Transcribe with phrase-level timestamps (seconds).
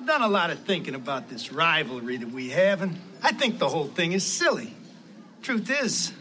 [0.00, 3.58] I've done a lot of thinking about this rivalry that we have, and I think
[3.58, 4.72] the whole thing is silly.
[5.42, 6.14] Truth is,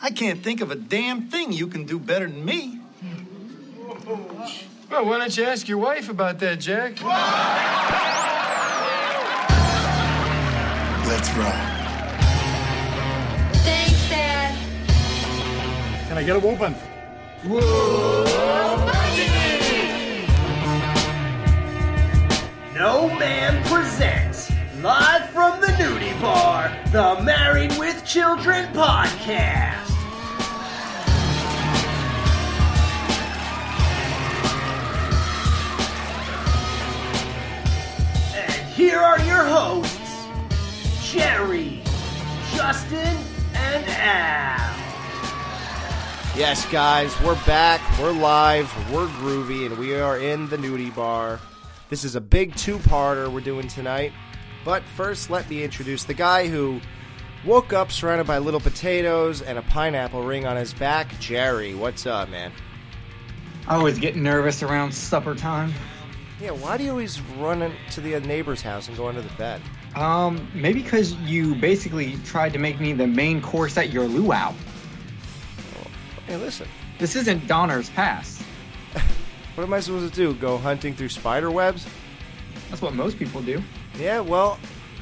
[0.00, 2.78] I can't think of a damn thing you can do better than me.
[4.88, 7.02] Well, why don't you ask your wife about that, Jack?
[11.08, 11.50] Let's roll.
[13.64, 14.56] Thanks, Dad.
[16.06, 16.76] Can I get a whooping?
[22.74, 24.50] No Man presents,
[24.82, 29.92] live from the nudie bar, the Married with Children podcast.
[38.34, 40.26] And here are your hosts,
[41.12, 41.80] Jerry,
[42.56, 43.16] Justin,
[43.54, 44.74] and Al.
[46.36, 47.80] Yes, guys, we're back.
[48.00, 48.68] We're live.
[48.92, 51.38] We're groovy, and we are in the nudie bar.
[51.90, 54.12] This is a big two-parter we're doing tonight.
[54.64, 56.80] But first, let me introduce the guy who
[57.44, 61.18] woke up surrounded by little potatoes and a pineapple ring on his back.
[61.20, 62.52] Jerry, what's up, man?
[63.68, 65.72] I always get nervous around supper time.
[66.40, 69.60] Yeah, why do you always run to the neighbor's house and go under the bed?
[69.94, 74.52] Um, maybe because you basically tried to make me the main course at your luau.
[76.26, 76.66] Hey, listen,
[76.98, 78.33] This isn't Donner's Pass.
[79.54, 80.34] What am I supposed to do?
[80.34, 81.86] Go hunting through spider webs?
[82.70, 83.62] That's what most people do.
[83.98, 84.58] Yeah, well,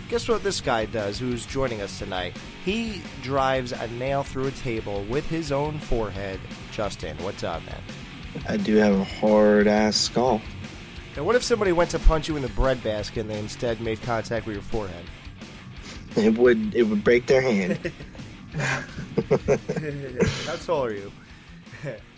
[0.08, 2.36] guess what this guy does who's joining us tonight?
[2.64, 6.39] He drives a nail through a table with his own forehead.
[6.70, 7.80] Justin, what's up, man?
[8.48, 10.41] I do have a hard ass skull.
[11.17, 13.80] Now, what if somebody went to punch you in the bread basket and they instead
[13.80, 15.05] made contact with your forehead?
[16.17, 17.91] It would it would break their hand.
[20.47, 21.11] How tall are you?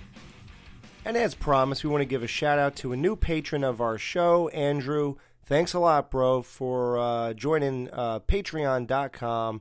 [1.05, 3.81] and as promised, we want to give a shout out to a new patron of
[3.81, 5.17] our show, Andrew.
[5.45, 9.61] Thanks a lot, bro, for uh, joining uh, patreon.com,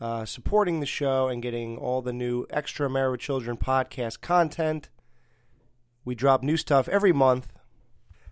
[0.00, 4.90] uh, supporting the show, and getting all the new Extra Married Children podcast content.
[6.04, 7.48] We drop new stuff every month.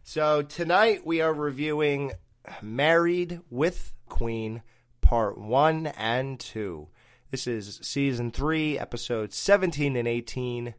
[0.02, 2.12] So tonight we are reviewing
[2.60, 4.62] Married with Queen,
[5.00, 6.88] part one and two.
[7.30, 10.74] This is season three, episodes 17 and 18.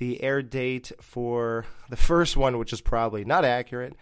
[0.00, 3.94] The air date for the first one, which is probably not accurate,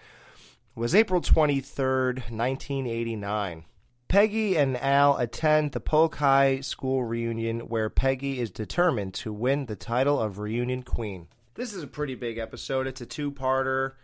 [0.76, 3.64] was April 23rd, 1989.
[4.06, 9.66] Peggy and Al attend the Polk High School reunion where Peggy is determined to win
[9.66, 11.26] the title of reunion queen.
[11.56, 12.86] This is a pretty big episode.
[12.86, 13.94] It's a two parter,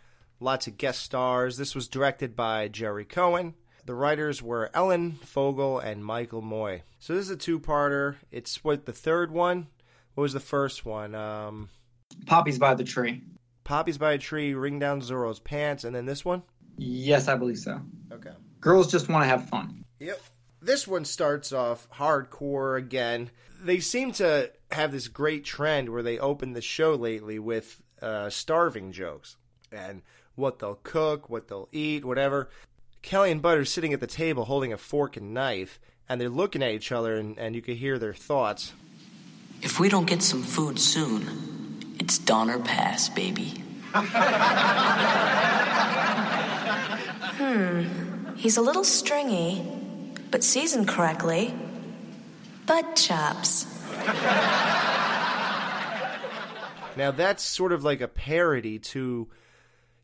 [0.40, 1.58] lots of guest stars.
[1.58, 3.54] This was directed by Gerry Cohen.
[3.86, 6.82] The writers were Ellen Fogle and Michael Moye.
[6.98, 8.16] So this is a two parter.
[8.32, 9.68] It's what the third one?
[10.14, 11.14] What was the first one?
[11.14, 11.68] Um,
[12.26, 13.22] Poppy's by the tree.
[13.64, 16.42] Poppy's by a tree, ring down Zorro's pants, and then this one?
[16.76, 17.80] Yes, I believe so.
[18.12, 18.32] Okay.
[18.60, 19.84] Girls just want to have fun.
[20.00, 20.20] Yep.
[20.60, 23.30] This one starts off hardcore again.
[23.62, 28.30] They seem to have this great trend where they open the show lately with uh,
[28.30, 29.36] starving jokes
[29.70, 30.02] and
[30.34, 32.50] what they'll cook, what they'll eat, whatever.
[33.02, 36.28] Kelly and Bud are sitting at the table holding a fork and knife, and they're
[36.28, 38.72] looking at each other, and, and you can hear their thoughts.
[39.62, 41.63] If we don't get some food soon,
[41.98, 43.62] it's Donner Pass, baby.
[47.36, 48.34] Hmm.
[48.36, 49.64] He's a little stringy,
[50.30, 51.54] but seasoned correctly.
[52.66, 53.66] Bud chops.
[56.96, 59.28] Now that's sort of like a parody to.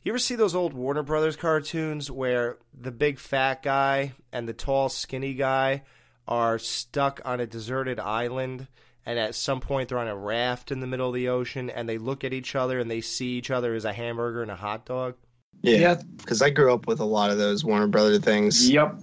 [0.02, 4.54] You ever see those old Warner Brothers cartoons where the big fat guy and the
[4.54, 5.82] tall skinny guy
[6.26, 8.66] are stuck on a deserted island
[9.10, 11.88] and at some point they're on a raft in the middle of the ocean and
[11.88, 14.54] they look at each other and they see each other as a hamburger and a
[14.56, 15.14] hot dog?
[15.62, 15.94] Yeah, Yeah.
[16.18, 18.70] because I grew up with a lot of those Warner Brother things.
[18.70, 19.00] Yep.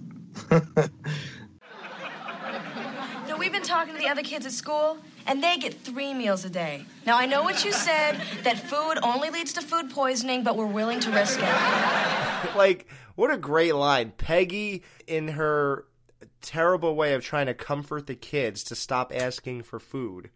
[3.26, 4.96] So we've been talking to the other kids at school,
[5.26, 6.86] and they get three meals a day.
[7.04, 10.64] Now I know what you said that food only leads to food poisoning, but we're
[10.66, 12.56] willing to risk it.
[12.56, 12.86] like
[13.16, 15.84] what a great line peggy in her
[16.40, 20.30] terrible way of trying to comfort the kids to stop asking for food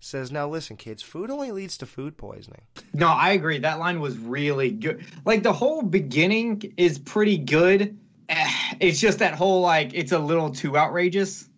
[0.00, 2.62] says now listen kids food only leads to food poisoning
[2.94, 3.58] No, I agree.
[3.58, 5.04] That line was really good.
[5.24, 7.98] Like the whole beginning is pretty good.
[8.28, 8.50] Eh,
[8.80, 11.48] It's just that whole like it's a little too outrageous.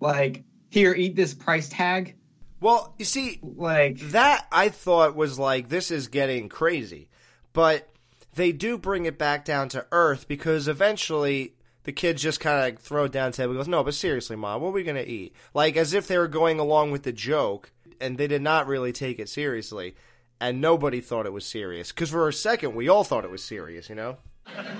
[0.00, 2.16] Like here, eat this price tag.
[2.60, 7.08] well you see Like that i thought was like this is getting crazy
[7.52, 7.88] but
[8.34, 11.54] they do bring it back down to earth because eventually
[11.88, 14.68] the kids just kind of throw it down table goes no but seriously mom what
[14.68, 17.70] are we going to eat like as if they were going along with the joke
[17.98, 19.94] and they did not really take it seriously
[20.38, 23.42] and nobody thought it was serious because for a second we all thought it was
[23.42, 24.18] serious you know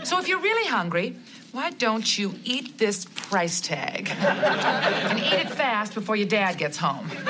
[0.02, 1.16] So if you're really hungry,
[1.52, 4.08] why don't you eat this price tag?
[4.10, 7.06] and eat it fast before your dad gets home.
[7.08, 7.25] Hey,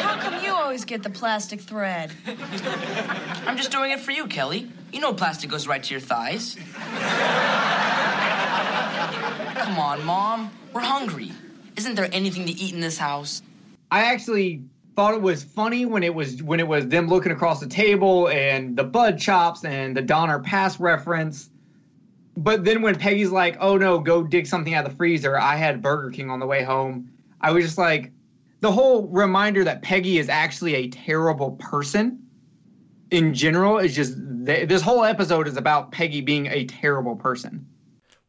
[0.00, 2.10] how come you always get the plastic thread?
[3.46, 4.68] I'm just doing it for you, Kelly.
[4.92, 6.56] You know plastic goes right to your thighs.
[9.54, 10.50] Come on, Mom.
[10.72, 11.30] We're hungry.
[11.76, 13.40] Isn't there anything to eat in this house?
[13.92, 14.64] I actually
[14.96, 18.28] thought it was funny when it was when it was them looking across the table
[18.28, 21.50] and the bud chops and the Donner Pass reference.
[22.36, 25.54] But then when Peggy's like, "Oh no, go dig something out of the freezer," I
[25.54, 27.12] had Burger King on the way home.
[27.40, 28.10] I was just like,
[28.64, 32.20] the whole reminder that Peggy is actually a terrible person
[33.10, 34.16] in general is just
[34.46, 37.66] th- this whole episode is about Peggy being a terrible person.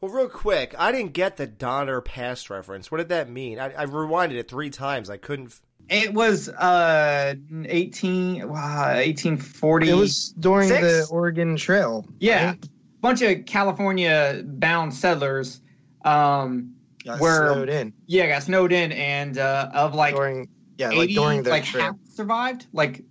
[0.02, 2.92] Well, real quick, I didn't get the Donner Pass reference.
[2.92, 3.60] What did that mean?
[3.60, 5.10] I, I rewinded it three times.
[5.10, 5.48] I couldn't.
[5.48, 7.36] f- It was uh
[7.66, 9.90] 18 wow, 1840.
[9.90, 12.06] It was during the Oregon Trail.
[12.20, 12.56] Yeah,
[13.00, 15.62] bunch of California bound settlers
[16.04, 16.75] um
[17.06, 17.94] Got were snowed in.
[18.08, 21.64] Yeah, got snowed in and uh of like During yeah, like 80, during their like
[21.66, 21.84] trip.
[21.84, 22.68] half survived.
[22.74, 23.04] Like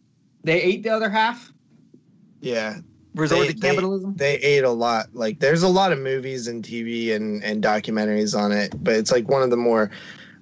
[0.42, 1.52] they ate the other half.
[2.40, 2.78] Yeah.
[3.14, 4.14] Resort They- to capitalism?
[4.16, 5.14] They, they ate a lot.
[5.14, 9.12] Like there's a lot of movies and TV and, and documentaries on it, but it's
[9.12, 9.90] like one of the more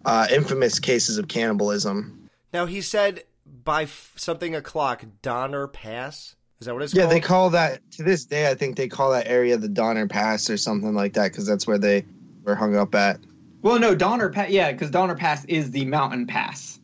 [0.05, 2.29] uh, infamous cases of cannibalism.
[2.53, 3.25] Now he said
[3.65, 6.35] by f- something o'clock, Donner Pass.
[6.61, 7.13] Is that what it's yeah, called?
[7.13, 8.49] Yeah, they call that to this day.
[8.51, 11.67] I think they call that area the Donner Pass or something like that because that's
[11.67, 12.05] where they
[12.45, 13.21] were hung up at.
[13.63, 14.51] Well, no, Donner Pass.
[14.51, 16.79] Yeah, because Donner Pass is the mountain pass.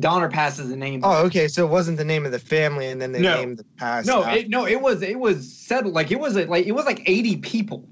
[0.00, 1.00] Donner Pass is the name.
[1.04, 1.46] Oh, okay.
[1.48, 3.34] So it wasn't the name of the family, and then they No.
[3.40, 4.06] named the pass.
[4.06, 6.72] no, after- it, no, it was it was settled like it was a, like it
[6.72, 7.88] was like eighty people.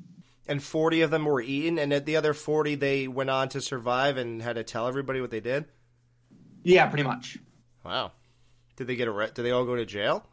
[0.49, 3.61] and 40 of them were eaten, and at the other 40, they went on to
[3.61, 5.65] survive and had to tell everybody what they did?
[6.63, 7.37] Yeah, pretty much.
[7.85, 8.13] Wow.
[8.77, 9.35] Did they get arrested?
[9.35, 10.25] Did they all go to jail?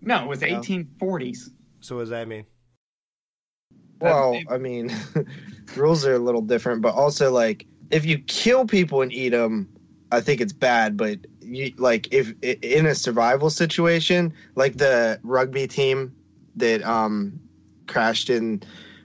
[0.00, 0.46] No, it was No.
[0.46, 1.50] eighteen forties.
[1.80, 2.46] So what does that mean?
[4.02, 4.92] Well, I mean,
[5.76, 9.68] rules are a little different, but also like if you kill people and eat them,
[10.10, 10.96] I think it's bad.
[10.96, 16.12] But you like if in a survival situation, like the rugby team
[16.56, 17.38] that um
[17.86, 18.62] crashed in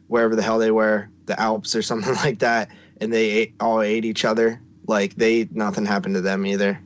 [0.07, 3.81] wherever the hell they were, the Alps or something like that, and they ate, all
[3.81, 4.59] ate each other.
[4.88, 6.79] Like they nothing happened to them either.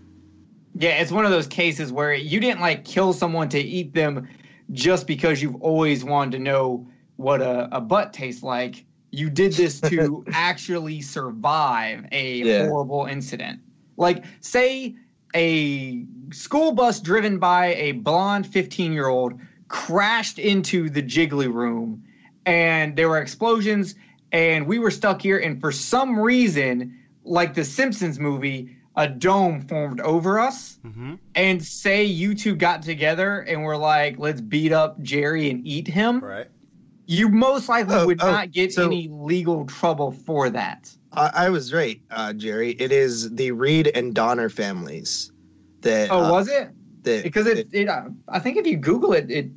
[0.75, 4.28] Yeah, it's one of those cases where you didn't like kill someone to eat them
[4.72, 6.88] just because you've always wanted to know
[7.22, 8.86] what a, a butt tastes like.
[9.12, 12.68] You did this to actually survive a Yeah.
[12.68, 13.60] horrible incident.
[13.98, 14.96] Like, say
[15.36, 19.34] a school bus driven by a blonde 15 year old
[19.68, 22.04] crashed into the Jiggly room
[22.46, 23.96] and there were explosions
[24.34, 29.62] and we were stuck here and for some reason like the simpsons movie a dome
[29.62, 31.16] formed over us Mm-hmm.
[31.36, 35.88] and say you two got together and were like let's beat up jerry and eat
[35.88, 36.48] him Right.
[37.12, 41.31] You most likely Oh, would oh, not get so- any legal trouble for that I,
[41.48, 42.69] I was right, uh, Jerry.
[42.80, 45.31] It is the Reed and Donner families
[45.81, 46.10] that.
[46.10, 46.69] oh uh, was it
[47.04, 49.50] that because it, it uh, i think if you google it it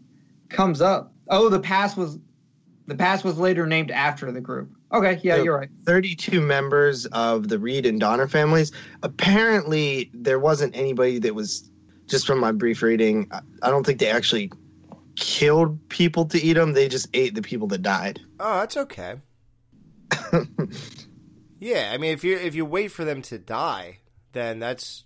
[0.48, 2.18] comes up oh the pass was
[2.86, 7.04] the pass was later named after the group okay yeah So, you're right 32 members
[7.06, 8.72] of the Reed and Donner families.
[9.02, 11.70] Apparently, there wasn't anybody that was,
[12.06, 14.50] just from my brief reading, I- I don't think they actually
[15.16, 16.72] killed people to eat them.
[16.72, 18.20] They just ate the people that died.
[18.40, 19.16] Oh, that's okay.
[21.60, 23.98] yeah, I mean, if you if you wait for them to die,
[24.32, 25.04] then that's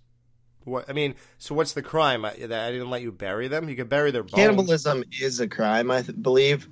[0.63, 1.15] what I mean.
[1.37, 2.25] So what's the crime?
[2.25, 3.69] I, that I didn't let you bury them.
[3.69, 4.33] You could bury their bones.
[4.33, 6.67] Cannibalism is a crime, I th- believe.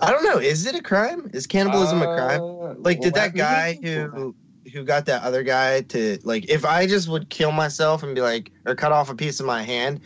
[0.00, 0.38] I don't know.
[0.38, 1.30] Is it a crime?
[1.32, 2.40] Is cannibalism a crime?
[2.40, 4.34] Uh, Like, did well, that guy who
[4.72, 6.48] who got that other guy to like?
[6.48, 9.46] If I just would kill myself and be like, or cut off a piece of
[9.46, 10.00] my hand,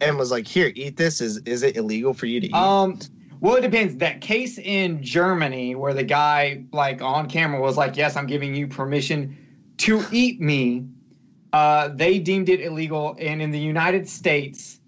[0.00, 2.54] and was like, "Here, eat this," is is it illegal for you to eat?
[2.54, 2.98] Um,
[3.40, 3.96] well, it depends.
[3.96, 8.54] That case in Germany where the guy, like on camera, was like, "Yes, I'm giving
[8.54, 9.36] you permission
[9.78, 10.86] to eat me."
[11.52, 14.80] Uh, they deemed it illegal, and in the United States,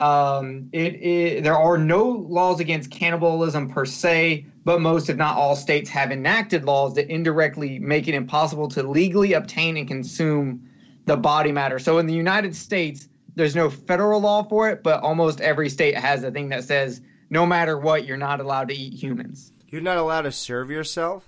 [0.00, 5.36] um, it, it there are no laws against cannibalism per se, but most, if not
[5.36, 10.68] all, states have enacted laws that indirectly make it impossible to legally obtain and consume
[11.06, 11.78] the body matter.
[11.78, 15.96] So in the United States, there's no federal law for it, but almost every state
[15.96, 19.52] has a thing that says no matter what, you're not allowed to eat humans.
[19.68, 21.24] You're not allowed to serve yourself.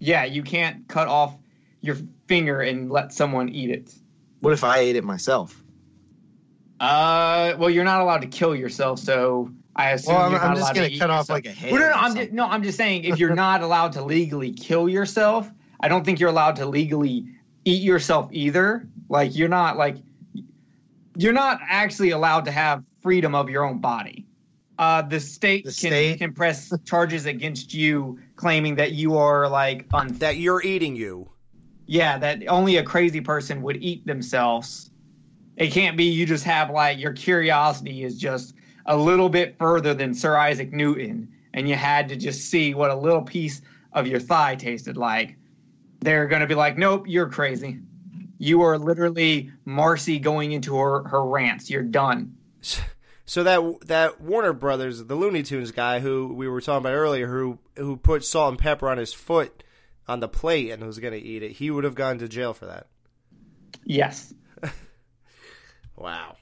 [0.00, 1.36] Yeah, you can't cut off
[1.80, 3.94] your finger and let someone eat it.
[4.40, 5.62] what if I ate it myself?
[6.78, 10.50] Uh, well, you're not allowed to kill yourself, so I assume Well, I'm, you're I'm
[10.56, 11.36] just allowed gonna to eat cut off yourself.
[11.36, 11.72] like a hand.
[11.72, 12.22] Well, no, no, or I'm something.
[12.26, 15.50] just, no, I'm just saying if you're not allowed to legally kill yourself,
[15.80, 17.26] I don't think you're allowed to legally
[17.64, 18.86] eat yourself either.
[19.08, 19.96] Like you're not like
[21.16, 24.26] you're not actually allowed to have freedom of your own body.
[24.78, 26.18] uh, the state The can state?
[26.18, 29.86] can press charges against you, claiming that you are like
[30.18, 31.30] That you're eating you.
[31.86, 34.90] yeah, that only a crazy person would eat themselves.
[35.56, 38.54] It can't be you just have like your curiosity is just
[38.84, 42.90] a little bit further than Sir Isaac Newton, and you had to just see what
[42.90, 43.62] a little piece
[43.94, 45.36] of your thigh tasted like.
[46.00, 47.78] They're gonna be like, nope, you're crazy.
[48.38, 51.70] You are literally Marcy going into her, her rants.
[51.70, 52.36] You're done.
[53.24, 57.26] So that that Warner Brothers, the Looney Tunes guy who we were talking about earlier,
[57.26, 59.64] who who put salt and pepper on his foot
[60.06, 62.54] on the plate and was going to eat it, he would have gone to jail
[62.54, 62.86] for that.
[63.84, 64.32] Yes.
[65.96, 66.36] Wow.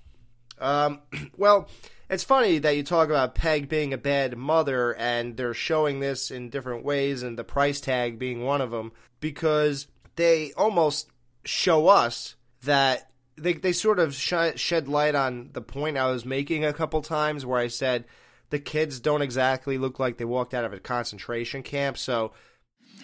[0.59, 1.01] Um,
[1.37, 1.69] well,
[2.11, 6.31] it's funny that you talk about Peg being a bad mother, and they're showing this
[6.31, 9.87] in different ways, and the price tag being one of them, because
[10.17, 11.09] they almost
[11.45, 16.25] show us that they they sort of sh- shed light on the point I was
[16.25, 18.05] making a couple times, where I said
[18.51, 22.33] the kids don't exactly look like they walked out of a concentration camp, so.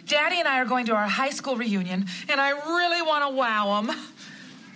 [0.06, 3.37] Daddy and I are going to our high school reunion, and I really want to
[3.37, 3.97] wow them.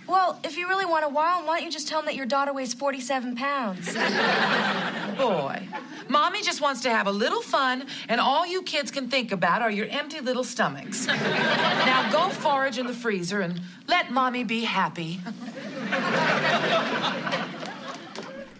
[0.07, 2.15] Well, if you really want to wow him, why don't you just tell him that
[2.15, 3.93] your daughter weighs 47 pounds?
[5.17, 5.67] Boy,
[6.09, 9.61] Mommy just wants to have a little fun, and all you kids can think about
[9.61, 11.07] are your empty little stomachs.
[11.07, 15.19] now go forage in the freezer and let Mommy be happy.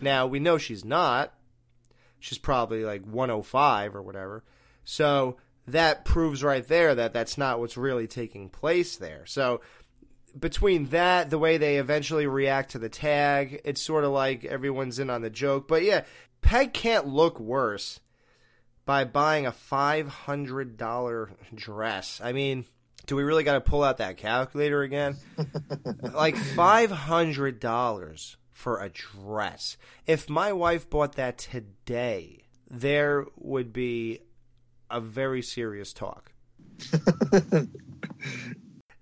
[0.02, 1.34] Now we know she's not.
[2.20, 4.44] She's probably like 105 or whatever.
[4.84, 5.38] So
[5.68, 9.26] that proves right there that that's not what's really taking place there.
[9.26, 9.62] So
[10.40, 15.00] between that, the way they eventually react to the tag, it's sort of like everyone's
[15.00, 15.68] in on the joke.
[15.68, 16.04] But yeah,
[16.42, 18.00] Peg can't look worse
[18.86, 22.22] by buying a $500 dress.
[22.24, 22.66] I mean,
[23.08, 25.18] do we really got to pull out that calculator again?
[26.14, 29.78] like $500 for a dress.
[30.06, 34.20] If my wife bought that today, there would be
[34.90, 36.32] a very serious talk.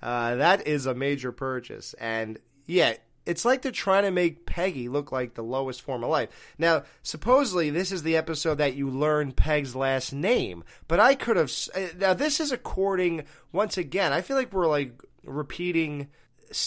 [0.04, 1.94] uh, that is a major purchase.
[1.96, 2.94] And yeah,
[3.26, 6.30] it's like they're trying to make Peggy look like the lowest form of life.
[6.58, 11.38] Now, supposedly, this is the episode that you learn Peg's last name, but I could
[11.38, 11.52] have.
[11.74, 16.10] uh, Now, this is according, once again, I feel like we're like repeating.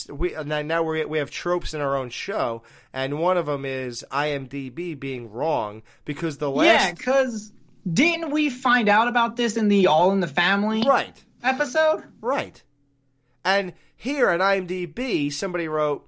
[0.09, 2.63] We, uh, now now we we have tropes in our own show,
[2.93, 7.53] and one of them is IMDb being wrong because the last Yeah, because
[7.93, 12.03] didn't we find out about this in the All in the Family right episode?
[12.21, 12.61] Right.
[13.47, 16.05] And here at IMDb, somebody wrote,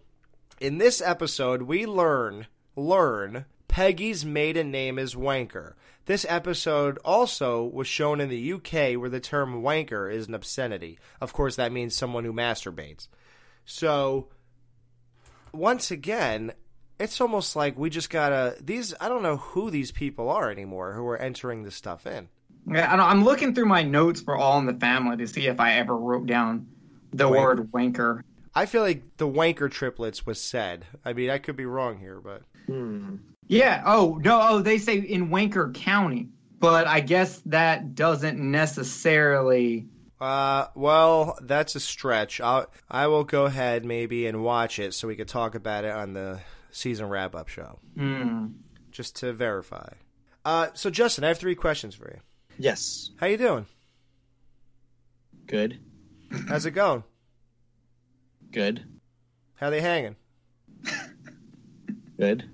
[0.60, 5.74] "In this episode, we learn learn Peggy's maiden name is Wanker.
[6.06, 10.98] This episode also was shown in the UK, where the term wanker is an obscenity.
[11.20, 13.06] Of course, that means someone who masturbates.
[13.64, 14.30] So,
[15.52, 16.52] once again."
[16.98, 18.92] It's almost like we just gotta these.
[19.00, 22.28] I don't know who these people are anymore who are entering this stuff in.
[22.66, 25.74] Yeah, I'm looking through my notes for All in the Family to see if I
[25.74, 26.66] ever wrote down
[27.12, 27.38] the Wanker.
[27.40, 28.22] word wanker.
[28.54, 30.84] I feel like the wanker triplets was said.
[31.04, 32.42] I mean, I could be wrong here, but
[33.46, 33.82] Yeah.
[33.86, 34.40] Oh no.
[34.42, 39.86] Oh, they say in Wanker County, but I guess that doesn't necessarily.
[40.20, 42.40] Uh, well, that's a stretch.
[42.40, 45.92] I'll I will go ahead maybe and watch it so we could talk about it
[45.92, 46.40] on the
[46.72, 48.46] season wrap up show, Hmm.
[48.90, 49.88] just to verify.
[50.44, 52.20] Uh, so Justin, I have three questions for you.
[52.58, 53.10] Yes.
[53.18, 53.66] How you doing?
[55.46, 55.78] Good.
[56.48, 57.04] How's it going?
[58.50, 58.84] Good.
[59.54, 60.16] How they hanging?
[62.18, 62.50] Good.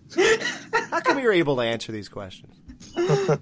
[0.90, 2.54] How come you're able to answer these questions?
[2.94, 3.40] but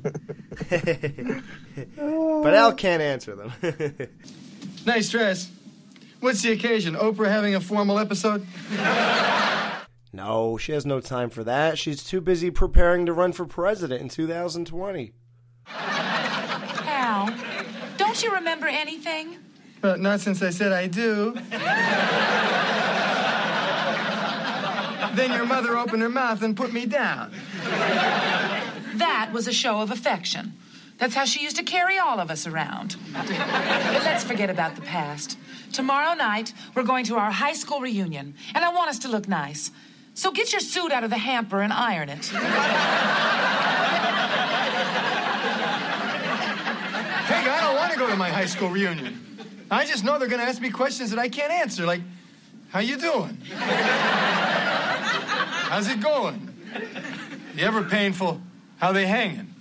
[2.54, 3.52] Al can't answer them.
[4.84, 5.50] Nice dress.
[6.20, 6.94] What's the occasion?
[6.94, 8.46] Oprah having a formal episode?
[10.12, 11.78] no, she has no time for that.
[11.78, 15.12] She's too busy preparing to run for president in 2020.
[15.68, 17.34] Al,
[17.96, 19.38] don't you remember anything?
[19.82, 21.34] But not since I said I do.
[25.16, 27.32] then your mother opened her mouth and put me down.
[28.94, 30.54] That was a show of affection.
[30.98, 32.94] That's how she used to carry all of us around.
[33.12, 35.36] But let's forget about the past.
[35.72, 39.26] Tomorrow night, we're going to our high school reunion, and I want us to look
[39.26, 39.72] nice.
[40.14, 42.30] So get your suit out of the hamper and iron it.
[47.26, 49.31] Peg, I don't want to go to my high school reunion.
[49.72, 52.02] I just know they're going to ask me questions that I can't answer, like,
[52.68, 53.38] how you doing?
[55.70, 56.54] How's it going?
[57.56, 58.40] You ever painful?
[58.76, 59.52] How they hanging?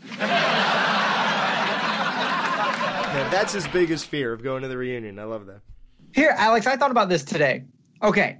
[3.11, 5.17] Yeah, that's his biggest fear of going to the reunion.
[5.17, 5.61] I love that.
[6.13, 7.63] Here, Alex, I thought about this today.
[8.03, 8.37] Okay,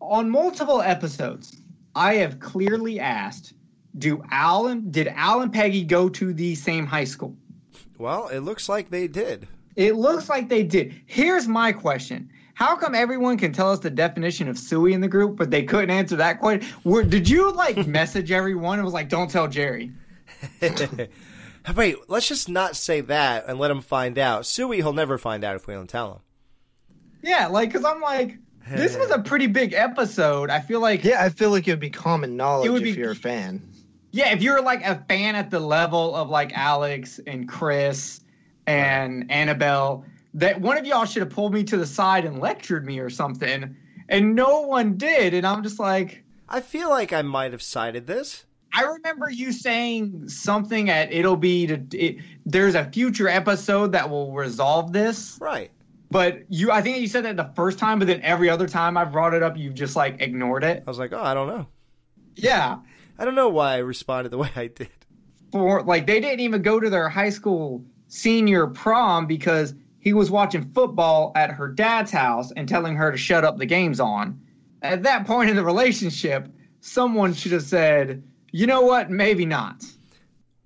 [0.00, 1.54] on multiple episodes,
[1.94, 3.52] I have clearly asked
[3.98, 7.36] do Al and did Al and Peggy go to the same high school?
[7.98, 9.48] Well, it looks like they did.
[9.80, 10.94] It looks like they did.
[11.06, 12.28] Here's my question.
[12.52, 15.62] How come everyone can tell us the definition of suey in the group, but they
[15.62, 16.68] couldn't answer that question?
[16.84, 19.92] Were, did you like message everyone and was like, "Don't tell Jerry"?
[21.76, 24.46] Wait, let's just not say that and let him find out.
[24.46, 26.18] Suey, he'll never find out if we don't tell him.
[27.22, 30.50] Yeah, like, cause I'm like, this was a pretty big episode.
[30.50, 32.94] I feel like, Yeah, I feel like it would be common knowledge It would if
[32.94, 33.62] be- you're a fan.
[34.10, 38.20] yeah, if you're like a fan at the level of like Alex and Chris
[38.70, 42.84] and Annabelle, that one of y'all should have pulled me to the side and lectured
[42.84, 43.76] me or something,
[44.08, 45.34] and no one did.
[45.34, 48.44] And I'm just like, I feel like I might have cited this.
[48.72, 54.08] I remember you saying something at it'll be to it, there's a future episode that
[54.08, 55.38] will resolve this.
[55.40, 55.72] Right.
[56.10, 58.96] But you I think you said that the first time, but then every other time
[58.96, 60.84] I brought it up, you've just like ignored it.
[60.86, 61.66] I was like, oh, I don't know.
[62.36, 62.78] Yeah.
[63.18, 64.88] I don't know why I responded the way I did.
[65.50, 70.30] For like they didn't even go to their high school senior prom because he was
[70.30, 74.40] watching football at her dad's house and telling her to shut up the games on.
[74.82, 76.48] At that point in the relationship,
[76.80, 79.84] someone should have said, you know what, maybe not.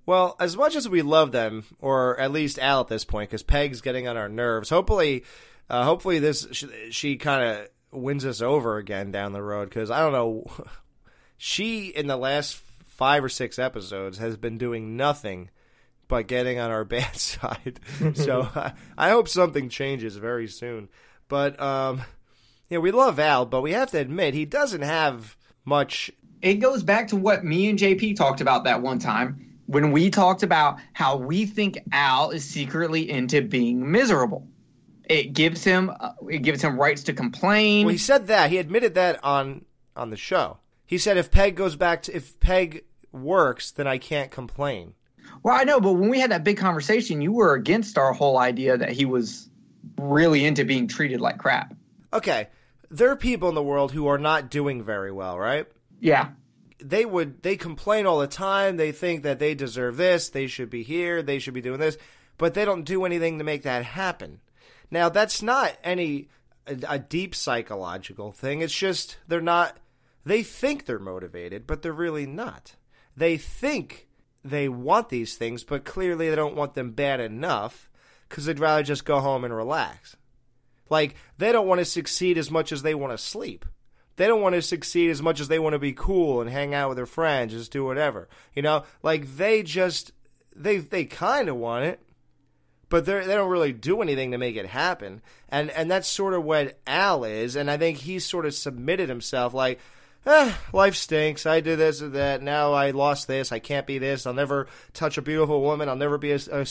[0.07, 3.43] Well, as much as we love them, or at least Al at this point, because
[3.43, 4.71] Peg's getting on our nerves.
[4.71, 5.25] Hopefully,
[5.69, 9.69] uh, hopefully this she, she kind of wins us over again down the road.
[9.69, 10.47] Because I don't know,
[11.37, 15.51] she in the last five or six episodes has been doing nothing
[16.09, 17.81] but getting on our bad side.
[18.15, 20.89] so I, I hope something changes very soon.
[21.29, 22.03] But um,
[22.69, 26.11] yeah, we love Al, but we have to admit he doesn't have much.
[26.43, 30.11] it goes back to what me and JP talked about that one time when we
[30.11, 34.47] talked about how we think Al is secretly into being miserable.
[35.05, 37.87] It gives him uh, it gives him rights to complain.
[37.87, 40.59] Well, he said that he admitted that on on the show.
[40.87, 44.95] He said if Peg goes back to if Peg works, then I can't complain.
[45.43, 48.39] Well, I know, but when we had that big conversation, you were against our whole
[48.39, 49.49] idea that he was
[49.99, 51.75] really into being treated like crap.
[52.13, 52.49] Okay,
[52.91, 55.67] there are people in the world who are not doing very well, right?
[56.01, 56.31] Yeah.
[56.79, 58.77] They would they complain all the time.
[58.77, 61.97] They think that they deserve this, they should be here, they should be doing this,
[62.37, 64.41] but they don't do anything to make that happen.
[64.91, 66.29] Now, that's not any
[66.67, 68.61] a, a deep psychological thing.
[68.61, 69.77] It's just they're not
[70.25, 72.77] they think they're motivated, but they're really not.
[73.17, 74.09] They think
[74.45, 77.89] they want these things, but clearly they don't want them bad enough
[78.29, 80.17] because they'd rather just go home and relax.
[80.91, 83.65] Like, they don't want to succeed as much as they want to sleep.
[84.17, 86.75] They don't want to succeed as much as they want to be cool and hang
[86.75, 88.29] out with their friends, just do whatever.
[88.55, 90.13] You know, like they just
[90.55, 92.01] they they kind of want it,
[92.89, 95.21] but they they don't really do anything to make it happen.
[95.49, 97.57] And and that's sort of what Al is.
[97.57, 99.81] And I think he's sort of submitted himself like,
[100.27, 101.47] eh, life stinks.
[101.47, 102.43] I did this and that.
[102.43, 103.53] Now I lost this.
[103.53, 104.27] I can't be this.
[104.27, 105.89] I'll never touch a beautiful woman.
[105.89, 106.65] I'll never be a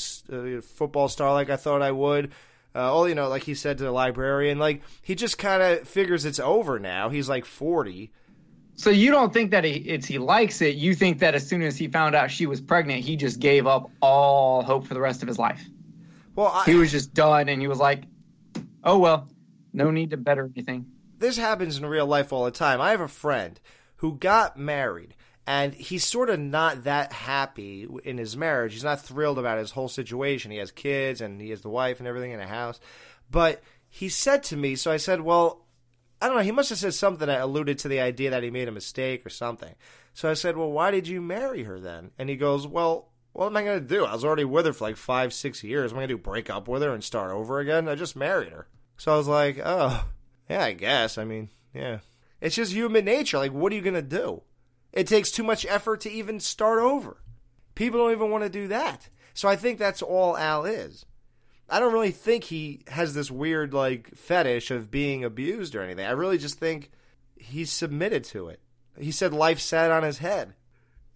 [0.61, 2.31] football star like I thought I would.
[2.75, 5.87] Uh, all you know, like he said to the librarian, like he just kind of
[5.87, 7.09] figures it's over now.
[7.09, 8.11] He's like forty.
[8.75, 10.75] So you don't think that he, it's he likes it?
[10.75, 13.67] You think that as soon as he found out she was pregnant, he just gave
[13.67, 15.63] up all hope for the rest of his life?
[16.35, 18.05] Well, I, He was just done, and he was like,
[18.83, 19.29] "Oh well,
[19.71, 20.87] no need to better anything."
[21.23, 22.81] This happens in real life all the time.
[22.81, 23.59] I have a friend
[23.97, 25.15] who got married
[25.47, 28.73] and he's sort of not that happy in his marriage.
[28.73, 30.51] He's not thrilled about his whole situation.
[30.51, 32.79] He has kids and he has the wife and everything in a house.
[33.31, 35.65] But he said to me, so I said, well,
[36.21, 36.43] I don't know.
[36.43, 39.25] He must have said something that alluded to the idea that he made a mistake
[39.25, 39.75] or something.
[40.13, 42.11] So I said, well, why did you marry her then?
[42.17, 44.05] And he goes, well, what am I going to do?
[44.05, 45.91] I was already with her for like five, six years.
[45.91, 47.89] Am I going to do break up with her and start over again?
[47.89, 48.67] I just married her.
[48.97, 50.05] So I was like, oh,
[50.49, 51.17] yeah, I guess.
[51.17, 51.99] I mean, yeah.
[52.41, 53.37] It's just human nature.
[53.37, 54.43] Like, what are you going to do?
[54.91, 57.17] It takes too much effort to even start over.
[57.75, 59.09] People don't even want to do that.
[59.33, 61.05] So I think that's all Al is.
[61.69, 66.05] I don't really think he has this weird, like, fetish of being abused or anything.
[66.05, 66.91] I really just think
[67.35, 68.59] he's submitted to it.
[68.99, 70.53] He said life sat on his head.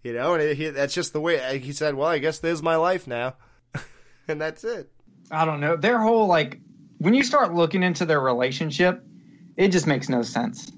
[0.04, 2.54] You know, and it, he, that's just the way he said, well, I guess this
[2.54, 3.36] is my life now.
[4.28, 4.90] and that's it.
[5.30, 5.76] I don't know.
[5.76, 6.62] Their whole like
[7.00, 9.04] when you start looking into their relationship,
[9.58, 10.72] it just makes no sense.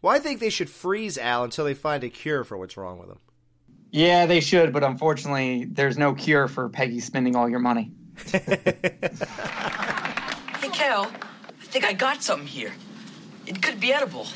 [0.00, 2.98] Well, I think they should freeze Al until they find a cure for what's wrong
[2.98, 3.18] with him.
[3.92, 7.92] Yeah, they should, but unfortunately, there's no cure for Peggy spending all your money.
[10.62, 11.10] Hey, Cal,
[11.60, 12.70] I think I got something here.
[13.48, 14.28] It could be edible.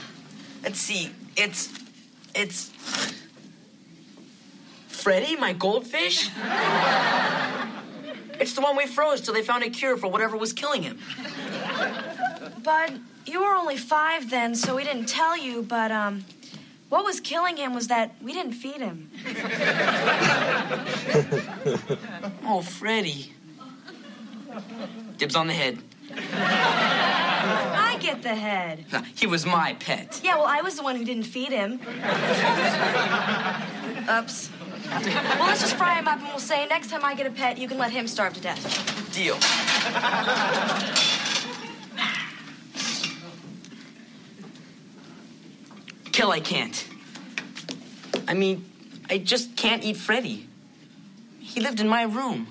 [0.65, 1.13] Let's see.
[1.37, 1.73] It's.
[2.35, 2.73] It's.
[4.89, 6.29] Freddy, my goldfish?
[8.41, 10.99] it's the one we froze till they found a cure for whatever was killing him.
[12.65, 16.25] Bud, you were only five then, so we didn't tell you, but, um,
[16.89, 19.11] What was killing him was that we didn't feed him.
[22.49, 23.33] Oh, Freddie.
[25.19, 25.79] Dibs on the head.
[26.15, 28.85] I get the head.
[29.17, 30.21] He was my pet.
[30.23, 31.81] Yeah, well, I was the one who didn't feed him.
[34.09, 34.51] Oops.
[34.89, 37.59] Well, let's just fry him up and we'll say next time I get a pet,
[37.59, 38.63] you can let him starve to death.
[39.13, 39.37] Deal.
[46.17, 46.89] Kill, I can't.
[48.27, 48.65] I mean,
[49.11, 50.49] I just can't eat Freddy.
[51.41, 52.47] He lived in my room.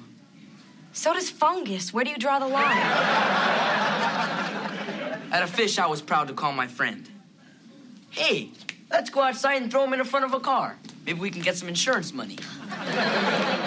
[0.94, 1.92] So does fungus.
[1.92, 2.78] Where do you draw the line?
[5.32, 7.10] At a fish, I was proud to call my friend.
[8.12, 8.52] Hey,
[8.92, 10.78] let's go outside and throw him in the front of a car.
[11.04, 12.38] Maybe we can get some insurance money.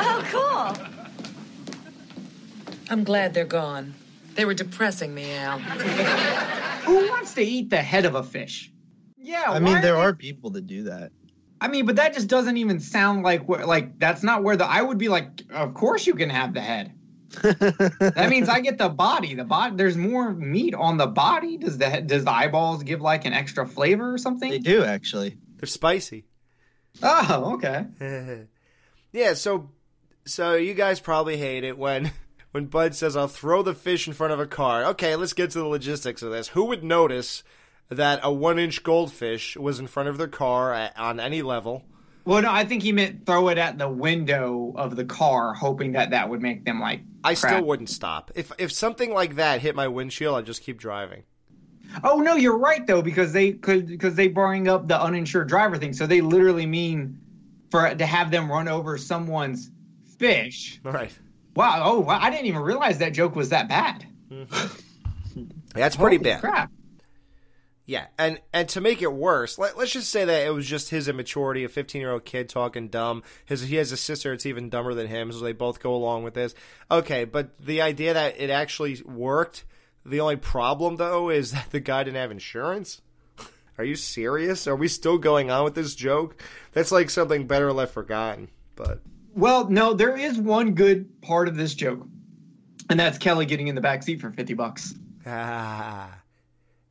[0.00, 0.76] Oh, cool.
[2.88, 3.94] I'm glad they're gone.
[4.36, 5.58] They were depressing me, Al.
[5.58, 8.70] Who wants to eat the head of a fish?
[9.28, 11.12] Yeah, I mean, there they- are people that do that.
[11.60, 14.64] I mean, but that just doesn't even sound like where, like that's not where the
[14.64, 15.42] I would be like.
[15.50, 16.92] Of course you can have the head.
[17.42, 19.34] that means I get the body.
[19.34, 19.76] The body.
[19.76, 21.58] There's more meat on the body.
[21.58, 24.50] Does the does the eyeballs give like an extra flavor or something?
[24.50, 25.36] They do actually.
[25.58, 26.24] They're spicy.
[27.02, 27.86] Oh, okay.
[29.12, 29.70] yeah, so
[30.24, 32.12] so you guys probably hate it when
[32.52, 34.84] when Bud says I'll throw the fish in front of a car.
[34.86, 36.48] Okay, let's get to the logistics of this.
[36.48, 37.42] Who would notice
[37.90, 41.84] that a one inch goldfish was in front of their car at, on any level?
[42.24, 45.92] Well, no, I think he meant throw it at the window of the car, hoping
[45.92, 47.00] that that would make them like.
[47.24, 47.54] I crap.
[47.54, 48.30] still wouldn't stop.
[48.34, 51.22] If if something like that hit my windshield, I'd just keep driving.
[52.04, 55.78] Oh no, you're right though because they could because they bring up the uninsured driver
[55.78, 55.94] thing.
[55.94, 57.18] So they literally mean
[57.70, 59.70] for to have them run over someone's
[60.18, 60.80] fish.
[60.82, 61.16] Right.
[61.54, 61.82] Wow.
[61.84, 64.06] Oh, wow, I didn't even realize that joke was that bad.
[65.74, 66.40] That's pretty Holy bad.
[66.40, 66.70] Crap.
[67.88, 70.90] Yeah, and and to make it worse, let, let's just say that it was just
[70.90, 73.22] his immaturity, a 15 year old kid talking dumb.
[73.46, 76.22] His he has a sister that's even dumber than him, so they both go along
[76.22, 76.54] with this.
[76.90, 79.64] Okay, but the idea that it actually worked.
[80.04, 83.00] The only problem though is that the guy didn't have insurance.
[83.78, 84.66] Are you serious?
[84.66, 86.42] Are we still going on with this joke?
[86.72, 88.50] That's like something better left forgotten.
[88.76, 89.00] But
[89.34, 92.06] Well, no, there is one good part of this joke,
[92.90, 94.94] and that's Kelly getting in the back seat for fifty bucks.
[95.24, 96.12] ah,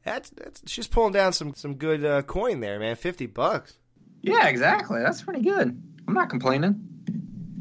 [0.08, 2.96] that's that's she's pulling down some some good uh, coin there, man.
[2.96, 3.78] 50 bucks.
[4.22, 5.00] Yeah, exactly.
[5.02, 5.82] That's pretty good.
[6.08, 6.82] I'm not complaining.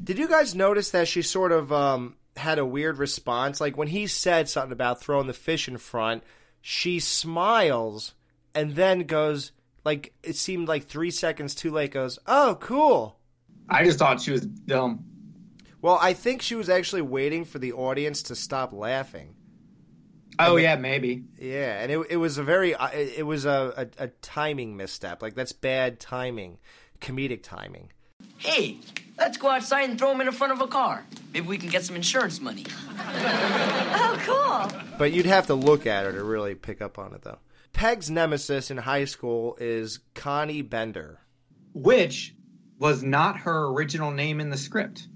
[0.02, 3.60] Did you guys notice that she sort of um, had a weird response?
[3.60, 6.22] Like when he said something about throwing the fish in front,
[6.60, 8.14] she smiles
[8.54, 9.52] and then goes,
[9.84, 13.18] like, it seemed like three seconds too late, goes, oh, cool.
[13.68, 15.04] I just thought she was dumb.
[15.82, 19.35] Well, I think she was actually waiting for the audience to stop laughing.
[20.38, 21.24] Oh yeah, maybe.
[21.38, 24.76] Yeah, and it, it was a very, uh, it it was a, a, a timing
[24.76, 25.22] misstep.
[25.22, 26.58] Like, that's bad timing,
[27.00, 27.90] comedic timing.
[28.38, 28.78] Hey,
[29.18, 31.06] let's go outside and throw him in the front of a car.
[31.32, 32.66] Maybe we can get some insurance money.
[33.98, 34.80] Oh, cool.
[34.98, 37.38] But you'd have to look at her to really pick up on it, though.
[37.72, 41.20] Peg's nemesis in high school is Connie Bender.
[41.74, 42.34] Which
[42.78, 45.08] was not her original name in the script.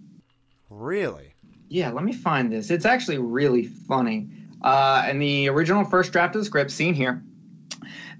[0.68, 1.34] Really?
[1.68, 2.70] Yeah, let me find this.
[2.70, 4.28] It's actually really funny.
[4.62, 7.22] Uh, in the original first draft of the script, seen here,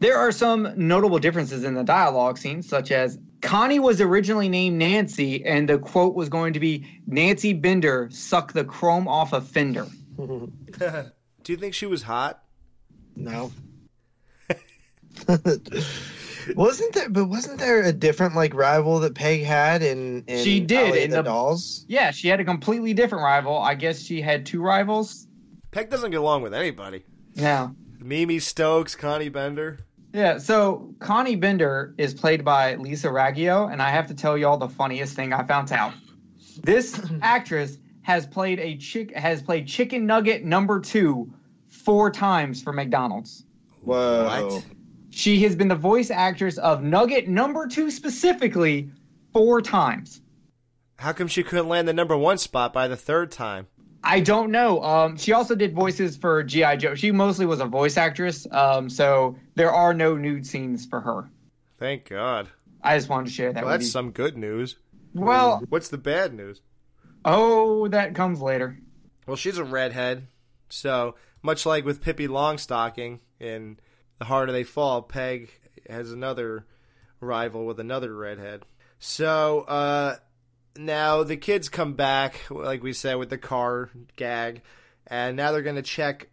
[0.00, 4.79] there are some notable differences in the dialogue scenes, such as Connie was originally named
[4.79, 9.40] Nancy, and the quote was going to be Nancy Bender, suck the chrome off a
[9.40, 9.87] fender.
[10.16, 12.42] Do you think she was hot?
[13.16, 13.53] No.
[16.55, 17.09] wasn't there?
[17.09, 20.24] But wasn't there a different like rival that Peg had in?
[20.26, 21.85] in She did, Alley in the, the- Dolls.
[21.88, 23.59] Yeah, she had a completely different rival.
[23.59, 25.26] I guess she had two rivals.
[25.70, 27.04] Peg doesn't get along with anybody.
[27.35, 27.70] Yeah.
[27.98, 29.78] Mimi Stokes, Connie Bender.
[30.12, 34.56] Yeah, so Connie Bender is played by Lisa Raggio, and I have to tell y'all
[34.56, 35.92] the funniest thing I found out.
[36.62, 41.33] This actress has played a chick has played Chicken Nugget number two
[41.68, 43.44] four times for McDonald's.
[43.83, 44.24] Whoa.
[44.24, 44.64] What?
[45.11, 48.90] She has been the voice actress of Nugget number two specifically
[49.33, 50.20] four times.
[50.98, 53.68] How come she couldn't land the number one spot by the third time?
[54.03, 54.83] I don't know.
[54.83, 56.95] Um, she also did voices for GI Joe.
[56.95, 61.31] She mostly was a voice actress, um, so there are no nude scenes for her.
[61.79, 62.49] Thank God.
[62.83, 63.91] I just wanted to share that Well, that's you.
[63.91, 64.77] some good news.
[65.13, 66.63] Well, What's the bad news?
[67.25, 68.79] oh, that comes later.
[69.27, 70.27] Well, she's a redhead,
[70.71, 73.79] so much like with Pippi Longstocking in
[74.19, 75.51] The Harder They Fall, Peg
[75.89, 76.65] has another
[77.21, 78.63] rival with another redhead.
[78.99, 80.17] So, uh,
[80.85, 84.62] now the kids come back, like we said, with the car gag,
[85.07, 86.29] and now they're going to check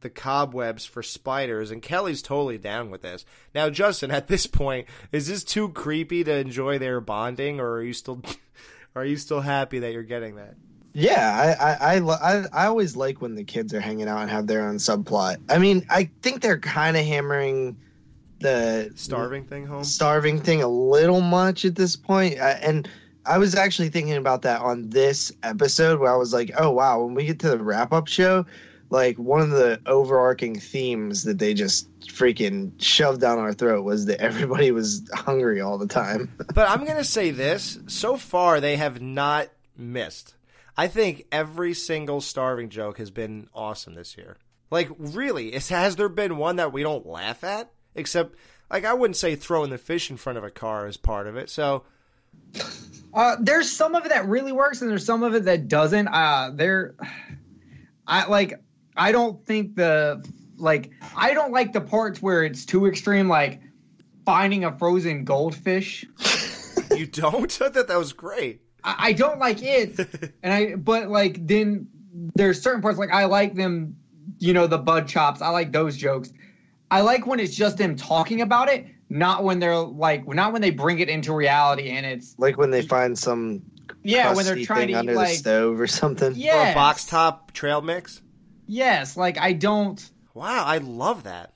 [0.00, 3.24] the cobwebs for spiders, and Kelly's totally down with this.
[3.54, 7.82] Now, Justin, at this point, is this too creepy to enjoy their bonding, or are
[7.82, 8.20] you still
[8.94, 10.54] are you still happy that you're getting that?
[10.94, 14.46] Yeah, I, I, I, I, always like when the kids are hanging out and have
[14.46, 15.38] their own subplot.
[15.48, 17.78] I mean, I think they're kind of hammering
[18.40, 19.84] the Starving thing home.
[19.84, 22.38] starving thing a little much at this point.
[22.40, 22.86] I, and
[23.24, 27.04] I was actually thinking about that on this episode where I was like, oh, wow,
[27.04, 28.46] when we get to the wrap up show,
[28.90, 34.06] like one of the overarching themes that they just freaking shoved down our throat was
[34.06, 36.30] that everybody was hungry all the time.
[36.54, 40.34] but I'm to say this: so far, they have not missed.
[40.76, 44.36] I think every single starving joke has been awesome this year.
[44.70, 47.70] Like, really, is, has there been one that we don't laugh at?
[47.94, 48.34] Except,
[48.70, 51.36] like, I wouldn't say throwing the fish in front of a car is part of
[51.36, 51.50] it.
[51.50, 51.84] So,
[53.14, 56.08] Uh, there's some of it that really works, and there's some of it that doesn't.
[56.08, 56.94] Uh, there,
[58.06, 58.62] I like.
[58.96, 60.90] I don't think the like.
[61.14, 63.60] I don't like the parts where it's too extreme, like
[64.24, 66.06] finding a frozen goldfish.
[66.96, 67.44] you don't?
[67.60, 68.62] I thought that was great.
[68.82, 69.98] I, I don't like it,
[70.42, 70.74] and I.
[70.76, 71.88] But like then
[72.34, 73.96] there's certain parts like I like them.
[74.38, 75.42] You know the bud chops.
[75.42, 76.32] I like those jokes.
[76.90, 80.62] I like when it's just them talking about it, not when they're like, not when
[80.62, 83.62] they bring it into reality and it's like when they find some
[84.02, 86.32] Yeah, when they're trying thing to eat, under like- the stove or something.
[86.32, 88.22] Or a box top trail mix.
[88.66, 90.00] yes, like I don't.
[90.34, 91.52] Wow, I love that.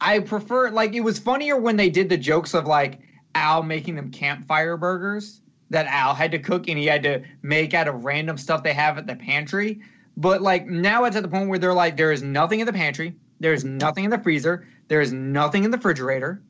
[0.00, 3.00] I prefer like it was funnier when they did the jokes of like
[3.34, 7.74] Al making them campfire burgers that Al had to cook and he had to make
[7.74, 9.80] out of random stuff they have at the pantry.
[10.16, 12.72] But like now it's at the point where they're like, there is nothing in the
[12.72, 16.42] pantry, there is nothing in the freezer, there is nothing in the refrigerator.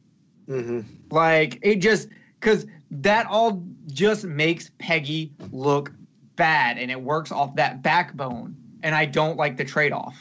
[0.49, 0.81] Mm-hmm.
[1.11, 2.09] Like it just
[2.41, 5.93] because that all just makes Peggy look
[6.37, 8.57] bad and it works off that backbone.
[8.83, 10.17] And I don't like the trade off.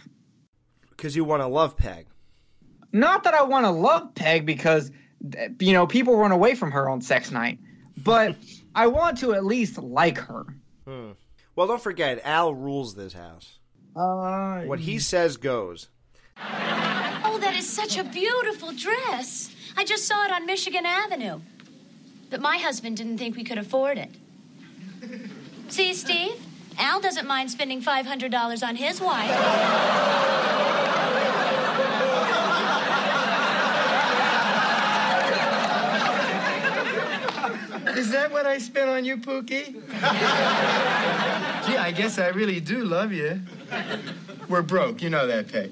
[0.89, 2.07] Because you want to love Peg.
[2.91, 4.91] Not that I want to love Peg because,
[5.59, 7.59] you know, people run away from her on sex night,
[7.97, 8.35] but
[8.75, 10.45] I want to at least like her.
[10.87, 11.11] Hmm.
[11.55, 13.59] Well, don't forget, Al rules this house.
[13.95, 15.89] Uh, What he says goes.
[16.37, 19.54] Oh, that is such a beautiful dress.
[19.77, 21.41] I just saw it on Michigan Avenue.
[22.29, 24.09] But my husband didn't think we could afford it.
[25.69, 26.35] See, Steve?
[26.77, 29.29] Al doesn't mind spending $500 on his wife.
[37.97, 39.73] Is that what I spent on you, Pookie?
[41.65, 43.39] Gee, I guess I really do love you.
[44.49, 45.71] We're broke, you know that, Peg.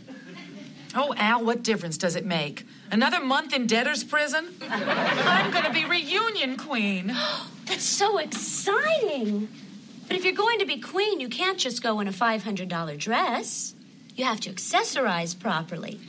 [0.95, 2.65] Oh, Al, what difference does it make?
[2.93, 4.53] Another month in debtor's prison?
[4.69, 7.07] I'm going to be reunion queen.
[7.65, 9.47] That's so exciting.
[10.07, 13.73] But if you're going to be queen, you can't just go in a $500 dress.
[14.15, 15.99] You have to accessorize properly.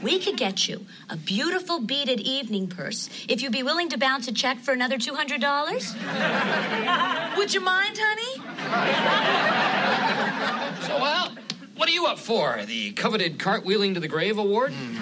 [0.00, 4.28] We could get you a beautiful beaded evening purse if you'd be willing to bounce
[4.28, 7.34] a check for another $200.
[7.36, 8.36] Would you mind, honey?
[10.86, 11.32] So, Al,
[11.76, 12.62] what are you up for?
[12.66, 14.72] The coveted cartwheeling to the grave award?
[14.72, 14.96] Hmm.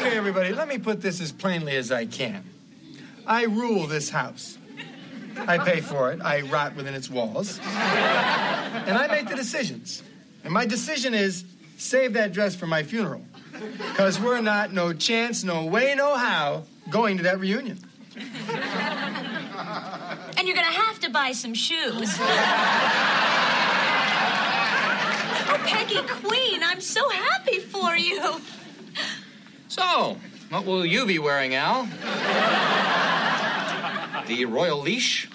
[0.00, 2.44] Okay, everybody, let me put this as plainly as I can.
[3.26, 4.56] I rule this house.
[5.36, 6.20] I pay for it.
[6.20, 7.58] I rot within its walls.
[7.58, 10.02] And I make the decisions.
[10.44, 11.44] And my decision is
[11.76, 13.22] save that dress for my funeral.
[13.78, 17.78] Because we're not, no chance, no way, no how, going to that reunion.
[20.36, 22.18] And you're going to have to buy some shoes.
[25.52, 28.40] oh, Peggy Queen, I'm so happy for you.
[29.68, 30.18] So,
[30.50, 31.84] what will you be wearing, Al?
[34.26, 35.28] the royal leash?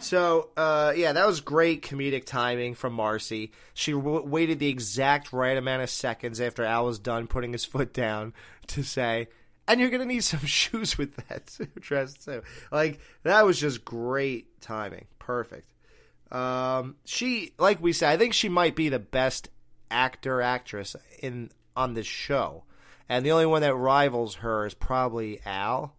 [0.00, 3.52] So, uh, yeah, that was great comedic timing from Marcy.
[3.72, 7.64] She w- waited the exact right amount of seconds after Al was done putting his
[7.64, 8.34] foot down
[8.68, 9.28] to say,
[9.68, 12.42] and you're going to need some shoes with that dress, too.
[12.72, 15.06] Like, that was just great timing.
[15.20, 15.71] Perfect.
[16.32, 19.50] Um, she, like we said, I think she might be the best
[19.90, 22.64] actor, actress in on this show.
[23.08, 25.94] And the only one that rivals her is probably Al.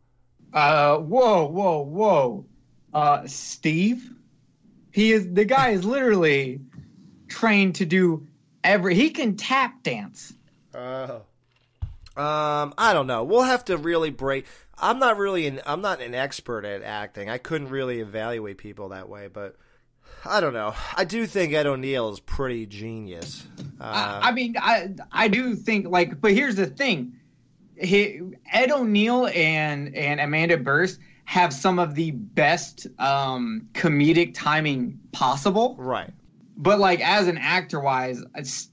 [0.52, 2.46] Uh, whoa, whoa, whoa.
[2.94, 4.12] Uh, Steve?
[4.92, 6.62] He is, the guy is literally
[7.28, 8.28] trained to do
[8.64, 10.34] every, he can tap dance.
[10.74, 11.22] Oh.
[12.16, 13.24] Um, I don't know.
[13.24, 14.46] We'll have to really break.
[14.78, 15.62] I'm not really an.
[15.66, 17.30] I'm not an expert at acting.
[17.30, 19.56] I couldn't really evaluate people that way, but
[20.26, 20.74] I don't know.
[20.96, 23.46] I do think Ed O'Neill is pretty genius.
[23.80, 27.14] Uh, I, I mean, I I do think like, but here's the thing:
[27.78, 28.22] he,
[28.52, 35.76] Ed O'Neill and and Amanda Bearse have some of the best um, comedic timing possible.
[35.78, 36.12] Right.
[36.58, 38.24] but like as an actor wise,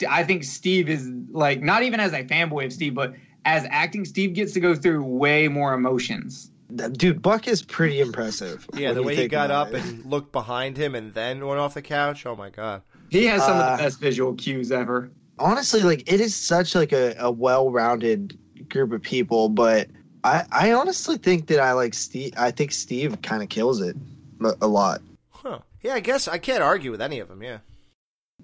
[0.09, 4.05] I think Steve is like not even as a fanboy of Steve, but as acting,
[4.05, 6.51] Steve gets to go through way more emotions.
[6.93, 8.67] Dude, Buck is pretty impressive.
[8.75, 9.85] Yeah, the way he got up it.
[9.85, 12.27] and looked behind him and then went off the couch.
[12.27, 12.83] Oh my god.
[13.09, 15.11] He has some Uh, of the best visual cues ever.
[15.39, 19.89] honestly, like it is such like a, a well-rounded group of people, but
[20.23, 22.35] I I honestly think that I like Steve.
[22.37, 23.97] I think Steve kind of kills it
[24.45, 25.01] a, a lot.
[25.31, 25.61] Huh.
[25.83, 27.43] Yeah, I guess I can't argue with any of them.
[27.43, 27.59] Yeah.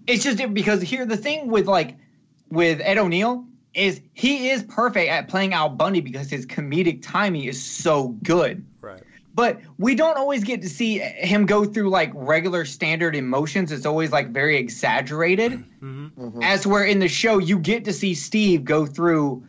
[0.06, 1.96] It's just because here the thing with like
[2.50, 3.44] with Ed O'Neill
[3.76, 8.64] is he is perfect at playing Al Bundy because his comedic timing is so good.
[8.80, 9.02] Right.
[9.34, 13.70] But we don't always get to see him go through like regular standard emotions.
[13.70, 15.62] It's always like very exaggerated.
[15.82, 16.42] Mm-hmm.
[16.42, 19.46] As where in the show you get to see Steve go through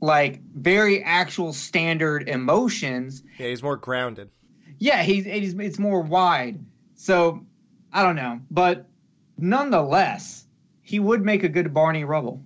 [0.00, 3.22] like very actual standard emotions.
[3.38, 4.30] Yeah, he's more grounded.
[4.78, 6.64] Yeah, he's, he's it's more wide.
[6.94, 7.44] So
[7.92, 8.86] I don't know, but
[9.36, 10.46] nonetheless,
[10.80, 12.42] he would make a good Barney Rubble.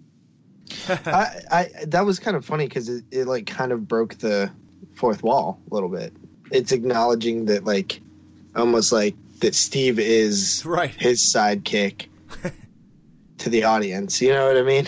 [0.89, 4.51] I, I that was kind of funny because it, it like kind of broke the
[4.95, 6.15] fourth wall a little bit.
[6.51, 8.01] It's acknowledging that like
[8.55, 12.07] almost like that Steve is right his sidekick
[13.39, 14.21] to the audience.
[14.21, 14.87] You know what I mean?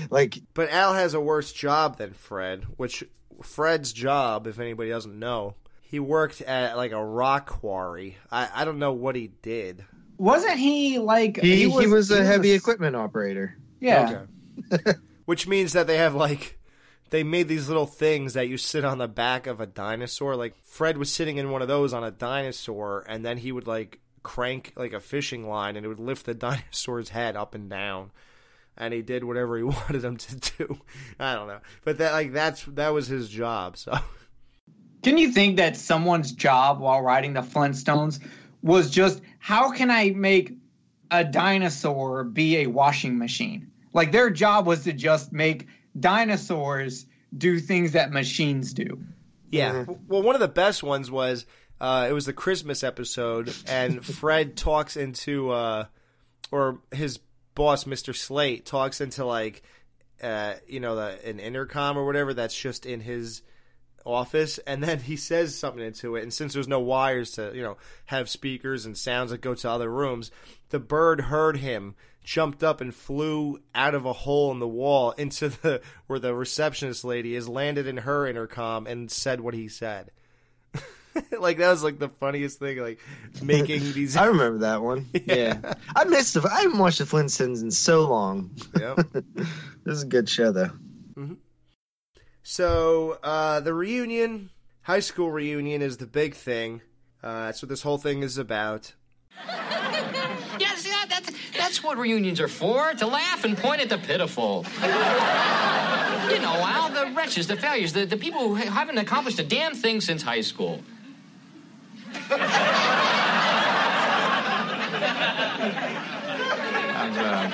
[0.10, 3.04] like But Al has a worse job than Fred, which
[3.42, 8.16] Fred's job, if anybody doesn't know, he worked at like a rock quarry.
[8.30, 9.84] I, I don't know what he did.
[10.18, 13.56] Wasn't he like he, he was, a he heavy equipment operator.
[13.80, 14.24] Yeah.
[15.26, 16.58] Which means that they have like
[17.10, 20.36] they made these little things that you sit on the back of a dinosaur.
[20.36, 23.66] Like Fred was sitting in one of those on a dinosaur, and then he would
[23.66, 27.70] like crank like a fishing line, and it would lift the dinosaur's head up and
[27.70, 28.10] down.
[28.78, 30.78] And he did whatever he wanted him to do.
[31.18, 33.76] I don't know, but that like that's that was his job.
[33.76, 33.98] So
[35.02, 38.20] Can you think that someone's job while writing the Flintstones
[38.62, 40.54] was just how can I make
[41.10, 43.70] a dinosaur be a washing machine?
[43.96, 45.66] Like their job was to just make
[45.98, 47.06] dinosaurs
[47.36, 49.02] do things that machines do.
[49.50, 49.86] Yeah.
[50.06, 51.46] Well, one of the best ones was
[51.80, 55.86] uh, it was the Christmas episode, and Fred talks into, uh,
[56.50, 57.20] or his
[57.54, 58.14] boss, Mr.
[58.14, 59.62] Slate, talks into like,
[60.22, 63.40] uh, you know, the, an intercom or whatever that's just in his
[64.04, 66.22] office, and then he says something into it.
[66.22, 69.70] And since there's no wires to, you know, have speakers and sounds that go to
[69.70, 70.30] other rooms,
[70.68, 71.94] the bird heard him,
[72.26, 76.34] jumped up and flew out of a hole in the wall into the where the
[76.34, 80.10] receptionist lady is, landed in her intercom, and said what he said.
[81.38, 82.98] like that was like the funniest thing, like
[83.40, 84.16] making these.
[84.16, 85.06] I remember that one.
[85.24, 86.46] Yeah, I missed the.
[86.46, 88.50] I haven't watched the Flintstones in so long.
[88.78, 89.06] Yep.
[89.12, 90.72] this is a good show though.
[91.16, 91.34] mm-hmm.
[92.42, 94.50] So uh, the reunion,
[94.82, 96.82] high school reunion, is the big thing.
[97.22, 98.94] Uh, that's what this whole thing is about.
[101.66, 104.64] That's, what reunions are for to laugh and point at the pitiful.
[104.82, 109.74] you know, Al, the wretches, the failures, the, the people who haven't accomplished a damn
[109.74, 110.80] thing since high school.
[117.08, 117.50] Uh,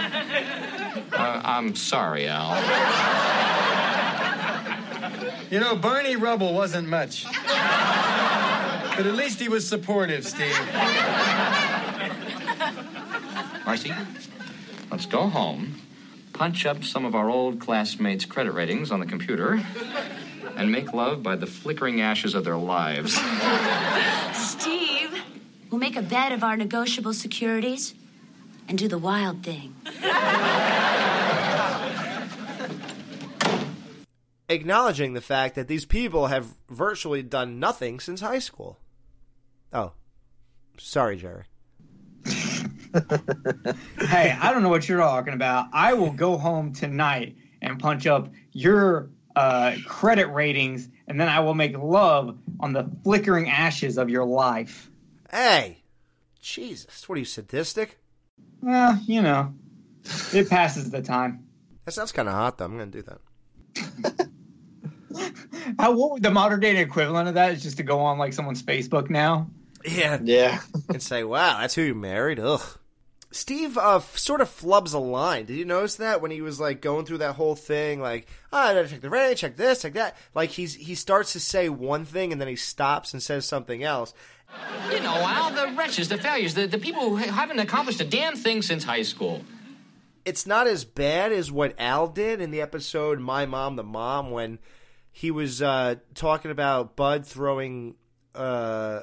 [1.12, 2.52] uh, I'm sorry, Al.
[5.50, 7.24] You know, Barney Rubble wasn't much.
[7.24, 10.58] But at least he was supportive, Steve.
[13.64, 13.92] Marcy,
[14.90, 15.80] let's go home,
[16.32, 19.62] punch up some of our old classmates' credit ratings on the computer,
[20.56, 23.14] and make love by the flickering ashes of their lives.
[24.34, 25.22] Steve,
[25.70, 27.94] we'll make a bet of our negotiable securities
[28.68, 29.74] and do the wild thing.
[34.48, 38.78] Acknowledging the fact that these people have virtually done nothing since high school.
[39.72, 39.92] Oh,
[40.78, 41.44] sorry, Jerry.
[44.00, 45.68] hey, I don't know what you're talking about.
[45.72, 51.40] I will go home tonight and punch up your uh, credit ratings, and then I
[51.40, 54.90] will make love on the flickering ashes of your life.
[55.30, 55.82] Hey,
[56.40, 57.98] Jesus, what are you sadistic?
[58.60, 59.54] Well, you know,
[60.32, 61.46] it passes the time.
[61.84, 62.66] That sounds kind of hot, though.
[62.66, 64.28] I'm gonna do that.
[65.78, 68.32] How what would the modern day equivalent of that is just to go on like
[68.32, 69.48] someone's Facebook now?
[69.84, 70.18] Yeah.
[70.22, 70.60] Yeah.
[70.88, 72.38] and say, wow, that's who you married?
[72.38, 72.60] Ugh.
[73.32, 75.46] Steve uh, f- sort of flubs a line.
[75.46, 78.58] Did you notice that when he was like going through that whole thing, like, oh,
[78.58, 80.16] I gotta check the rate, check this, check that.
[80.34, 83.82] Like he's he starts to say one thing and then he stops and says something
[83.82, 84.14] else.
[84.90, 88.36] You know, all the wretches, the failures, the, the people who haven't accomplished a damn
[88.36, 89.42] thing since high school.
[90.24, 94.30] It's not as bad as what Al did in the episode "My Mom, the Mom"
[94.30, 94.58] when
[95.10, 97.94] he was uh, talking about Bud throwing
[98.34, 99.00] uh,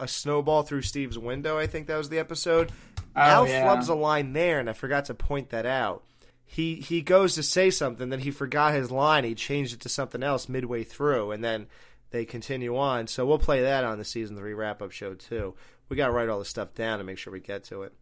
[0.00, 1.56] a snowball through Steve's window.
[1.56, 2.72] I think that was the episode.
[3.16, 3.64] Al oh, yeah.
[3.64, 6.04] flubs a line there, and I forgot to point that out.
[6.44, 9.24] He he goes to say something, then he forgot his line.
[9.24, 11.66] He changed it to something else midway through, and then
[12.10, 13.06] they continue on.
[13.06, 15.54] So we'll play that on the season three wrap up show too.
[15.88, 17.92] We got to write all this stuff down to make sure we get to it.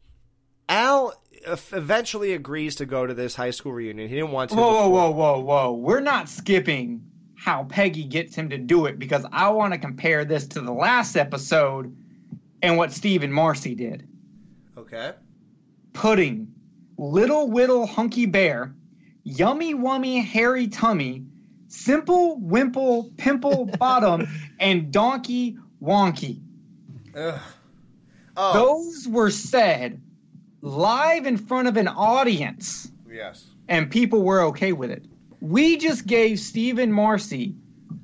[0.68, 1.14] Al
[1.46, 4.08] eventually agrees to go to this high school reunion.
[4.08, 4.56] He didn't want to.
[4.56, 5.72] Whoa, whoa, whoa, whoa, whoa.
[5.72, 7.04] We're not skipping
[7.36, 10.72] how Peggy gets him to do it because I want to compare this to the
[10.72, 11.96] last episode
[12.62, 14.08] and what Steve and Marcy did.
[14.92, 15.16] Okay.
[15.92, 16.54] Putting
[16.98, 18.74] little whittle hunky bear,
[19.24, 21.24] yummy wummy hairy tummy,
[21.68, 24.28] simple wimple pimple bottom,
[24.60, 26.40] and donkey wonky.
[27.16, 27.40] Ugh.
[28.36, 28.52] Oh.
[28.52, 30.00] Those were said
[30.60, 32.88] live in front of an audience.
[33.10, 33.46] Yes.
[33.68, 35.04] and people were okay with it.
[35.40, 37.54] We just gave Steve and Marcy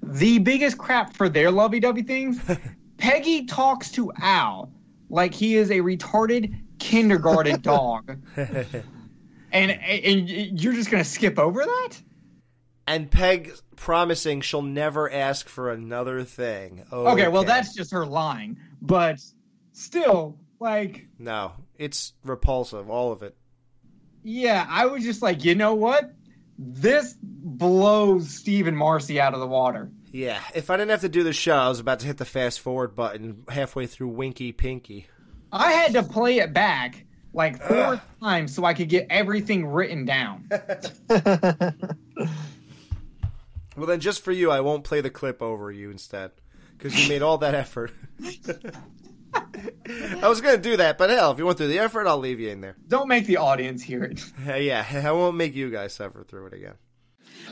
[0.03, 2.39] the biggest crap for their lovey-dovey things.
[2.99, 4.71] Peggy talks to Al
[5.09, 10.29] like he is a retarded kindergarten dog, and and
[10.61, 11.91] you're just gonna skip over that?
[12.87, 16.85] and Peg promising she'll never ask for another thing.
[16.91, 19.21] Okay, well that's just her lying, but
[19.73, 23.37] still, like, no, it's repulsive, all of it.
[24.23, 26.13] yeah, I was just like, you know what?
[26.59, 29.91] This blows Steve and Marcy out of the water.
[30.11, 32.25] Yeah, if I didn't have to do the show, I was about to hit the
[32.25, 35.09] fast forward button halfway through Winky Pinky.
[35.53, 40.05] I had to play it back like four times so I could get everything written
[40.05, 40.49] down.
[43.79, 46.33] Well, then just for you, I won't play the clip over you instead
[46.77, 47.93] because you made all that effort.
[49.35, 52.19] I was going to do that, but hell, if you went through the effort, I'll
[52.19, 52.75] leave you in there.
[52.89, 54.21] Don't make the audience hear it.
[54.45, 56.75] Uh, yeah, I won't make you guys suffer through it again.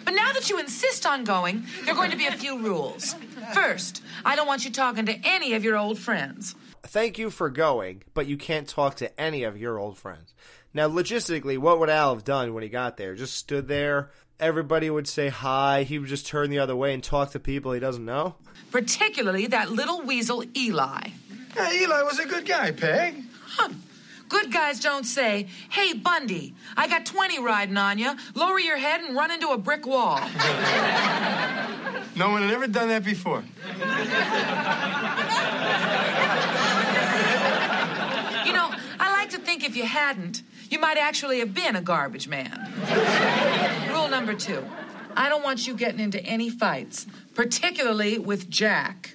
[0.05, 3.15] But now that you insist on going, there are going to be a few rules.
[3.55, 6.57] First, I don't want you talking to any of your old friends.
[6.87, 10.35] Thank you for going, but you can't talk to any of your old friends.
[10.73, 13.15] Now, logistically, what would Al have done when he got there?
[13.15, 14.11] Just stood there.
[14.39, 15.83] Everybody would say hi.
[15.85, 18.37] He would just turn the other way and talk to people he doesn't know.
[18.71, 21.09] Particularly that little weasel Eli.
[21.55, 23.23] Hey, Eli was a good guy, Peg.
[23.47, 23.71] Huh.
[24.29, 28.15] Good guys don't say, hey, Bundy, I got 20 riding on you.
[28.35, 30.21] Lower your head and run into a brick wall.
[32.17, 33.45] No one had ever done that before.
[38.47, 38.71] You know,
[39.01, 42.73] I like to think if you hadn't, you might actually have been a garbage man.
[43.91, 44.63] Rule number two
[45.17, 49.15] I don't want you getting into any fights, particularly with Jack.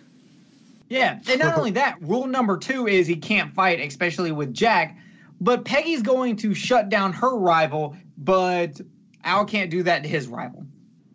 [0.90, 4.98] Yeah, and not only that, rule number two is he can't fight, especially with Jack.
[5.40, 8.82] But Peggy's going to shut down her rival, but
[9.24, 10.66] Al can't do that to his rival.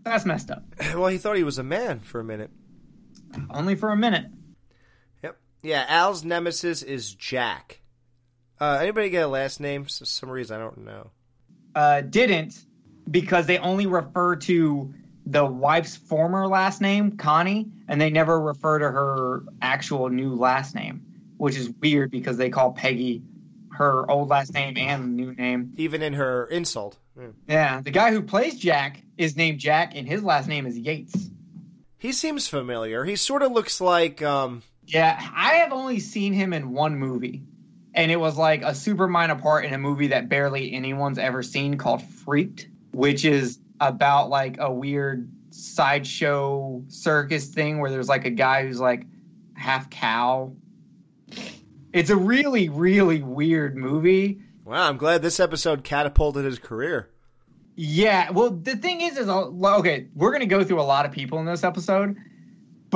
[0.03, 0.63] That's messed up.
[0.95, 2.51] Well, he thought he was a man for a minute.
[3.51, 4.27] Only for a minute.
[5.23, 5.37] Yep.
[5.63, 7.81] Yeah, Al's nemesis is Jack.
[8.61, 9.85] Uh, anybody get a last name?
[9.85, 11.11] For some reason I don't know.
[11.75, 12.65] Uh, didn't
[13.11, 14.95] because they only refer to
[15.27, 20.75] the wife's former last name, Connie, and they never refer to her actual new last
[20.75, 21.05] name,
[21.37, 23.23] which is weird because they call Peggy
[23.73, 25.73] her old last name and new name.
[25.77, 26.97] Even in her insult.
[27.19, 27.27] Yeah.
[27.49, 31.31] Yeah, the guy who plays Jack is named Jack, and his last name is Yates.
[31.99, 33.05] He seems familiar.
[33.05, 37.43] He sort of looks like um Yeah, I have only seen him in one movie,
[37.97, 41.43] and it was like a super minor part in a movie that barely anyone's ever
[41.43, 48.27] seen called Freaked, which is about like a weird sideshow circus thing where there's like
[48.27, 49.07] a guy who's like
[49.55, 50.53] half cow.
[51.95, 54.43] It's a really, really weird movie.
[54.67, 57.11] Wow, I'm glad this episode catapulted his career.
[57.77, 60.09] Yeah, well, the thing is, is uh, okay.
[60.15, 62.17] We're gonna go through a lot of people in this episode,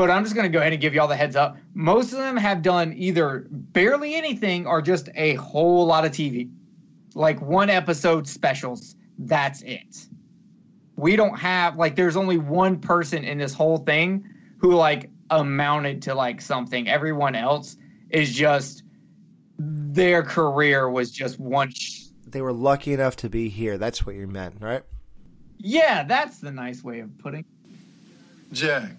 [0.01, 1.57] but I'm just gonna go ahead and give you all the heads up.
[1.75, 6.51] Most of them have done either barely anything or just a whole lot of TV,
[7.15, 8.97] like one episode specials.
[9.19, 10.07] That's it.
[10.97, 11.97] We don't have like.
[11.97, 14.29] There's only one person in this whole thing
[14.59, 16.89] who like amounted to like something.
[16.89, 17.77] Everyone else
[18.11, 18.83] is just
[19.59, 21.71] their career was just one.
[21.71, 23.77] Sh- They were lucky enough to be here.
[23.79, 24.83] That's what you meant, right?
[25.63, 27.45] yeah, that's the nice way of putting.
[28.53, 28.93] Jack.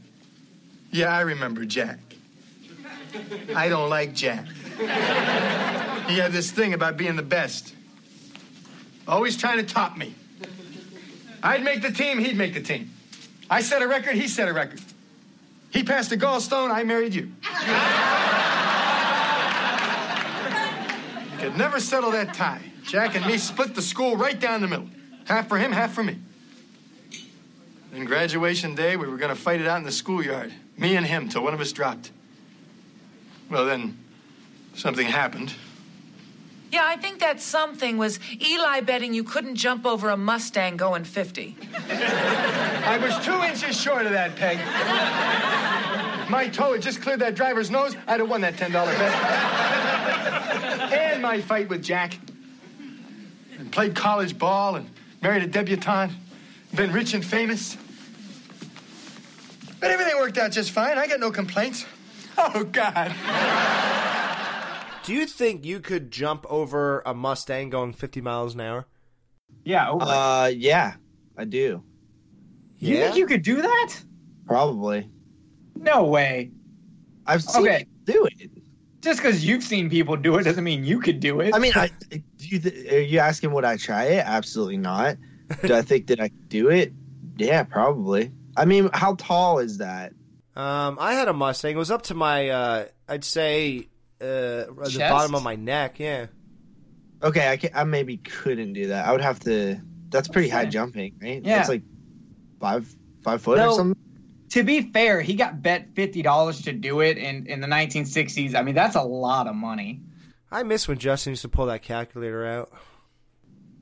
[0.92, 2.00] Yeah, I remember Jack.
[3.56, 4.46] I don't like Jack.
[6.08, 7.74] He had this thing about being the best.
[9.08, 10.14] Always trying to top me.
[11.44, 12.92] I'd make the team, he'd make the team.
[13.50, 14.82] I set a record, he set a record.
[15.72, 17.32] He passed a gallstone, I married you.
[21.32, 22.62] You could never settle that tie.
[22.84, 24.88] Jack and me split the school right down the middle.
[25.26, 26.18] Half for him, half for me.
[27.92, 30.54] Then graduation day, we were going to fight it out in the schoolyard.
[30.82, 32.11] Me and him, till one of us dropped.
[33.51, 33.99] Well, then
[34.73, 35.53] something happened.
[36.71, 41.03] Yeah, I think that something was Eli betting you couldn't jump over a Mustang going
[41.03, 41.55] 50.
[41.88, 44.57] I was two inches short of that, Peg.
[46.32, 49.13] My toe had just cleared that driver's nose, I'd have won that $10 bet.
[50.93, 52.17] and my fight with Jack.
[53.59, 54.89] And played college ball and
[55.21, 56.13] married a debutante.
[56.73, 57.77] Been rich and famous.
[59.82, 60.97] But everything worked out just fine.
[60.97, 61.86] I got no complaints.
[62.38, 63.13] Oh, God.
[65.03, 68.86] Do you think you could jump over a Mustang going 50 miles an hour?
[69.65, 69.89] Yeah.
[69.89, 70.05] Over.
[70.05, 70.93] Uh, yeah,
[71.38, 71.84] I do.
[72.77, 73.05] you yeah?
[73.07, 73.93] think you could do that?
[74.47, 75.09] Probably.
[75.75, 76.51] No way.
[77.25, 77.86] I've seen Okay.
[78.05, 78.51] people do it.
[79.01, 81.55] Just because you've seen people do it doesn't mean you could do it.
[81.55, 84.23] I mean, I do you th- are you asking would I try it?
[84.25, 85.17] Absolutely not.
[85.65, 86.93] Do I think that I could do it?
[87.38, 88.32] Yeah, probably.
[88.58, 90.14] I mean, how tall is that?
[90.56, 91.76] Um, I had a Mustang.
[91.76, 93.88] It was up to my, uh, I'd say,
[94.20, 95.99] uh, the bottom of my neck.
[95.99, 96.28] Yeah.
[97.24, 99.08] Okay, I can, I maybe couldn't do that.
[99.08, 99.80] I would have to.
[100.10, 101.41] That's pretty high jumping, right?
[101.43, 101.58] Yeah.
[101.58, 101.84] That's like
[102.60, 102.93] five
[103.24, 104.02] five foot or something.
[104.49, 108.56] to be fair, he got bet fifty dollars to do it in, in the 1960s.
[108.56, 110.02] I mean, that's a lot of money.
[110.52, 112.72] I miss when Justin used to pull that calculator out.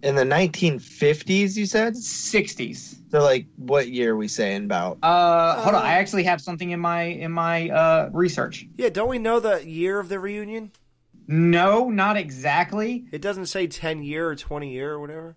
[0.01, 1.93] In the 1950s, you said.
[1.93, 2.95] 60s.
[3.11, 4.99] So, like, what year are we saying about?
[5.01, 5.85] Uh, hold on.
[5.85, 8.65] I actually have something in my in my uh research.
[8.77, 10.71] Yeah, don't we know the year of the reunion?
[11.27, 13.05] No, not exactly.
[13.11, 15.35] It doesn't say 10 year or 20 year or whatever.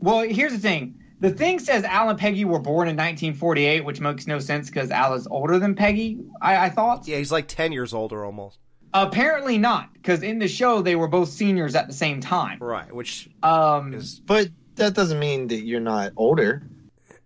[0.00, 0.98] Well, here's the thing.
[1.20, 4.90] The thing says Al and Peggy were born in 1948, which makes no sense because
[4.90, 6.20] Al is older than Peggy.
[6.40, 7.06] I, I thought.
[7.06, 8.58] Yeah, he's like 10 years older almost.
[8.92, 12.58] Apparently not, because in the show they were both seniors at the same time.
[12.60, 14.20] Right, which Um, is.
[14.20, 16.62] But that doesn't mean that you're not older.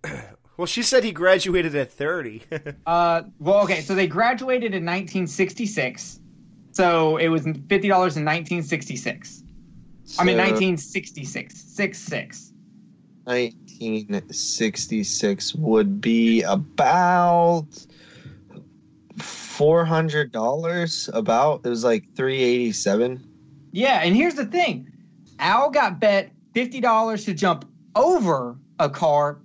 [0.57, 2.43] Well, she said he graduated at 30.
[2.87, 6.21] Uh, well, okay, so they graduated in 1966.
[6.71, 9.43] So it was fifty dollars in 1966.
[10.17, 11.57] I mean, So- 1966.
[11.61, 12.53] Six six.
[13.25, 17.67] 1966 would be about
[19.59, 23.23] $400 about it was like 387
[23.73, 24.91] Yeah, and here's the thing:
[25.39, 27.65] Al got bet fifty dollars to jump
[27.97, 29.39] over a car,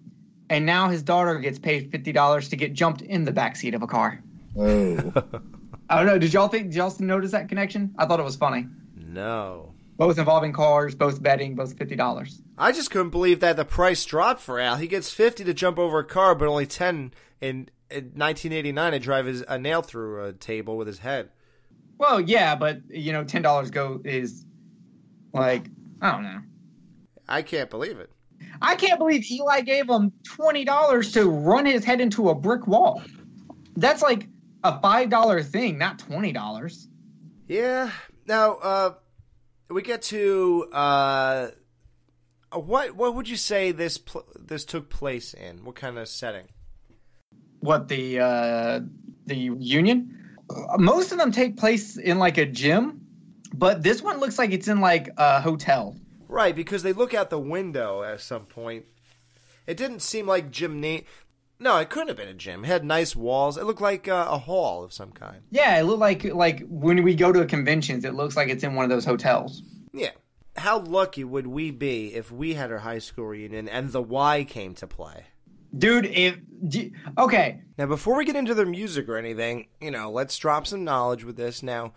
[0.49, 3.82] and now his daughter gets paid fifty dollars to get jumped in the backseat of
[3.82, 4.22] a car.
[4.57, 5.12] oh
[5.89, 6.20] I don't know.
[6.20, 6.68] Did y'all think?
[6.68, 7.93] Did y'all notice that connection?
[7.97, 8.68] I thought it was funny.
[8.95, 9.74] no.
[9.97, 12.41] Both involving cars, both betting, both fifty dollars.
[12.57, 14.76] I just couldn't believe that the price dropped for Al.
[14.78, 19.00] He gets 50 to jump over a car, but only 10 in, in 1989 to
[19.00, 21.30] drive his, a nail through a table with his head.
[21.98, 24.46] Well, yeah, but you know, ten dollars go is
[25.34, 25.66] like
[26.02, 26.40] I don't know.
[27.28, 28.10] I can't believe it.
[28.62, 32.68] I can't believe Eli gave him twenty dollars to run his head into a brick
[32.68, 33.04] wall.
[33.76, 34.28] That's like
[34.64, 36.88] a five dollar thing, not twenty dollars.
[37.48, 37.92] Yeah.
[38.28, 38.94] Now, uh,
[39.70, 41.48] we get to uh,
[42.54, 42.96] what?
[42.96, 45.66] What would you say this pl- this took place in?
[45.66, 46.48] What kind of setting?
[47.60, 48.80] What the uh,
[49.26, 50.38] the union?
[50.78, 53.05] Most of them take place in like a gym,
[53.53, 55.95] but this one looks like it's in like a hotel.
[56.28, 58.86] Right, because they look out the window at some point.
[59.66, 61.03] It didn't seem like gymna.
[61.60, 62.64] No, it couldn't have been a gym.
[62.64, 63.57] It had nice walls.
[63.57, 65.41] It looked like uh, a hall of some kind.
[65.51, 68.76] Yeah, it looked like like when we go to conventions, it looks like it's in
[68.76, 69.62] one of those hotels.
[69.93, 70.12] Yeah.
[70.55, 74.43] How lucky would we be if we had our high school reunion and the Y
[74.43, 75.26] came to play?
[75.78, 80.11] Dude, if d- okay, Now, before we get into their music or anything, you know,
[80.11, 81.61] let's drop some knowledge with this.
[81.63, 81.93] Now,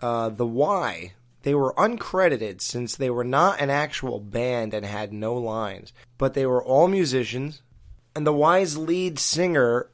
[0.00, 1.12] uh, the Y
[1.44, 6.32] they were uncredited since they were not an actual band and had no lines, but
[6.32, 7.60] they were all musicians.
[8.16, 9.90] And the Y's lead singer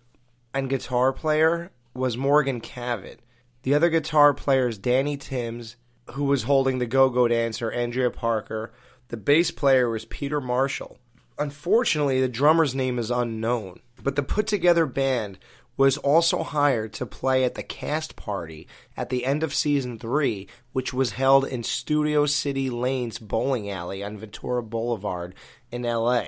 [0.54, 3.18] and guitar player was Morgan Cavett.
[3.64, 5.74] The other guitar player is Danny Timms,
[6.12, 8.72] who was holding the go go dancer, Andrea Parker.
[9.08, 10.99] The bass player was Peter Marshall.
[11.40, 15.38] Unfortunately, the drummer's name is unknown, but the put together band
[15.74, 20.46] was also hired to play at the cast party at the end of season 3,
[20.74, 25.34] which was held in Studio City Lane's bowling alley on Ventura Boulevard
[25.72, 26.24] in LA.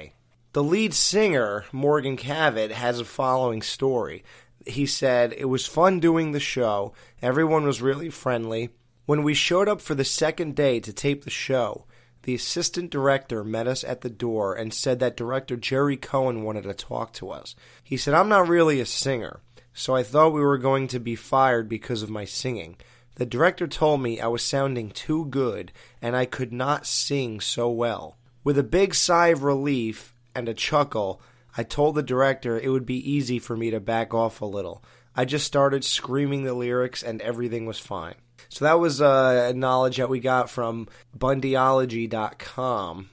[0.54, 4.24] The lead singer, Morgan Cavett, has a following story.
[4.66, 6.94] He said, It was fun doing the show.
[7.20, 8.70] Everyone was really friendly.
[9.04, 11.84] When we showed up for the second day to tape the show,
[12.22, 16.62] the assistant director met us at the door and said that director Gerry Cohen wanted
[16.64, 17.54] to talk to us.
[17.82, 19.40] He said, I'm not really a singer,
[19.72, 22.76] so I thought we were going to be fired because of my singing.
[23.16, 27.70] The director told me I was sounding too good and I could not sing so
[27.70, 28.16] well.
[28.44, 31.20] With a big sigh of relief and a chuckle,
[31.56, 34.82] I told the director it would be easy for me to back off a little.
[35.14, 38.14] I just started screaming the lyrics and everything was fine.
[38.52, 40.86] So that was uh, knowledge that we got from
[41.16, 43.08] Bundyology.com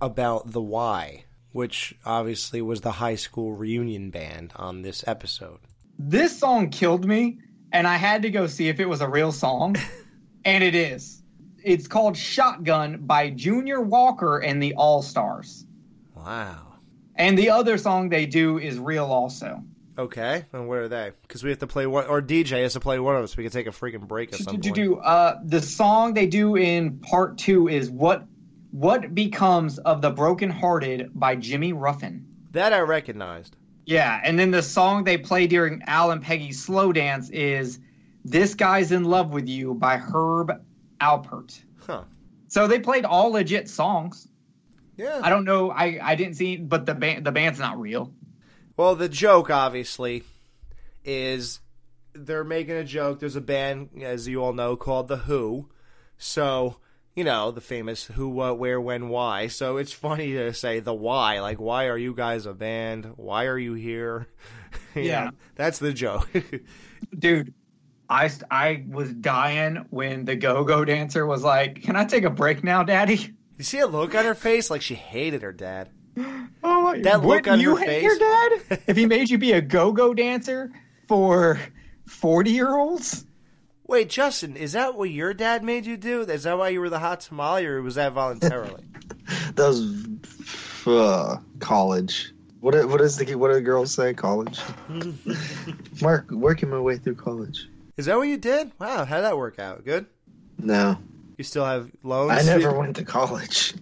[0.00, 5.58] about the Y, which obviously was the high school reunion band on this episode.
[5.98, 7.40] This song killed me,
[7.72, 9.74] and I had to go see if it was a real song,
[10.44, 11.20] and it is.
[11.64, 15.66] It's called Shotgun by Junior Walker and the All Stars.
[16.14, 16.74] Wow.
[17.16, 19.64] And the other song they do is real also.
[19.98, 21.12] Okay, and where are they?
[21.22, 23.36] Because we have to play one, or DJ has to play one of us.
[23.36, 24.74] We can take a freaking break at some Do, point.
[24.74, 28.26] do, uh, the song they do in part two is what
[28.72, 32.26] what becomes of the broken hearted by Jimmy Ruffin.
[32.52, 33.56] That I recognized.
[33.86, 37.78] Yeah, and then the song they play during Al and Peggy's slow dance is
[38.24, 40.52] "This Guy's in Love with You" by Herb
[41.00, 41.58] Alpert.
[41.78, 42.02] Huh.
[42.48, 44.28] So they played all legit songs.
[44.96, 45.20] Yeah.
[45.22, 45.70] I don't know.
[45.70, 48.12] I I didn't see, but the band the band's not real.
[48.76, 50.22] Well, the joke obviously
[51.04, 51.60] is
[52.12, 53.20] they're making a joke.
[53.20, 55.68] There's a band, as you all know, called the Who.
[56.18, 56.76] So
[57.14, 59.46] you know the famous Who, What, Where, When, Why.
[59.46, 61.40] So it's funny to say the Why.
[61.40, 63.12] Like, why are you guys a band?
[63.16, 64.28] Why are you here?
[64.94, 65.30] You Yeah.
[65.54, 66.28] that's the joke.
[67.18, 67.52] Dude,
[68.10, 72.62] I I was dying when the go-go dancer was like, "Can I take a break
[72.64, 75.90] now, Daddy?" you see a look on her face like she hated her dad.
[76.62, 78.02] Oh, That look on you her face?
[78.02, 78.52] your dad
[78.86, 80.70] if he made you be a go-go dancer
[81.08, 81.60] for
[82.06, 83.24] forty-year-olds.
[83.86, 86.22] Wait, Justin, is that what your dad made you do?
[86.22, 88.82] Is that why you were the hot tamale, or was that voluntarily?
[89.56, 92.32] That was uh, college.
[92.60, 94.14] What i- what is the what do the girls say?
[94.14, 94.60] College.
[96.02, 97.68] Mark, working my way through college.
[97.96, 98.70] is that what you did?
[98.78, 99.84] Wow, how'd that work out?
[99.84, 100.06] Good.
[100.58, 100.96] No,
[101.38, 102.32] You still have loans?
[102.32, 103.74] I never went to college.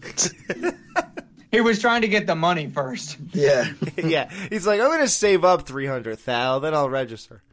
[1.55, 3.16] He was trying to get the money first.
[3.32, 7.44] yeah, yeah, he's like, I'm gonna save up three hundred thou, then I'll register.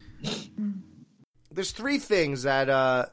[1.51, 3.05] There's three things that uh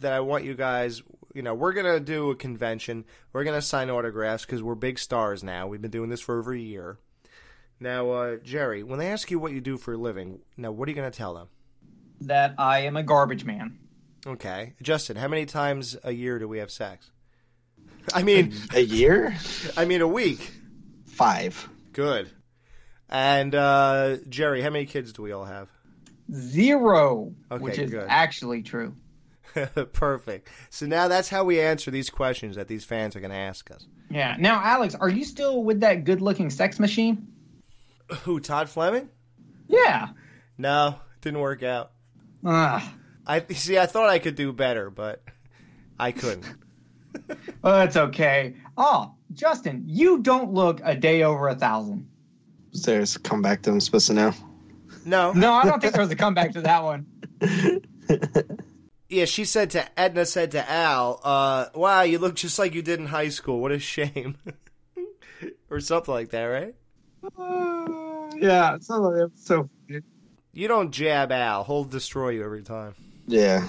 [0.00, 1.00] that I want you guys.
[1.32, 3.04] You know, we're gonna do a convention.
[3.32, 5.68] We're gonna sign autographs because we're big stars now.
[5.68, 6.98] We've been doing this for over a year.
[7.78, 10.88] Now, uh, Jerry, when they ask you what you do for a living, now what
[10.88, 11.46] are you gonna tell them?
[12.22, 13.78] That I am a garbage man.
[14.26, 17.12] Okay, Justin, how many times a year do we have sex?
[18.14, 19.36] I mean, a year,
[19.76, 20.50] I mean a week.
[21.06, 21.68] five.
[21.92, 22.30] Good.
[23.08, 25.68] And uh, Jerry, how many kids do we all have?
[26.32, 28.06] Zero, Okay, which is good.
[28.08, 28.94] actually true.
[29.92, 30.48] Perfect.
[30.70, 33.70] So now that's how we answer these questions that these fans are going to ask
[33.70, 33.86] us.
[34.10, 34.36] Yeah.
[34.38, 37.28] Now, Alex, are you still with that good-looking sex machine?
[38.22, 39.08] Who, Todd Fleming?
[39.68, 40.08] Yeah.
[40.58, 41.92] No, didn't work out.
[42.44, 42.82] Ugh.
[43.26, 43.78] I see.
[43.78, 45.22] I thought I could do better, but
[45.98, 46.46] I couldn't.
[47.64, 48.54] Oh, that's okay.
[48.76, 52.08] Oh, Justin, you don't look a day over a thousand.
[52.84, 54.32] There's a comeback that I'm supposed to know.
[55.04, 57.06] No, No, I don't think there was a comeback to that one.
[59.08, 62.82] Yeah, she said to Edna said to Al, uh, "Wow, you look just like you
[62.82, 63.60] did in high school.
[63.60, 64.36] What a shame."
[65.70, 66.74] or something like that, right?
[68.36, 69.70] Yeah, so so
[70.52, 72.94] You don't jab Al; he'll destroy you every time.
[73.28, 73.66] Yeah.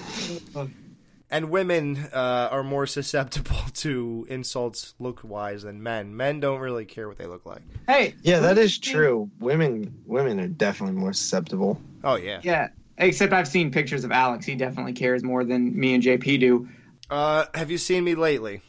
[1.29, 6.15] And women uh, are more susceptible to insults look-wise than men.
[6.15, 7.61] Men don't really care what they look like.
[7.87, 9.29] Hey, Yeah, that is true.
[9.39, 11.81] Women women are definitely more susceptible.
[12.03, 12.39] Oh yeah.
[12.43, 14.45] Yeah, except I've seen pictures of Alex.
[14.45, 16.69] He definitely cares more than me and JP do.
[17.09, 18.61] Uh, have you seen me lately?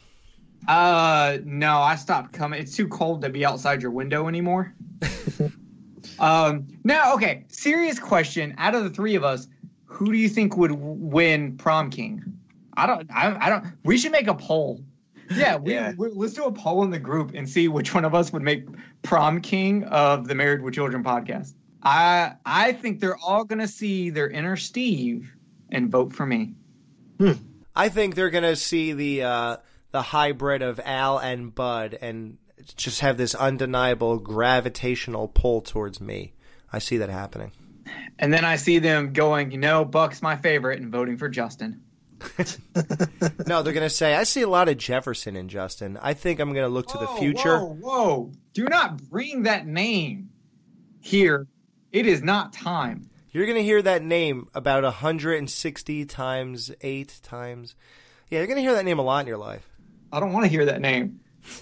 [0.67, 2.61] Uh, no, I stopped coming.
[2.61, 4.73] It's too cold to be outside your window anymore.
[6.19, 8.55] um, now, okay, serious question.
[8.57, 9.47] Out of the three of us,
[9.85, 12.38] who do you think would win prom king?
[12.79, 13.11] I don't.
[13.11, 13.65] I, I don't.
[13.83, 14.81] We should make a poll.
[15.31, 15.93] Yeah, we, Yeah.
[15.97, 18.41] we- let's do a poll in the group and see which one of us would
[18.41, 18.65] make
[19.03, 21.53] prom king of the Married with Children podcast.
[21.83, 25.33] I I think they're all gonna see their inner Steve
[25.71, 26.55] and vote for me.
[27.75, 29.57] I think they're gonna see the uh,
[29.91, 32.37] the hybrid of Al and Bud and
[32.75, 36.33] just have this undeniable gravitational pull towards me.
[36.71, 37.51] I see that happening.
[38.19, 41.81] And then I see them going, you know, Buck's my favorite, and voting for Justin.
[43.47, 45.97] No, they're gonna say I see a lot of Jefferson in Justin.
[46.01, 47.59] I think I'm gonna look to the Whoa, future.
[47.59, 48.31] Whoa, whoa.
[48.53, 50.29] Do not bring that name
[51.01, 51.47] here.
[51.91, 53.09] It is not time.
[53.31, 57.75] You're gonna hear that name about 160 times, eight times.
[58.29, 59.67] Yeah, you're gonna hear that name a lot in your life.
[60.11, 61.19] I don't want to hear that name.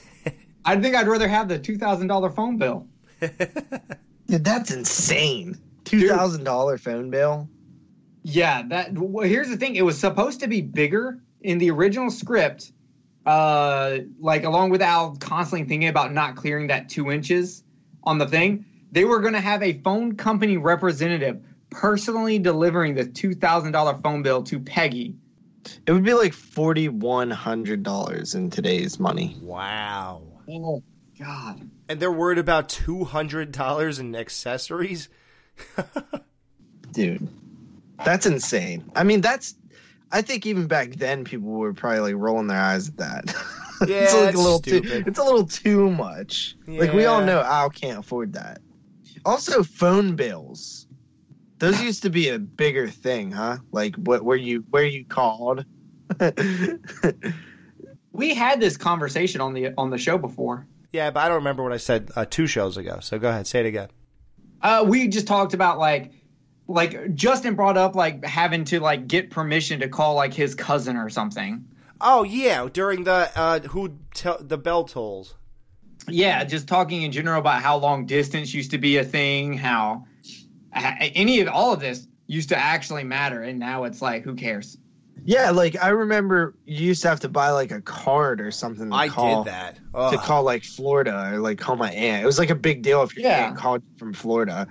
[0.65, 2.87] I think I'd rather have the $2,000 phone bill.
[4.27, 5.57] Dude, that's insane.
[5.85, 7.47] Two thousand dollar phone bill.
[8.29, 8.91] Yeah, that.
[8.91, 9.77] Well, here's the thing.
[9.77, 12.73] It was supposed to be bigger in the original script.
[13.25, 17.63] Uh, like along with Al constantly thinking about not clearing that two inches
[18.03, 23.05] on the thing, they were going to have a phone company representative personally delivering the
[23.05, 25.15] two thousand dollar phone bill to Peggy
[25.85, 29.37] It would be like forty one hundred dollars in today's money.
[29.41, 30.21] Wow.
[30.49, 30.83] Oh
[31.17, 31.69] God.
[31.87, 35.07] And they're worried about two hundred dollars in accessories.
[36.91, 37.29] Dude,
[38.05, 38.89] that's insane.
[38.95, 39.55] I mean, that's.
[40.11, 43.35] I think even back then, people were probably like rolling their eyes at that.
[43.87, 44.89] Yeah, it's like that's a little stupid.
[44.89, 45.03] too.
[45.05, 46.55] It's a little too much.
[46.65, 48.59] Like we all know Al can't afford that.
[49.23, 50.87] Also, phone bills.
[51.59, 53.57] Those used to be a bigger thing, huh?
[53.71, 54.25] Like what?
[54.25, 55.63] Where you where you called?
[58.17, 60.65] We had this conversation on the on the show before.
[60.91, 62.97] Yeah, but I don't remember what I said uh, two shows ago.
[62.99, 63.89] So go ahead, say it again.
[64.59, 66.11] Uh, we just talked about like,
[66.67, 70.97] like Justin brought up like having to like get permission to call like his cousin
[70.97, 71.65] or something.
[72.01, 75.35] Oh yeah, during the uh, who te- the bell tolls.
[76.09, 80.05] Yeah, just talking in general about how long distance used to be a thing, how
[80.73, 84.77] any of all of this used to actually matter, and now it's like who cares?
[85.25, 88.91] yeah, like I remember you used to have to buy like a card or something.
[88.91, 89.75] To I call, did that.
[90.11, 92.23] to call like Florida or like call my aunt.
[92.23, 93.47] It was like a big deal if your Yeah.
[93.47, 94.67] aunt called from Florida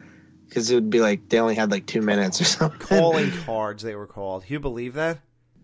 [0.48, 2.78] because it would be like they only had like two minutes or something.
[2.80, 4.44] Calling cards, they were called.
[4.48, 5.18] You believe that?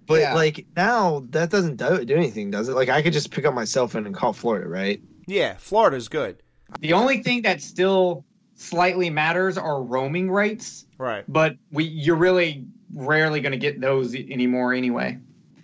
[0.07, 0.35] But Yeah.
[0.35, 2.74] like now that doesn't do, do anything, does it?
[2.74, 5.01] Like I could just pick up my cell phone and call Florida, right?
[5.26, 6.43] Yeah, Florida's good.
[6.80, 8.24] The only thing that still
[8.57, 11.24] slightly matters are roaming rates, Right.
[11.28, 12.64] but we you're really
[12.95, 15.18] rarely going to get those anymore anyway.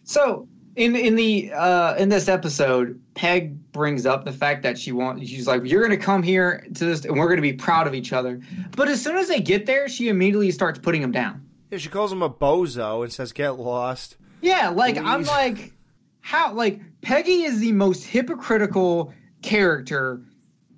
[0.05, 0.49] So
[0.79, 5.29] in in the uh, in this episode, Peg brings up the fact that she wants.
[5.29, 7.89] She's like, "You're going to come here to this, and we're going to be proud
[7.89, 8.41] of each other."
[8.77, 11.45] But as soon as they get there, she immediately starts putting him down.
[11.71, 15.73] Yeah, she calls him a bozo and says, "Get lost." Yeah, like I'm like,
[16.21, 16.53] how?
[16.53, 19.13] Like Peggy is the most hypocritical
[19.43, 20.23] character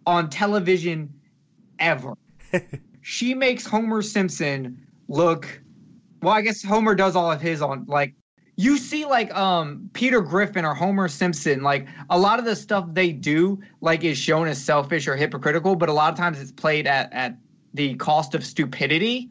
[0.07, 1.13] on television
[1.79, 2.15] ever.
[3.03, 5.61] she makes Homer Simpson look.
[6.23, 8.15] Well, I guess Homer does all of his on like.
[8.61, 12.85] You see, like um Peter Griffin or Homer Simpson, like a lot of the stuff
[12.93, 16.53] they do, like is shown as selfish or hypocritical, but a lot of times it's
[16.53, 17.39] played at at
[17.73, 19.31] the cost of stupidity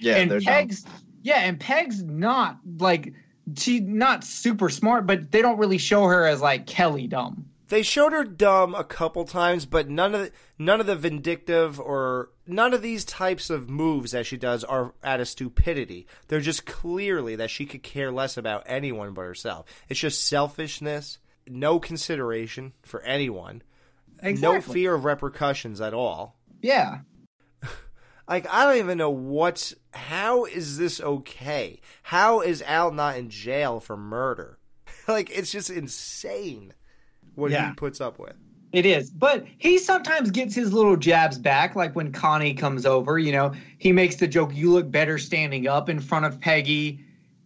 [0.00, 0.54] Yeah, and they're dumb.
[0.54, 0.84] Peg's
[1.22, 3.14] yeah, and Peg's not like
[3.56, 7.46] she's not super smart, but they don't really show her as like Kelly dumb.
[7.68, 11.80] They showed her dumb a couple times, but none of the, none of the vindictive
[11.80, 16.06] or none of these types of moves that she does are out of stupidity.
[16.28, 19.66] They're just clearly that she could care less about anyone but herself.
[19.88, 23.62] It's just selfishness, no consideration for anyone,
[24.22, 26.36] no fear of repercussions at all.
[26.62, 27.00] Yeah.
[28.28, 31.80] Like I don't even know what's how is this okay?
[32.02, 34.58] How is Al not in jail for murder?
[35.06, 36.72] like it's just insane
[37.36, 37.68] what Yeah.
[37.70, 38.34] he puts up with.
[38.72, 39.10] It is.
[39.10, 43.52] But he sometimes gets his little jabs back, like when Connie comes over, you know,
[43.78, 47.00] he makes the joke, you look better standing up in front of Peggy.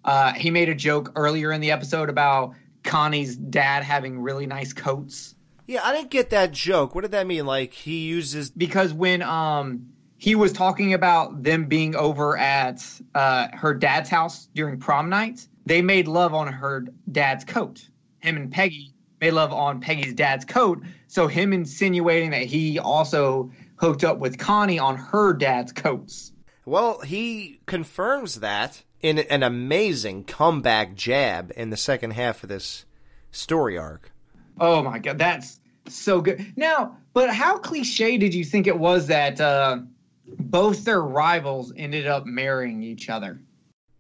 [0.05, 4.73] Uh, he made a joke earlier in the episode about Connie's dad having really nice
[4.73, 5.35] coats.
[5.67, 6.95] Yeah, I didn't get that joke.
[6.95, 7.47] What did that mean?
[7.47, 12.83] Like he uses because when um he was talking about them being over at
[13.15, 17.87] uh her dad's house during prom night, they made love on her dad's coat.
[18.19, 18.90] Him and Peggy
[19.21, 20.83] made love on Peggy's dad's coat.
[21.09, 26.33] So him insinuating that he also hooked up with Connie on her dad's coats.
[26.65, 32.85] Well, he confirms that in an amazing comeback jab in the second half of this
[33.31, 34.13] story arc.
[34.59, 35.59] Oh my god, that's
[35.89, 36.53] so good.
[36.57, 39.79] Now, but how cliche did you think it was that uh
[40.39, 43.41] both their rivals ended up marrying each other?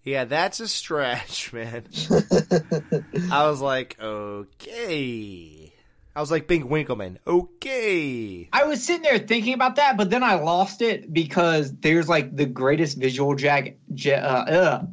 [0.04, 1.84] Yeah, that's a stretch, man.
[3.30, 5.72] I was like, okay.
[6.14, 7.18] I was like Bing Winkleman.
[7.26, 8.48] Okay.
[8.52, 12.34] I was sitting there thinking about that, but then I lost it because there's like
[12.34, 14.84] the greatest visual jag, ja, uh, uh,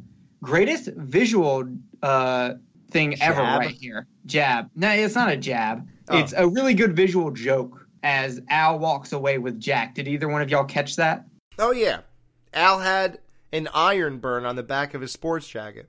[0.42, 1.68] greatest visual
[2.02, 2.54] uh,
[2.90, 4.06] thing ever right here.
[4.26, 4.70] Jab.
[4.76, 5.88] No, it's not a jab.
[6.08, 6.18] Oh.
[6.18, 9.94] It's a really good visual joke as Al walks away with Jack.
[9.94, 11.24] Did either one of y'all catch that?
[11.58, 12.00] Oh yeah.
[12.54, 13.18] Al had
[13.52, 15.88] an iron burn on the back of his sports jacket.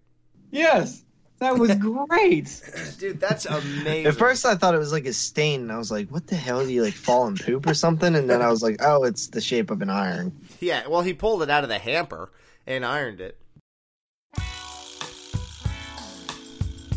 [0.52, 1.04] Yes.
[1.40, 1.74] That was
[2.10, 2.62] great.
[3.00, 4.08] Dude, that's amazing.
[4.08, 6.36] At first, I thought it was like a stain, and I was like, "What the
[6.36, 6.66] hell?
[6.66, 9.28] Do you like fall in poop or something?" And then I was like, "Oh, it's
[9.28, 12.30] the shape of an iron." Yeah, well, he pulled it out of the hamper
[12.68, 13.38] and ironed it.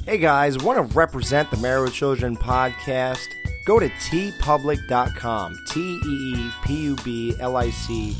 [0.04, 3.24] Hey guys, want to represent the Married with Children podcast?
[3.64, 8.16] Go to teepublic.com, T E E P U B L I C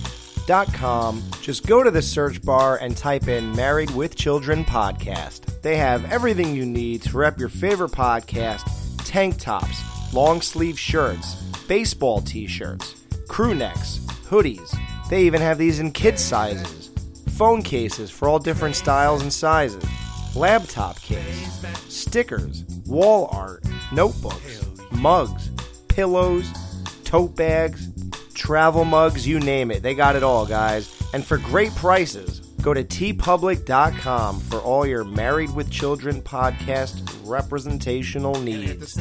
[0.46, 1.22] dot com.
[1.40, 5.60] Just go to the search bar and type in Married with Children podcast.
[5.62, 8.62] They have everything you need to rep your favorite podcast
[9.04, 11.34] tank tops, long sleeve shirts,
[11.68, 12.94] baseball t shirts,
[13.28, 14.76] crew necks, hoodies.
[15.10, 16.90] They even have these in kid sizes,
[17.36, 19.84] phone cases for all different styles and sizes.
[20.34, 23.62] laptop case, stickers, wall art,
[23.92, 25.50] notebooks, mugs,
[25.88, 26.48] pillows,
[27.04, 27.88] tote bags,
[28.42, 29.84] travel mugs, you name it.
[29.84, 30.92] They got it all, guys.
[31.14, 38.34] And for great prices, go to teepublic.com for all your Married with Children podcast representational
[38.40, 39.00] needs.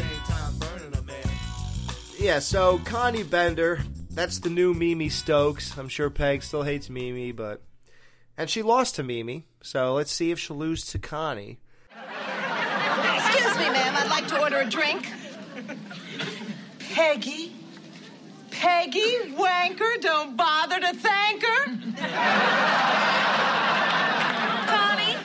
[2.19, 3.79] Yeah, so Connie Bender,
[4.11, 5.75] that's the new Mimi Stokes.
[5.75, 7.63] I'm sure Peg still hates Mimi, but.
[8.37, 11.59] And she lost to Mimi, so let's see if she'll lose to Connie.
[11.89, 13.95] Excuse me, ma'am.
[13.97, 15.11] I'd like to order a drink.
[16.93, 17.50] Peggy?
[18.61, 19.33] Peggy?
[19.33, 19.99] Wanker?
[20.01, 21.65] Don't bother to thank her.
[24.67, 25.17] Connie?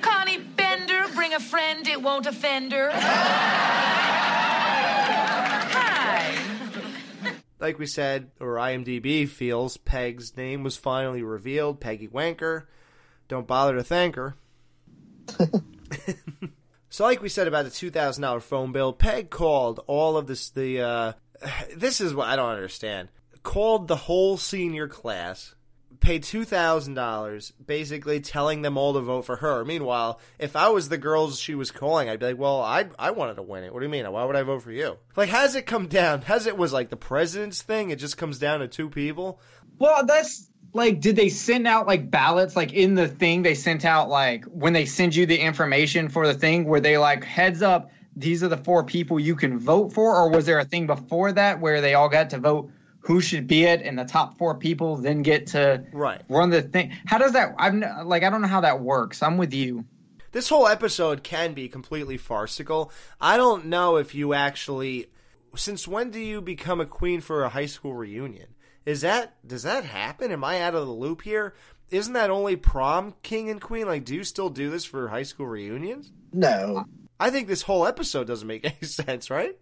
[0.00, 2.90] Connie Bender, bring a friend, it won't offend her.
[2.94, 3.18] Hi.
[7.60, 11.80] Like we said, or IMDb feels, Peg's name was finally revealed.
[11.80, 12.62] Peggy Wanker.
[13.28, 14.36] Don't bother to thank her.
[16.88, 20.26] so, like we said about the two thousand dollar phone bill, Peg called all of
[20.26, 20.48] this.
[20.48, 21.12] The uh,
[21.76, 23.08] this is what I don't understand.
[23.42, 25.54] Called the whole senior class,
[26.00, 29.64] paid two thousand dollars, basically telling them all to vote for her.
[29.64, 33.10] Meanwhile, if I was the girls she was calling, I'd be like, "Well, I I
[33.10, 33.72] wanted to win it.
[33.72, 34.10] What do you mean?
[34.10, 36.22] Why would I vote for you?" Like, has it come down?
[36.34, 37.90] Has it was like the president's thing?
[37.90, 39.40] It just comes down to two people.
[39.78, 42.56] Well, that's like, did they send out like ballots?
[42.56, 46.26] Like in the thing, they sent out like when they send you the information for
[46.26, 49.92] the thing, where they like heads up, these are the four people you can vote
[49.92, 53.20] for, or was there a thing before that where they all got to vote who
[53.20, 56.92] should be it, and the top four people then get to right run the thing?
[57.06, 57.54] How does that?
[57.58, 59.22] I'm like, I don't know how that works.
[59.22, 59.84] I'm with you.
[60.32, 62.90] This whole episode can be completely farcical.
[63.20, 65.06] I don't know if you actually.
[65.56, 68.48] Since when do you become a queen for a high school reunion?
[68.84, 70.32] Is that does that happen?
[70.32, 71.54] Am I out of the loop here?
[71.90, 73.86] Isn't that only prom king and queen?
[73.86, 76.10] Like, do you still do this for high school reunions?
[76.32, 76.86] No.
[77.24, 79.56] I think this whole episode doesn't make any sense, right?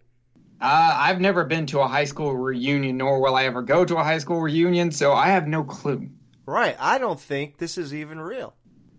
[0.59, 3.95] Uh, I've never been to a high school reunion, nor will I ever go to
[3.95, 6.09] a high school reunion, so I have no clue.
[6.45, 6.75] Right.
[6.77, 8.53] I don't think this is even real.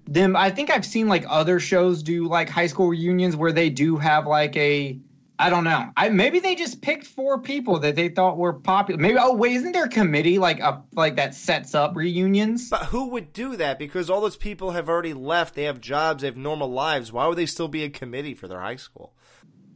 [0.07, 3.69] Then I think I've seen like other shows do like high school reunions where they
[3.69, 4.99] do have like a
[5.37, 5.91] I don't know.
[5.97, 9.01] I maybe they just picked four people that they thought were popular.
[9.01, 12.71] Maybe oh wait, isn't there a committee like a like that sets up reunions?
[12.71, 13.79] But who would do that?
[13.79, 15.55] Because all those people have already left.
[15.55, 16.21] They have jobs.
[16.23, 17.13] They have normal lives.
[17.13, 19.13] Why would they still be a committee for their high school?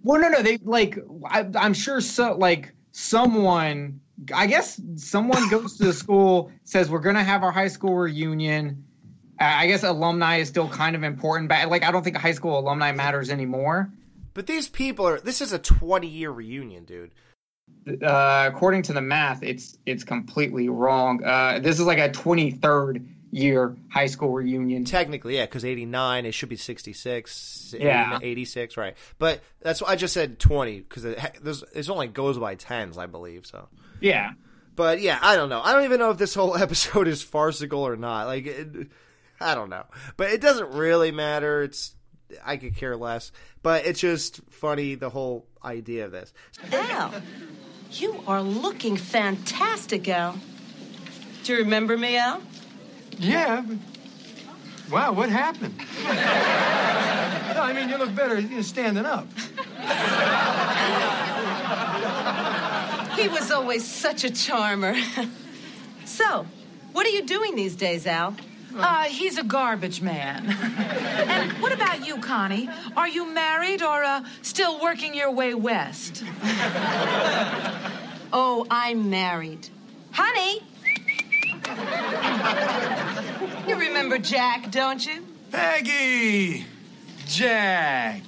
[0.04, 0.42] Well, no, no.
[0.42, 0.96] They like
[1.26, 4.00] I, I'm sure so like someone.
[4.32, 8.84] I guess someone goes to the school says we're gonna have our high school reunion.
[9.40, 12.58] I guess alumni is still kind of important, but like I don't think high school
[12.60, 13.90] alumni matters anymore.
[14.38, 15.18] But these people are.
[15.18, 17.10] This is a 20 year reunion, dude.
[18.00, 21.24] Uh, according to the math, it's it's completely wrong.
[21.24, 24.84] Uh, this is like a 23rd year high school reunion.
[24.84, 28.20] Technically, yeah, because 89, it should be 66, Yeah.
[28.22, 28.96] 86, right.
[29.18, 31.18] But that's what I just said 20, because it,
[31.74, 33.66] it only goes by tens, I believe, so.
[34.00, 34.34] Yeah.
[34.76, 35.60] But yeah, I don't know.
[35.60, 38.28] I don't even know if this whole episode is farcical or not.
[38.28, 38.68] Like, it,
[39.40, 39.86] I don't know.
[40.16, 41.64] But it doesn't really matter.
[41.64, 41.96] It's
[42.44, 43.32] I could care less.
[43.62, 46.32] But it's just funny the whole idea of this.
[46.72, 47.14] Al,
[47.92, 50.38] you are looking fantastic, Al.
[51.44, 52.42] Do you remember me, Al?
[53.18, 53.64] Yeah.
[53.66, 53.78] But,
[54.90, 55.76] wow, what happened?
[56.04, 59.26] no, I mean, you look better you know, standing up.
[63.18, 64.94] He was always such a charmer.
[66.04, 66.46] so,
[66.92, 68.36] what are you doing these days, Al?
[68.78, 70.46] Uh, he's a garbage man.
[70.78, 72.68] and what about you, Connie?
[72.96, 76.24] Are you married or uh, still working your way west?
[78.30, 79.70] Oh, I'm married.
[80.12, 80.62] Honey!
[83.66, 85.24] You remember Jack, don't you?
[85.50, 86.66] Peggy!
[87.26, 88.22] Jack!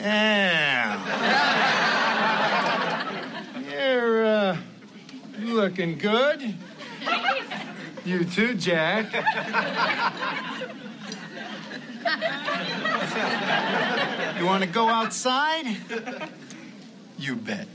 [0.00, 1.00] Yeah.
[3.70, 4.56] You're, uh,
[5.40, 6.54] looking good.
[8.04, 9.12] You too, Jack.
[14.38, 15.78] You want to go outside?
[17.18, 17.66] You bet.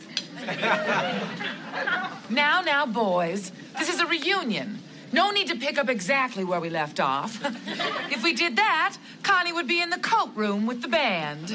[2.29, 4.77] Now, now, boys, this is a reunion.
[5.11, 7.43] No need to pick up exactly where we left off.
[8.11, 11.47] if we did that, Connie would be in the coat room with the band.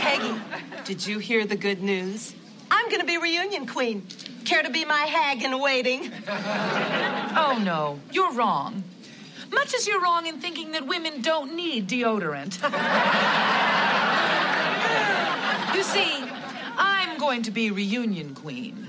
[0.00, 0.40] Peggy,
[0.84, 2.34] did you hear the good news?
[2.70, 4.06] I'm going to be reunion queen.
[4.44, 6.10] Care to be my hag in waiting?
[6.28, 8.84] Oh, no, you're wrong.
[9.52, 12.60] Much as you're wrong in thinking that women don't need deodorant.
[15.74, 16.24] you see,
[16.76, 18.88] I'm going to be reunion queen.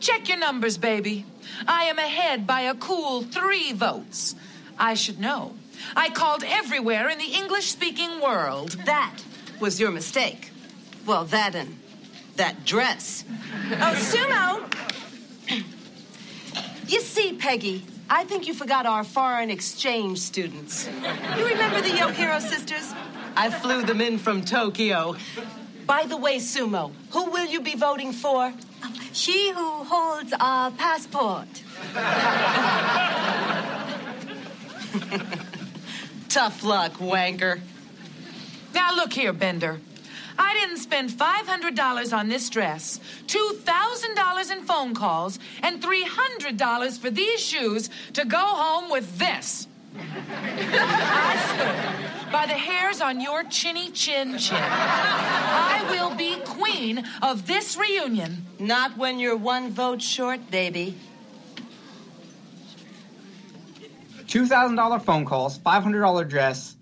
[0.00, 1.24] Check your numbers, baby.
[1.66, 4.34] I am ahead by a cool three votes.
[4.78, 5.54] I should know.
[5.94, 8.72] I called everywhere in the English speaking world.
[8.84, 9.16] That
[9.60, 10.50] was your mistake.
[11.06, 11.78] Well, that and
[12.36, 13.24] that dress.
[13.72, 14.68] Oh, Sumo!
[16.88, 20.88] You see, Peggy, I think you forgot our foreign exchange students.
[21.38, 22.92] You remember the Yo Hero sisters?
[23.36, 25.16] I flew them in from Tokyo.
[25.86, 28.52] By the way, Sumo, who will you be voting for?
[29.12, 31.48] She who holds a passport.
[36.28, 37.60] Tough luck, wanker.
[38.74, 39.80] Now, look here, Bender.
[40.42, 47.40] I didn't spend $500 on this dress, $2,000 in phone calls, and $300 for these
[47.40, 49.68] shoes to go home with this.
[49.96, 57.46] I swear, by the hairs on your chinny chin chin, I will be queen of
[57.46, 58.44] this reunion.
[58.58, 60.96] Not when you're one vote short, baby.
[64.26, 66.76] Two thousand dollar phone calls, five hundred dollar dress,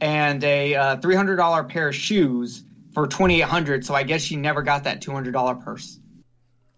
[0.00, 2.62] and a uh, three hundred dollar pair of shoes
[2.94, 3.84] for twenty eight hundred.
[3.84, 5.98] So I guess she never got that two hundred dollar purse.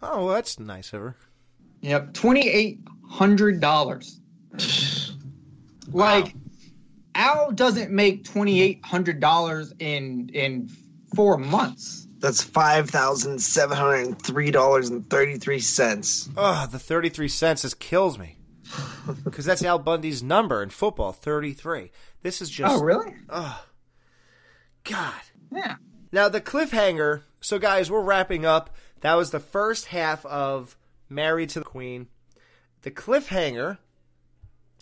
[0.02, 1.16] Oh, well, that's nice of her.
[1.80, 4.20] Yep, twenty eight hundred dollars.
[5.92, 6.34] like
[7.14, 10.68] Al doesn't make twenty eight hundred dollars in in
[11.14, 12.06] four months.
[12.18, 16.28] That's five thousand seven hundred and three dollars and thirty three cents.
[16.36, 18.38] Oh, the 33 cents just kills me.
[19.22, 21.90] Because that's Al Bundy's number in football, 33.
[22.22, 22.74] This is just.
[22.74, 23.14] Oh, really?
[23.28, 23.62] Oh,
[24.84, 25.12] God.
[25.52, 25.76] Yeah.
[26.14, 27.22] Now, the cliffhanger.
[27.40, 28.70] So, guys, we're wrapping up.
[29.00, 30.76] That was the first half of
[31.08, 32.06] Married to the Queen.
[32.82, 33.78] The cliffhanger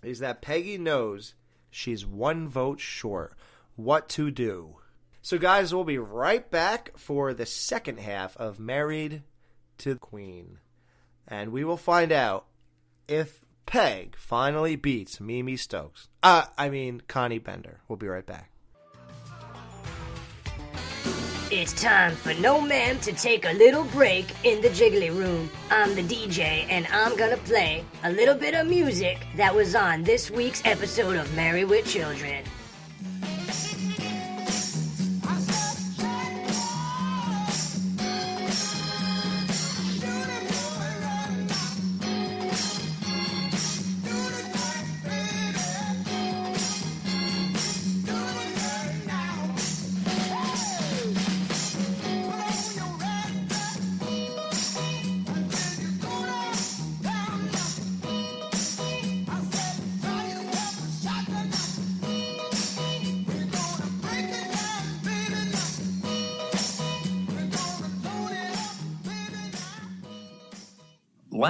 [0.03, 1.33] is that Peggy knows
[1.71, 3.33] she's one vote short.
[3.77, 4.77] What to do?
[5.23, 9.23] So, guys, we'll be right back for the second half of Married
[9.79, 10.59] to the Queen.
[11.27, 12.45] And we will find out
[13.09, 16.11] if Peg finally beats Mimi Stokes.
[16.23, 17.81] Uh, I mean, Connie Bender.
[17.89, 18.52] We'll be right back.
[21.55, 25.51] It's time for No Ma'am to take a little break in the jiggly room.
[25.71, 30.03] I'm the DJ and I'm gonna play a little bit of music that was on
[30.03, 32.43] this week's episode of Married with Children.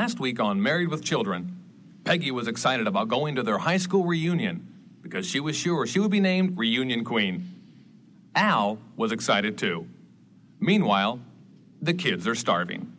[0.03, 1.57] Last week on Married with Children,
[2.03, 4.67] Peggy was excited about going to their high school reunion
[5.01, 7.49] because she was sure she would be named Reunion Queen.
[8.35, 9.87] Al was excited too.
[10.59, 11.21] Meanwhile,
[11.81, 12.93] the kids are starving.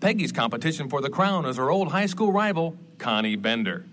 [0.00, 3.84] Peggy's competition for the crown is her old high school rival, Connie Bender.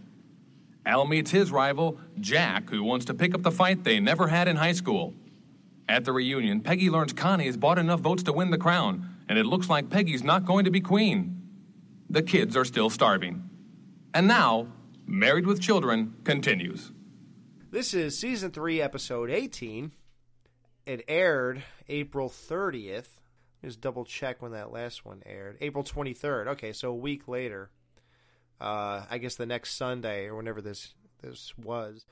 [0.86, 4.48] Al meets his rival, Jack, who wants to pick up the fight they never had
[4.48, 5.14] in high school.
[5.90, 9.38] At the reunion, Peggy learns Connie has bought enough votes to win the crown, and
[9.38, 11.43] it looks like Peggy's not going to be queen.
[12.14, 13.50] The kids are still starving.
[14.14, 14.68] And now,
[15.08, 16.92] Married with Children continues.
[17.72, 19.94] This is season 3, episode 18.
[20.86, 23.18] It aired April 30th.
[23.66, 25.58] Just double check when that last one aired.
[25.60, 26.50] April 23rd.
[26.50, 27.72] Okay, so a week later.
[28.62, 30.94] Uh, I guess the next Sunday or whenever this
[31.24, 32.06] this was,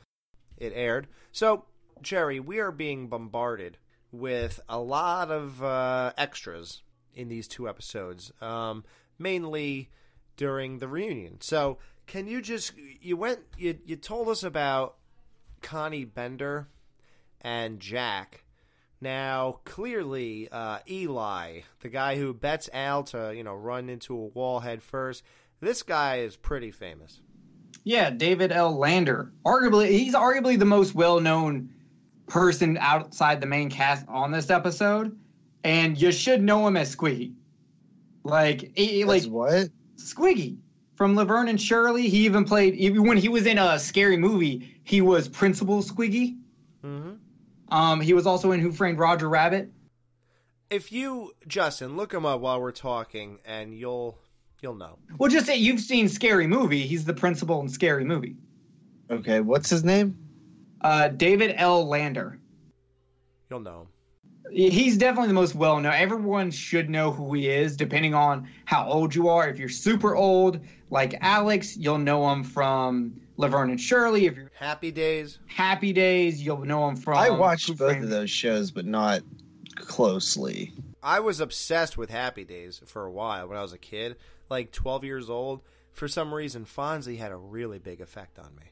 [0.58, 1.10] it aired.
[1.32, 1.66] So,
[2.02, 3.78] Jerry, we are being bombarded
[4.12, 6.82] with a lot of uh, extras
[7.14, 8.84] in these two episodes, um,
[9.22, 9.90] mainly
[10.36, 11.40] during the reunion.
[11.42, 14.96] So, can you just you went you you told us about
[15.62, 16.68] Connie Bender
[17.42, 18.44] and Jack.
[19.00, 24.28] Now, clearly, uh, Eli, the guy who bets Al to you know run into a
[24.28, 25.24] wall head first,
[25.60, 27.22] this guy is pretty famous.
[27.84, 28.78] Yeah, David L.
[28.78, 29.32] Lander.
[29.44, 31.72] Arguably, he's arguably the most well-known
[32.28, 35.18] person outside the main cast on this episode,
[35.64, 37.34] and you should know him as Squiggy.
[38.24, 39.70] Like, he, like what?
[39.98, 40.58] Squiggy
[40.96, 42.08] from Laverne and Shirley.
[42.08, 44.80] He even played even when he was in a scary movie.
[44.84, 46.38] He was Principal Squiggy.
[46.84, 47.14] Mm-hmm.
[47.74, 49.72] Um, he was also in Who Framed Roger Rabbit.
[50.70, 54.18] If you, Justin, look him up while we're talking, and you'll
[54.62, 55.00] you'll know.
[55.18, 56.86] Well, just say you've seen Scary Movie.
[56.86, 58.36] He's the principal in Scary Movie.
[59.10, 60.18] Okay, what's his name?
[60.80, 61.88] Uh, David L.
[61.88, 62.40] Lander.
[63.50, 63.88] You'll know him.
[64.52, 65.94] He's definitely the most well known.
[65.94, 69.48] Everyone should know who he is, depending on how old you are.
[69.48, 74.26] If you're super old, like Alex, you'll know him from Laverne and Shirley.
[74.26, 77.18] If you're Happy Days, Happy Days, you'll know him from.
[77.18, 79.22] I watched Who both Framed of those shows, but not
[79.76, 80.74] closely.
[81.04, 84.18] I was obsessed with Happy Days for a while when I was a kid,
[84.50, 85.62] like 12 years old.
[85.92, 88.64] For some reason, Fonzie had a really big effect on me.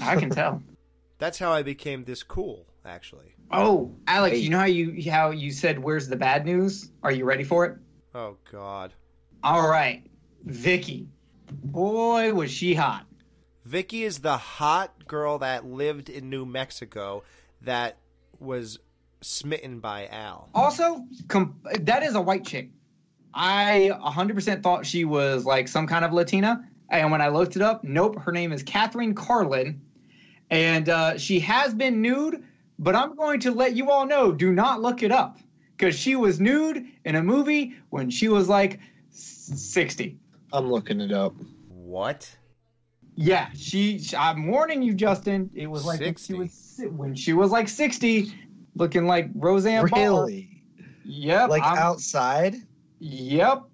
[0.00, 0.62] I can tell.
[1.18, 3.34] That's how I became this cool, actually.
[3.50, 6.90] Oh, Alex, you know how you how you said where's the bad news?
[7.02, 7.76] Are you ready for it?
[8.14, 8.92] Oh God.
[9.42, 10.04] All right,
[10.44, 11.08] Vicky.
[11.50, 13.06] Boy, was she hot.
[13.64, 17.22] Vicky is the hot girl that lived in New Mexico
[17.62, 17.98] that
[18.38, 18.78] was
[19.20, 20.48] smitten by Al.
[20.54, 22.70] Also, com- that is a white chick.
[23.34, 26.64] I 100% thought she was like some kind of Latina.
[26.90, 29.82] And when I looked it up, nope, her name is Catherine Carlin.
[30.50, 32.42] And uh, she has been nude,
[32.78, 35.38] but I'm going to let you all know do not look it up
[35.76, 40.18] because she was nude in a movie when she was like 60.
[40.52, 41.34] I'm looking it up.
[41.68, 42.30] What?
[43.14, 44.00] Yeah, she.
[44.16, 45.50] I'm warning you, Justin.
[45.52, 48.32] It was like when she was when she was like 60,
[48.76, 50.00] looking like Roseanne Barr.
[50.00, 50.62] Really?
[51.04, 51.48] Yep.
[51.50, 52.54] Like I'm- outside?
[53.00, 53.64] Yep.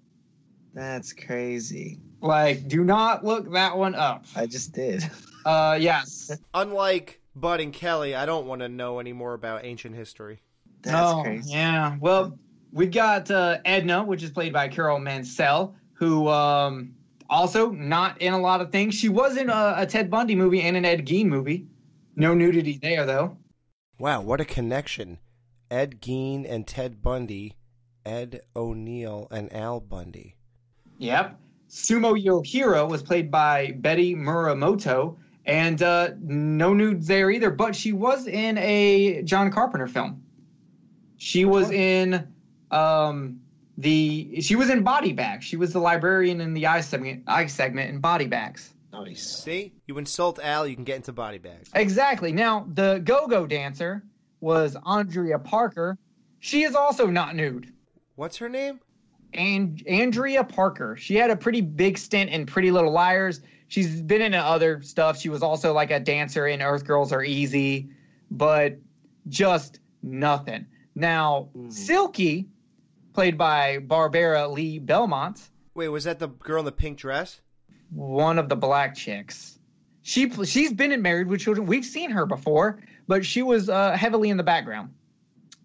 [0.73, 1.99] That's crazy.
[2.21, 4.25] Like, do not look that one up.
[4.35, 5.03] I just did.
[5.45, 6.31] Uh, yes.
[6.55, 10.39] Unlike Bud and Kelly, I don't want to know any more about ancient history.
[10.87, 11.97] oh, Yeah.
[11.99, 12.37] Well,
[12.71, 16.93] we've got uh, Edna, which is played by Carol Mansell, who um,
[17.29, 18.95] also not in a lot of things.
[18.95, 21.67] She was in a, a Ted Bundy movie and an Ed Gein movie.
[22.15, 23.37] No nudity there, though.
[23.99, 25.19] Wow, what a connection.
[25.69, 27.55] Ed Gein and Ted Bundy,
[28.05, 30.35] Ed O'Neill and Al Bundy.
[30.99, 31.39] Yep.
[31.69, 37.91] Sumo Yohiro was played by Betty Muramoto, and uh, no nudes there either, but she
[37.91, 40.23] was in a John Carpenter film.
[41.17, 42.27] She was in
[42.71, 43.41] um,
[43.77, 45.45] the she was in Body Bags.
[45.45, 48.73] She was the librarian in the eye segment, eye segment in Body Bags.
[49.03, 49.43] Nice.
[49.43, 49.73] See?
[49.87, 51.69] You insult Al, you can get into body bags.
[51.73, 52.31] Exactly.
[52.31, 54.03] Now the go-go dancer
[54.39, 55.97] was Andrea Parker.
[56.39, 57.73] She is also not nude.
[58.15, 58.79] What's her name?
[59.33, 60.95] And Andrea Parker.
[60.95, 63.41] She had a pretty big stint in Pretty Little Liars.
[63.67, 65.19] She's been in other stuff.
[65.19, 67.89] She was also like a dancer in Earth Girls Are Easy,
[68.29, 68.77] but
[69.27, 70.67] just nothing.
[70.93, 72.47] Now, Silky,
[73.13, 75.41] played by Barbara Lee Belmont,
[75.73, 77.41] Wait, was that the girl in the pink dress?
[77.91, 79.57] one of the black chicks.
[80.01, 81.67] She she's been in Married with Children.
[81.67, 84.93] We've seen her before, but she was uh, heavily in the background.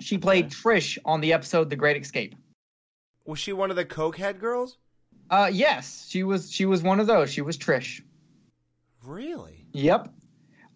[0.01, 2.35] She played Trish on the episode The Great Escape.
[3.27, 4.79] Was she one of the cokehead girls?
[5.31, 6.51] Uh, yes, she was.
[6.53, 7.33] She was one of those.
[7.33, 8.03] She was Trish.
[9.05, 9.67] Really?
[9.73, 10.13] Yep.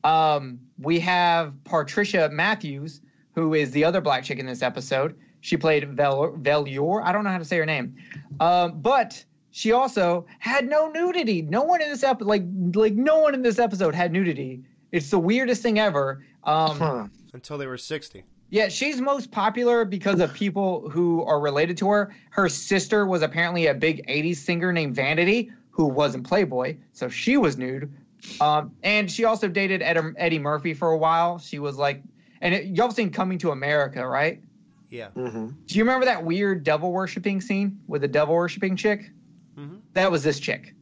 [0.04, 3.00] Um, we have Patricia Matthews,
[3.34, 5.16] who is the other black chick in this episode.
[5.40, 7.02] She played Vel- Velior.
[7.02, 7.96] I don't know how to say her name,
[8.40, 11.42] um, but she also had no nudity.
[11.42, 12.44] No one in this episode, like
[12.74, 14.62] like no one in this episode had nudity.
[14.92, 16.24] It's the weirdest thing ever.
[16.44, 18.24] Um, Until they were 60.
[18.54, 22.14] Yeah, she's most popular because of people who are related to her.
[22.30, 27.08] Her sister was apparently a big 80s singer named Vanity, who was in Playboy, so
[27.08, 27.92] she was nude.
[28.40, 31.40] Um, and she also dated Ed- Eddie Murphy for a while.
[31.40, 32.04] She was like,
[32.40, 34.40] and it, y'all seen Coming to America, right?
[34.88, 35.08] Yeah.
[35.16, 35.48] Mm-hmm.
[35.66, 39.10] Do you remember that weird devil worshipping scene with the devil worshipping chick?
[39.58, 39.78] Mm-hmm.
[39.94, 40.74] That was this chick.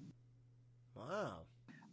[0.95, 1.37] Wow.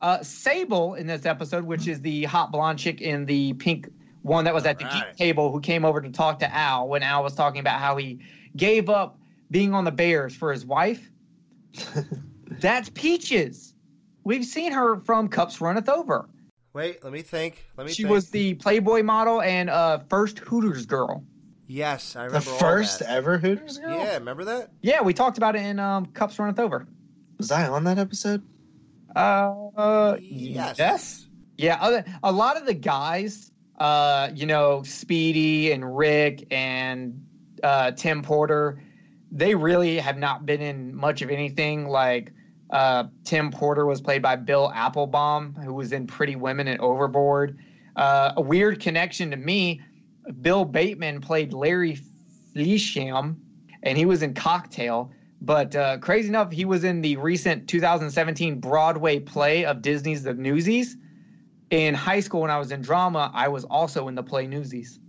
[0.02, 3.88] Uh, Sable in this episode, which is the hot blonde chick in the pink
[4.22, 7.04] one that was at the geek table, who came over to talk to Al when
[7.04, 8.20] Al was talking about how he
[8.56, 9.18] gave up
[9.52, 11.10] being on the Bears for his wife.
[12.48, 13.74] That's Peaches.
[14.24, 16.30] We've seen her from Cups Runneth Over.
[16.74, 17.66] Wait, let me think.
[17.78, 18.14] Let me She think.
[18.14, 21.24] was the Playboy model and uh, first Hooters girl.
[21.68, 23.10] Yes, I The remember all first that.
[23.12, 23.98] ever Hooters girl?
[23.98, 24.72] Yeah, remember that?
[24.82, 26.88] Yeah, we talked about it in um, Cups Runneth Over.
[27.38, 28.44] Was I on that episode?
[29.16, 30.78] Uh, uh yes.
[30.78, 31.28] yes.
[31.58, 37.26] Yeah, other, a lot of the guys, uh, you know, Speedy and Rick and
[37.64, 38.82] uh, Tim Porter,
[39.32, 41.88] they really have not been in much of anything.
[41.88, 42.34] Like
[42.72, 47.58] uh, Tim Porter was played by Bill Applebaum, who was in Pretty Women and Overboard.
[47.96, 49.82] Uh, a weird connection to me.
[50.42, 51.98] Bill Bateman played Larry
[52.54, 53.42] Fleesham,
[53.84, 55.12] and he was in Cocktail.
[55.42, 60.34] But uh, crazy enough, he was in the recent 2017 Broadway play of Disney's The
[60.34, 60.98] Newsies.
[61.70, 65.00] In high school, when I was in drama, I was also in the play Newsies.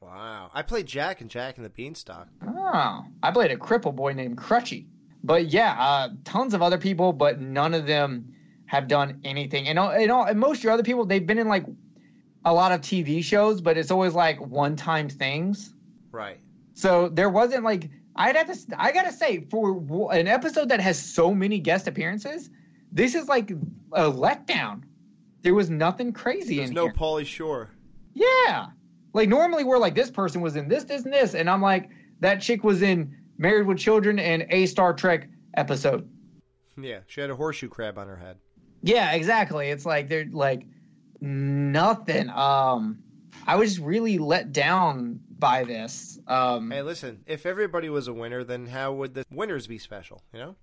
[0.00, 0.50] Wow.
[0.54, 2.28] I played Jack and Jack and the Beanstalk.
[2.46, 4.86] Oh, I played a cripple boy named Crutchy.
[5.22, 8.32] But yeah, uh, tons of other people, but none of them
[8.66, 9.68] have done anything.
[9.68, 11.66] And, all, and, all, and most of your other people, they've been in like
[12.44, 15.74] a lot of TV shows, but it's always like one time things.
[16.12, 16.38] Right.
[16.74, 18.80] So there wasn't like I'd have to.
[18.80, 22.48] I gotta say, for an episode that has so many guest appearances,
[22.90, 24.82] this is like a letdown.
[25.46, 26.92] There was nothing crazy There's in no here.
[26.92, 27.70] Pauly Shore.
[28.14, 28.66] Yeah.
[29.12, 31.88] Like normally we're like this person was in this, this, and this, and I'm like
[32.18, 36.10] that chick was in Married with Children and a Star Trek episode.
[36.76, 38.38] Yeah, she had a horseshoe crab on her head.
[38.82, 39.68] Yeah, exactly.
[39.68, 40.66] It's like they're like
[41.20, 42.28] nothing.
[42.30, 42.98] Um,
[43.46, 46.18] I was really let down by this.
[46.26, 50.24] Um, Hey, listen, if everybody was a winner, then how would the winners be special?
[50.32, 50.56] You know?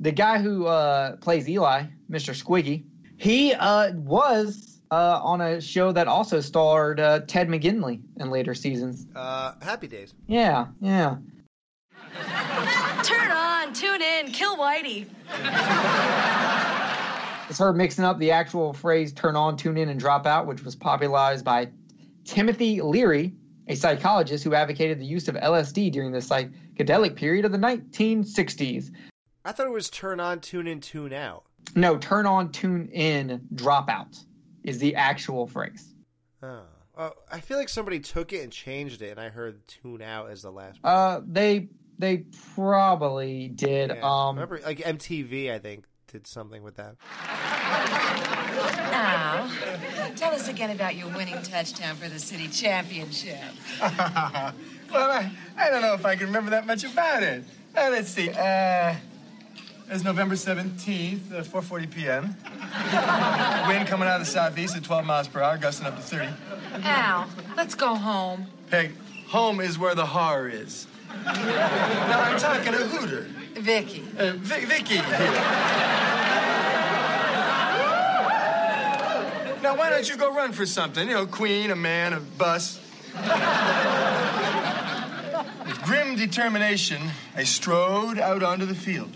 [0.00, 2.34] the guy who uh, plays Eli, Mr.
[2.40, 2.84] Squiggy,
[3.18, 8.54] he uh, was uh, on a show that also starred uh, Ted McGinley in later
[8.54, 9.06] seasons.
[9.14, 10.14] Uh, Happy Days.
[10.26, 11.16] Yeah, yeah.
[13.02, 15.06] Turn on, tune in, kill Whitey.
[17.48, 20.62] It's her mixing up the actual phrase turn on, tune in, and drop out, which
[20.62, 21.70] was popularized by
[22.24, 23.34] Timothy Leary,
[23.68, 28.90] a psychologist who advocated the use of LSD during the psychedelic period of the 1960s.
[29.44, 31.44] I thought it was turn on, tune in, tune out.
[31.74, 34.18] No, turn on, tune in, drop out
[34.64, 35.94] is the actual phrase.
[36.42, 36.62] Oh.
[36.96, 40.30] oh, I feel like somebody took it and changed it, and I heard tune out
[40.30, 40.78] as the last.
[40.84, 41.68] Uh, they
[41.98, 42.24] they
[42.54, 43.90] probably did.
[43.90, 44.00] Yeah.
[44.02, 46.96] Um, Remember, like MTV, I think, did something with that.
[48.90, 49.50] Now,
[50.16, 53.38] tell us again about your winning touchdown for the city championship.
[53.80, 53.92] well,
[54.94, 57.44] I, I don't know if I can remember that much about it.
[57.76, 58.30] Uh, let's see.
[58.30, 58.94] Uh,
[59.90, 62.24] it's November 17th, uh, 4.40 p.m.
[63.68, 66.28] Wind coming out of the southeast at 12 miles per hour, gusting up to 30.
[66.84, 68.46] Al, let's go home.
[68.70, 68.92] Peg,
[69.28, 70.86] home is where the horror is.
[71.24, 73.26] now, I'm talking to hooter.
[73.60, 74.04] Vicky.
[74.18, 75.32] Uh, Vic- Vicky here.
[79.62, 81.08] Now, why don't you go run for something?
[81.08, 82.78] You know, queen, a man, a bus.
[85.66, 87.02] With grim determination,
[87.34, 89.12] I strode out onto the field.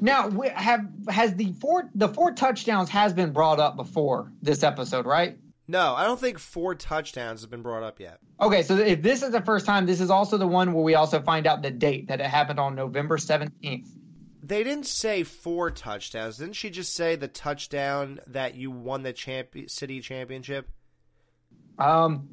[0.00, 5.06] Now, have has the four the four touchdowns has been brought up before this episode,
[5.06, 5.38] right?
[5.66, 8.20] No, I don't think four touchdowns have been brought up yet.
[8.40, 10.94] Okay, so if this is the first time, this is also the one where we
[10.94, 13.88] also find out the date that it happened on November seventeenth.
[14.42, 16.38] They didn't say four touchdowns.
[16.38, 20.70] Didn't she just say the touchdown that you won the champ- city championship?
[21.78, 22.30] Um,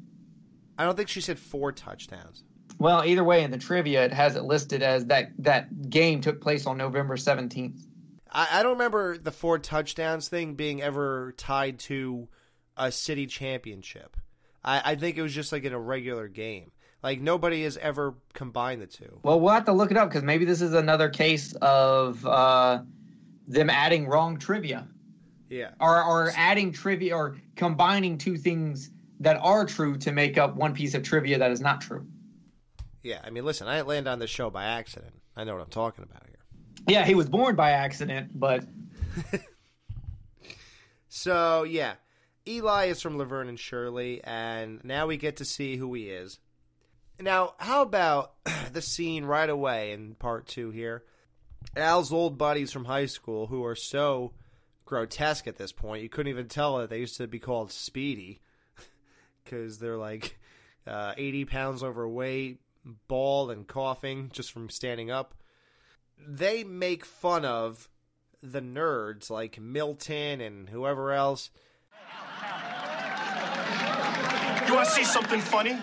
[0.78, 2.42] I don't think she said four touchdowns.
[2.78, 6.40] Well, either way, in the trivia, it has it listed as that that game took
[6.40, 7.86] place on November seventeenth.
[8.30, 12.28] I, I don't remember the four touchdowns thing being ever tied to
[12.76, 14.16] a city championship.
[14.62, 16.70] I, I think it was just like in a regular game.
[17.02, 19.20] Like nobody has ever combined the two.
[19.22, 22.82] Well, we'll have to look it up because maybe this is another case of uh,
[23.46, 24.88] them adding wrong trivia.
[25.48, 25.70] Yeah.
[25.80, 28.90] Or, or adding trivia or combining two things
[29.20, 32.06] that are true to make up one piece of trivia that is not true.
[33.06, 35.14] Yeah, I mean, listen, I didn't land on this show by accident.
[35.36, 36.38] I know what I'm talking about here.
[36.88, 38.64] Yeah, he was born by accident, but
[41.16, 41.94] So yeah,
[42.46, 46.38] Eli is from Laverne and Shirley, and now we get to see who he is.
[47.18, 48.34] Now, how about
[48.72, 51.04] the scene right away in part two here?
[51.74, 54.32] Al's old buddies from high school, who are so
[54.84, 58.42] grotesque at this point, you couldn't even tell that they used to be called Speedy,
[59.44, 60.38] because they're like
[60.86, 62.60] uh, 80 pounds overweight,
[63.08, 65.34] bald, and coughing just from standing up.
[66.26, 67.88] They make fun of
[68.42, 71.50] the nerds like Milton and whoever else.
[74.66, 75.78] You want to see something funny?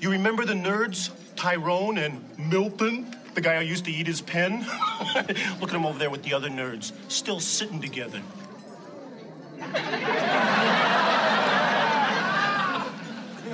[0.00, 3.14] You remember the nerds, Tyrone and Milton?
[3.34, 4.60] The guy who used to eat his pen?
[5.60, 8.20] Look at him over there with the other nerds, still sitting together.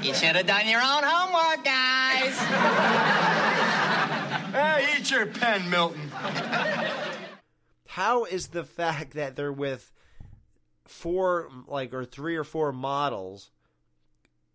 [0.07, 2.37] You should have done your own homework, guys.
[4.53, 6.11] Hey, eat your pen, Milton.
[7.89, 9.93] How is the fact that they're with
[10.87, 13.51] four, like, or three or four models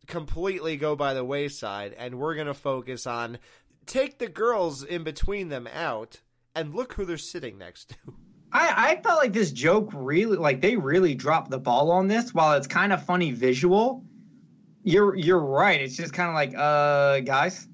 [0.08, 3.38] completely go by the wayside, and we're going to focus on
[3.86, 6.22] take the girls in between them out
[6.56, 8.14] and look who they're sitting next to.
[8.52, 12.34] I, I felt like this joke really like they really dropped the ball on this.
[12.34, 14.04] While it's kind of funny visual,
[14.84, 15.82] you're you're right.
[15.82, 17.68] It's just kind of like uh guys.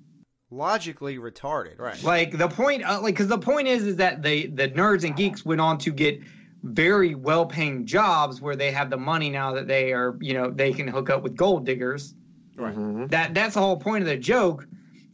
[0.49, 2.01] Logically retarded, right?
[2.03, 5.15] Like the point, uh, like because the point is, is that the the nerds and
[5.15, 6.21] geeks went on to get
[6.63, 10.49] very well paying jobs where they have the money now that they are, you know,
[10.49, 12.13] they can hook up with gold diggers.
[12.55, 13.09] Right.
[13.09, 14.65] That that's the whole point of the joke.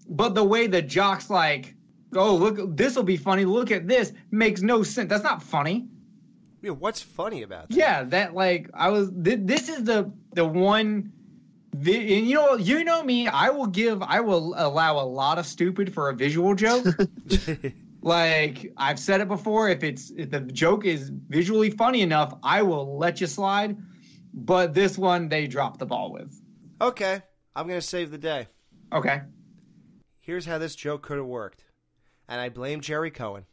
[0.07, 1.76] But the way the jocks like,
[2.15, 3.44] oh look, this will be funny.
[3.44, 5.10] Look at this makes no sense.
[5.10, 5.88] That's not funny.
[6.61, 7.76] Yeah, what's funny about that?
[7.76, 9.11] Yeah, that like I was.
[9.11, 11.11] Th- this is the the one.
[11.74, 13.28] Vi- and you know, you know me.
[13.28, 14.02] I will give.
[14.04, 16.86] I will allow a lot of stupid for a visual joke.
[18.02, 19.70] like I've said it before.
[19.70, 23.78] If it's if the joke is visually funny enough, I will let you slide.
[24.34, 26.40] but this one they dropped the ball with.
[26.82, 27.22] Okay,
[27.56, 28.48] I'm gonna save the day.
[28.91, 29.22] Okay.
[30.20, 31.66] Here's how this joke could have worked,
[32.28, 33.45] and I blame Gerry Cohen.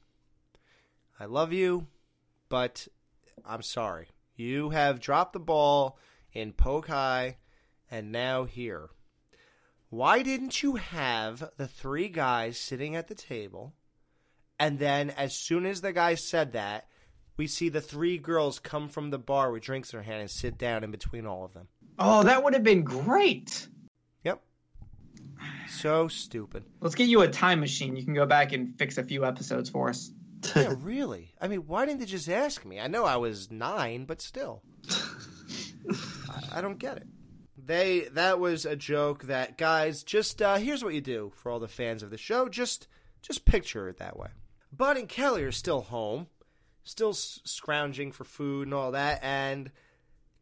[1.19, 1.87] I love you,
[2.49, 2.87] but
[3.45, 4.09] I'm sorry.
[4.37, 5.99] You have dropped the ball
[6.33, 7.37] in Poke High,
[7.91, 8.91] and now here.
[9.89, 13.75] Why didn't you have the three guys sitting at the table,
[14.59, 16.87] and then as soon as the guy said that,
[17.37, 20.31] we see the three girls come from the bar with drinks in their hand and
[20.31, 21.69] sit down in between all of them?
[21.99, 23.67] Oh, that would have been great.
[24.25, 24.41] Yep.
[25.69, 26.65] So stupid.
[26.81, 27.97] Let's get you a time machine.
[27.97, 30.13] You can go back and fix a few episodes for us.
[30.57, 31.35] yeah, really?
[31.41, 32.79] I mean, why didn't they just ask me?
[32.79, 34.63] I know I was nine, but still.
[36.31, 37.07] I, I don't get it.
[37.67, 41.61] They that was a joke that guys just uh, here's what you do for all
[41.61, 42.87] the fans of the show just
[43.23, 44.29] just picture it that way.
[44.73, 46.29] Bud and Kelly are still home,
[46.85, 49.71] still s- scrounging for food and all that, and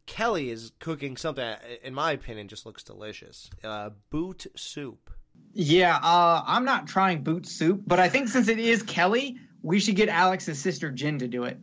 [0.05, 3.49] Kelly is cooking something that, in my opinion just looks delicious.
[3.63, 5.09] Uh, boot soup.
[5.53, 9.79] Yeah, uh, I'm not trying boot soup, but I think since it is Kelly, we
[9.79, 11.57] should get Alex's sister Jen to do it.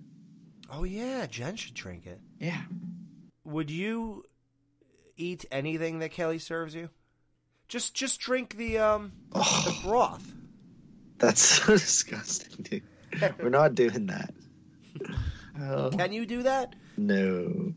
[0.70, 2.20] Oh yeah, Jen should drink it.
[2.38, 2.62] Yeah.
[3.44, 4.24] Would you
[5.16, 6.90] eat anything that Kelly serves you?
[7.68, 10.32] Just just drink the um the broth.
[11.18, 12.82] That's so disgusting, dude.
[13.40, 14.34] We're not doing that.
[15.60, 16.74] Oh, Can you do that?
[16.96, 17.72] no.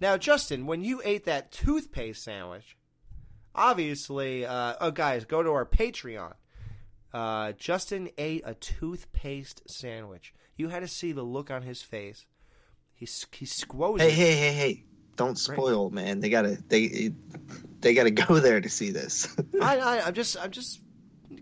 [0.00, 2.76] Now, Justin, when you ate that toothpaste sandwich,
[3.54, 6.34] obviously, uh, oh guys, go to our Patreon.
[7.12, 10.34] Uh, Justin ate a toothpaste sandwich.
[10.56, 12.26] You had to see the look on his face.
[12.92, 14.00] He s- he squoze.
[14.00, 14.84] Hey, hey, hey, hey!
[15.16, 16.20] Don't spoil, man.
[16.20, 17.12] They gotta they
[17.84, 19.28] they gotta go there to see this.
[19.60, 20.80] I, I, I'm just, I'm just,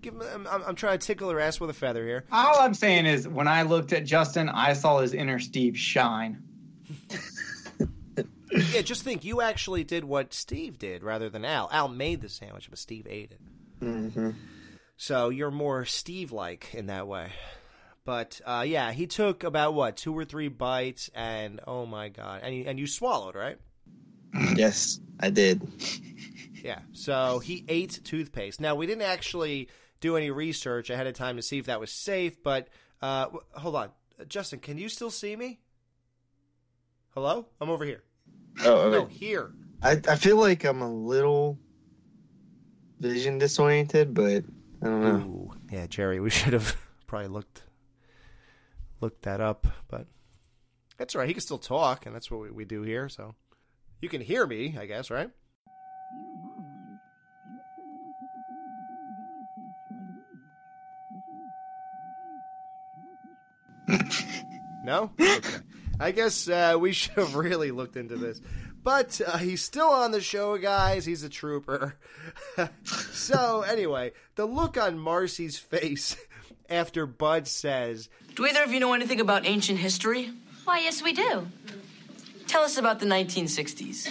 [0.03, 2.25] give him, I'm, I'm, I'm trying to tickle her ass with a feather here.
[2.31, 6.43] All I'm saying is, when I looked at Justin, I saw his inner Steve shine.
[8.51, 11.71] yeah, just think, you actually did what Steve did rather than Al.
[11.73, 13.41] Al made the sandwich, but Steve ate it.
[13.81, 14.31] mm-hmm.
[14.99, 17.33] So you're more Steve-like in that way.
[18.05, 22.41] But uh, yeah, he took about what two or three bites, and oh my god,
[22.43, 23.59] and you, and you swallowed, right?
[24.55, 25.63] Yes, I did.
[26.65, 26.79] Yeah.
[26.93, 28.61] So he ate toothpaste.
[28.61, 29.69] Now we didn't actually
[30.01, 32.69] do any research ahead of time to see if that was safe, but
[33.01, 33.89] uh, w- hold on,
[34.29, 35.59] Justin, can you still see me?
[37.15, 38.05] Hello, I'm over here.
[38.65, 39.51] Oh, No, here.
[39.83, 41.59] I I feel like I'm a little
[43.01, 44.45] vision disoriented, but
[44.83, 45.17] I don't know.
[45.17, 46.77] Ooh, yeah, Jerry, we should have
[47.09, 47.63] probably looked
[49.03, 50.07] looked that up, but
[50.97, 51.29] that's all right.
[51.29, 53.09] He can still talk, and that's what we, we do here.
[53.09, 53.35] So
[54.01, 55.31] you can hear me, I guess, right?
[64.85, 65.13] No?
[65.21, 65.59] Okay.
[66.01, 68.41] I guess uh, we should have really looked into this.
[68.83, 71.05] But uh, he's still on the show, guys.
[71.05, 71.95] He's a trooper.
[72.83, 76.17] so, anyway, the look on Marcy's face
[76.73, 80.31] after Bud says, Do either of you know anything about ancient history?
[80.65, 81.47] Why, yes, we do.
[82.47, 84.09] Tell us about the 1960s.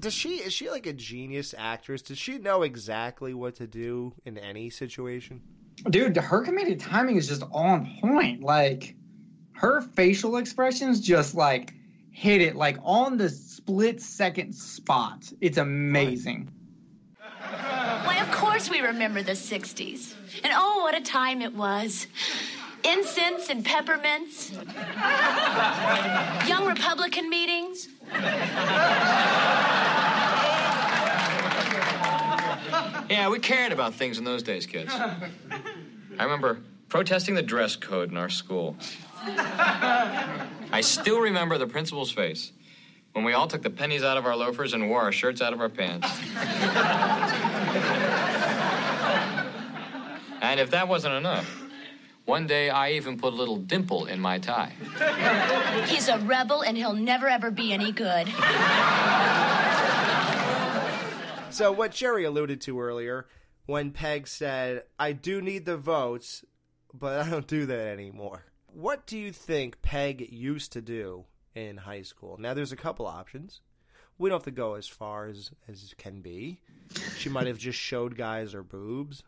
[0.00, 2.02] Does she is she like a genius actress?
[2.02, 5.40] Does she know exactly what to do in any situation?
[5.88, 8.42] Dude, her comedic timing is just on point.
[8.42, 8.96] Like,
[9.52, 11.72] her facial expressions just like
[12.10, 15.24] hit it like on the split second spot.
[15.40, 16.42] It's amazing.
[16.42, 16.63] Why, of
[18.44, 20.12] course we remember the 60s.
[20.42, 22.06] And oh, what a time it was.
[22.84, 24.52] Incense and peppermints.
[26.46, 27.88] Young Republican meetings.
[33.08, 34.92] Yeah, we cared about things in those days, kids.
[34.92, 35.30] I
[36.22, 36.58] remember
[36.88, 38.76] protesting the dress code in our school.
[39.22, 42.52] I still remember the principal's face
[43.14, 45.52] when we all took the pennies out of our loafers and wore our shirts out
[45.52, 46.08] of our pants.
[50.52, 51.62] And if that wasn't enough,
[52.24, 54.72] one day I even put a little dimple in my tie.
[55.86, 58.28] He's a rebel and he'll never ever be any good.
[61.50, 63.26] So what Jerry alluded to earlier
[63.66, 66.44] when Peg said, "I do need the votes,
[66.92, 71.76] but I don't do that anymore." What do you think Peg used to do in
[71.76, 72.36] high school?
[72.38, 73.60] Now there's a couple options.
[74.18, 76.60] We don't have to go as far as as can be.
[77.16, 79.22] She might have just showed guys her boobs,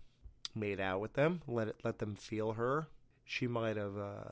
[0.56, 2.88] made out with them, let it, let them feel her.
[3.24, 4.30] She might have uh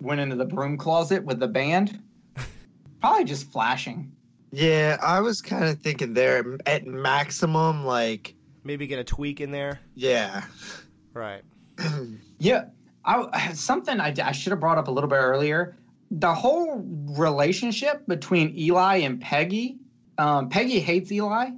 [0.00, 2.02] Went into the broom closet with the band.
[3.00, 4.12] Probably just flashing.
[4.52, 8.34] Yeah, I was kind of thinking there at maximum, like
[8.64, 9.80] maybe get a tweak in there.
[9.94, 10.44] yeah,
[11.12, 11.42] Right.
[12.38, 12.66] Yeah,
[13.04, 15.76] I, something I, I should have brought up a little bit earlier.
[16.10, 16.82] the whole
[17.16, 19.78] relationship between Eli and Peggy.
[20.18, 21.50] Um, Peggy hates Eli.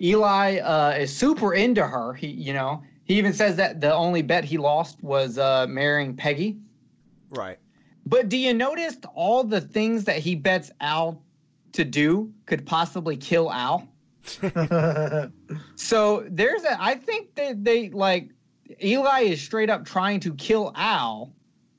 [0.00, 2.14] Eli uh, is super into her.
[2.14, 6.16] He, you know, he even says that the only bet he lost was uh, marrying
[6.16, 6.58] Peggy.
[7.30, 7.58] Right.
[8.06, 11.22] But do you notice all the things that he bets Al
[11.72, 13.88] to do could possibly kill Al?
[15.74, 16.80] so there's a.
[16.80, 18.30] I think that they like
[18.82, 21.32] Eli is straight up trying to kill Al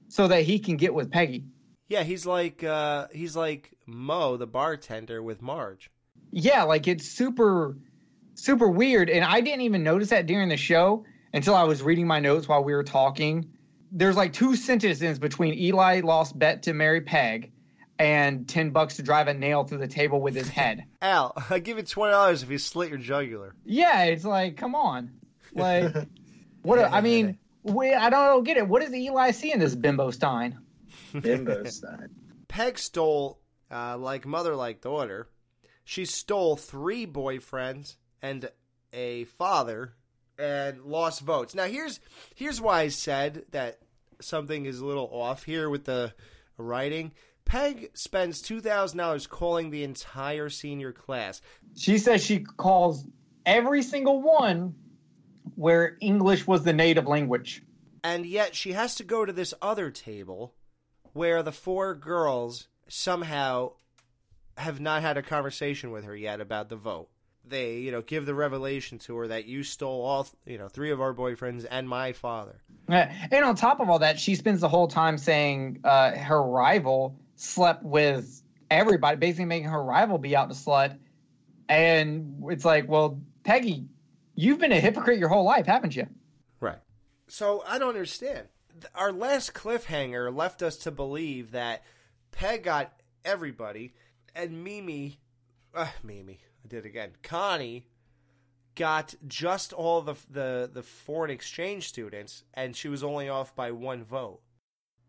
[0.10, 1.45] so that he can get with Peggy.
[1.88, 5.90] Yeah, he's like uh, he's like Moe, the bartender, with Marge.
[6.32, 7.78] Yeah, like it's super,
[8.36, 9.10] super weird.
[9.10, 12.47] And I didn't even notice that during the show until I was reading my notes
[12.47, 13.49] while we were talking.
[13.91, 17.51] There's like two sentences between Eli lost bet to Mary Peg
[17.99, 20.85] and 10 bucks to drive a nail through the table with his head.
[21.01, 23.55] Al, I give you twenty dollars if you slit your jugular.
[23.65, 25.11] Yeah, it's like, come on.
[25.53, 25.93] Like,
[26.64, 26.80] what?
[26.80, 28.68] I mean, we, I don't get it.
[28.68, 30.57] What does Eli see in this bimbo Stein?
[31.19, 32.10] Bimbo Stein.
[32.47, 33.39] Peg stole,
[33.72, 35.27] uh, like mother, like daughter.
[35.85, 38.49] She stole three boyfriends and
[38.93, 39.93] a father,
[40.39, 41.55] and lost votes.
[41.55, 41.99] Now here's
[42.35, 43.80] here's why I said that
[44.22, 46.14] something is a little off here with the
[46.57, 47.11] writing.
[47.45, 51.41] Peg spends two thousand dollars calling the entire senior class.
[51.76, 53.05] She says she calls
[53.45, 54.76] every single one
[55.55, 57.64] where English was the native language.
[58.03, 60.55] And yet she has to go to this other table
[61.14, 63.73] where the four girls somehow
[64.57, 67.10] have not had a conversation with her yet about the vote.
[67.45, 70.91] They, you know, give the revelation to her that you stole all, you know, three
[70.91, 72.61] of our boyfriends and my father.
[72.88, 76.41] Yeah, And on top of all that, she spends the whole time saying uh, her
[76.41, 78.41] rival slept with
[78.72, 80.98] everybody, basically making her rival be out to slut.
[81.68, 83.86] And it's like, well, Peggy,
[84.36, 86.07] you've been a hypocrite your whole life, haven't you?
[86.60, 86.80] Right.
[87.28, 88.48] So I don't understand.
[88.95, 91.84] Our last cliffhanger left us to believe that
[92.32, 92.91] Peg got
[93.24, 93.94] everybody,
[94.36, 95.20] and Mimi,
[95.74, 97.11] uh, Mimi, I did again.
[97.22, 97.88] Connie
[98.76, 103.72] got just all the the the foreign exchange students, and she was only off by
[103.72, 104.41] one vote.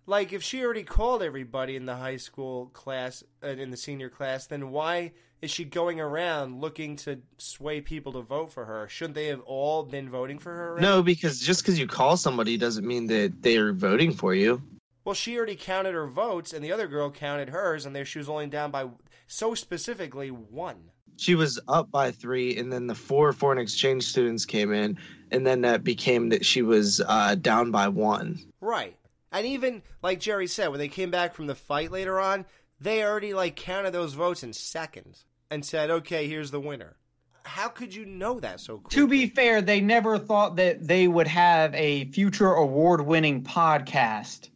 [0.06, 4.10] Like if she already called everybody in the high school class uh, in the senior
[4.10, 8.86] class, then why is she going around looking to sway people to vote for her?
[8.88, 10.68] Shouldn't they have all been voting for her?
[10.70, 10.86] already?
[10.86, 14.62] No, because just because you call somebody doesn't mean that they're voting for you.
[15.04, 18.18] Well, she already counted her votes, and the other girl counted hers, and there she
[18.18, 18.88] was only down by
[19.26, 20.90] so specifically one.
[21.16, 24.98] She was up by three, and then the four foreign exchange students came in,
[25.30, 28.40] and then that became that she was uh, down by one.
[28.60, 28.96] Right.
[29.32, 32.46] And even like Jerry said, when they came back from the fight later on,
[32.80, 36.96] they already like counted those votes in seconds and said, "Okay, here's the winner."
[37.44, 38.90] How could you know that so quick?
[38.90, 44.48] To be fair, they never thought that they would have a future award winning podcast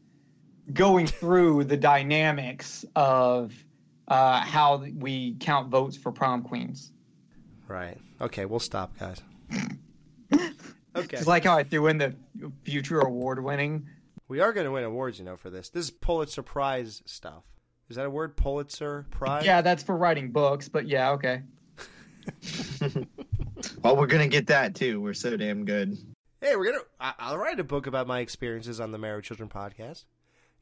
[0.73, 3.53] going through the dynamics of
[4.09, 6.91] uh, how we count votes for prom queens.
[7.69, 7.99] Right.
[8.21, 9.21] Okay, we'll stop, guys.
[10.33, 10.49] okay.
[11.17, 12.15] It's like how I threw in the
[12.65, 13.87] future award winning.
[14.27, 15.69] We are going to win awards, you know, for this.
[15.69, 17.45] This is Pulitzer Prize stuff.
[17.89, 18.37] Is that a word?
[18.37, 19.45] Pulitzer Prize?
[19.47, 21.43] Yeah, that's for writing books, but yeah, okay.
[23.83, 25.01] Well, we're gonna get that too.
[25.01, 25.99] We're so damn good.
[26.41, 26.85] Hey, we're gonna.
[27.01, 30.05] I- I'll write a book about my experiences on the Married Children podcast.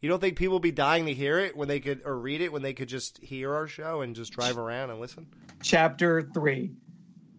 [0.01, 2.41] You don't think people will be dying to hear it when they could, or read
[2.41, 5.27] it when they could just hear our show and just drive around and listen?
[5.63, 6.73] Chapter three.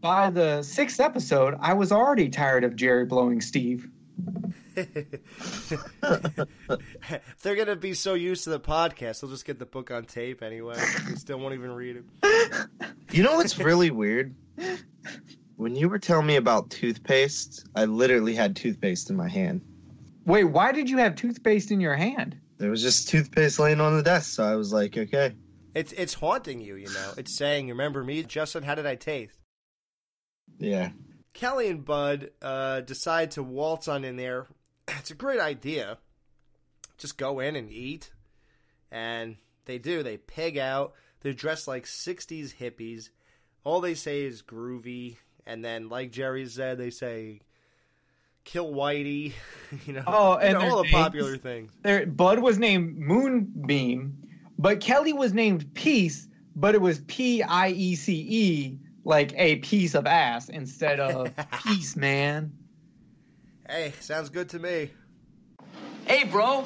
[0.01, 3.89] By the sixth episode, I was already tired of Jerry blowing Steve.
[4.75, 5.05] They're
[7.55, 10.77] gonna be so used to the podcast, they'll just get the book on tape anyway.
[11.07, 12.05] They still won't even read it.
[13.11, 14.35] You know what's really weird?
[15.55, 19.61] When you were telling me about toothpaste, I literally had toothpaste in my hand.
[20.25, 22.37] Wait, why did you have toothpaste in your hand?
[22.57, 25.35] There was just toothpaste laying on the desk, so I was like, okay.
[25.75, 27.13] It's it's haunting you, you know.
[27.17, 28.63] It's saying, "Remember me, Justin?
[28.63, 29.37] How did I taste?"
[30.57, 30.89] Yeah.
[31.33, 34.47] Kelly and Bud uh, decide to waltz on in there.
[34.99, 35.99] It's a great idea.
[36.97, 38.11] Just go in and eat.
[38.91, 39.35] And
[39.65, 40.01] they do.
[40.01, 40.93] They pig out.
[41.21, 43.09] They're dressed like 60s hippies.
[43.63, 45.17] All they say is groovy.
[45.45, 47.41] And then, like Jerry said, they say,
[48.47, 49.33] kill Whitey.
[49.85, 51.71] you know, Oh, you and know, their all the names- popular things.
[51.83, 54.17] Their, Bud was named Moonbeam,
[54.57, 59.57] but Kelly was named Peace, but it was P I E C E, like a
[59.57, 61.31] piece of ass instead of
[61.63, 62.51] peace, man.
[63.69, 64.89] Hey, sounds good to me.
[66.05, 66.65] Hey, bro.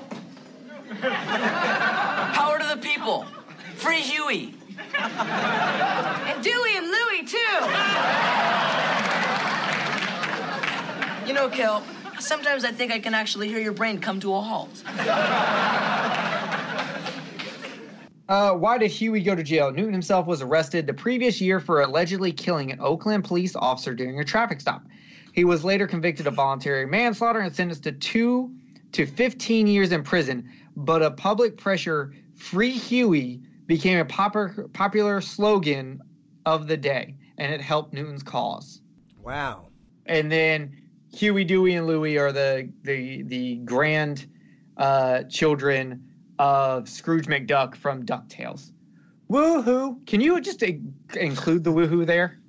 [1.01, 3.25] Power to the people.
[3.77, 4.53] Free Huey.
[4.99, 7.37] And Dewey and Louie, too.
[11.31, 11.81] You know, Kel,
[12.19, 14.83] sometimes I think I can actually hear your brain come to a halt.
[18.27, 19.71] Uh, why did Huey go to jail?
[19.71, 24.19] Newton himself was arrested the previous year for allegedly killing an Oakland police officer during
[24.19, 24.83] a traffic stop.
[25.31, 28.53] He was later convicted of voluntary manslaughter and sentenced to two
[28.91, 30.49] to 15 years in prison.
[30.75, 36.01] But a public pressure, Free Huey, became a popular, popular slogan
[36.45, 38.81] of the day, and it helped Newton's cause.
[39.17, 39.67] Wow.
[40.05, 40.80] And then
[41.13, 44.27] Huey, Dewey, and Louie are the the the grand
[44.77, 46.07] uh, children
[46.39, 48.71] of Scrooge McDuck from Ducktales.
[49.29, 50.05] Woohoo!
[50.07, 52.39] Can you just include the woohoo there?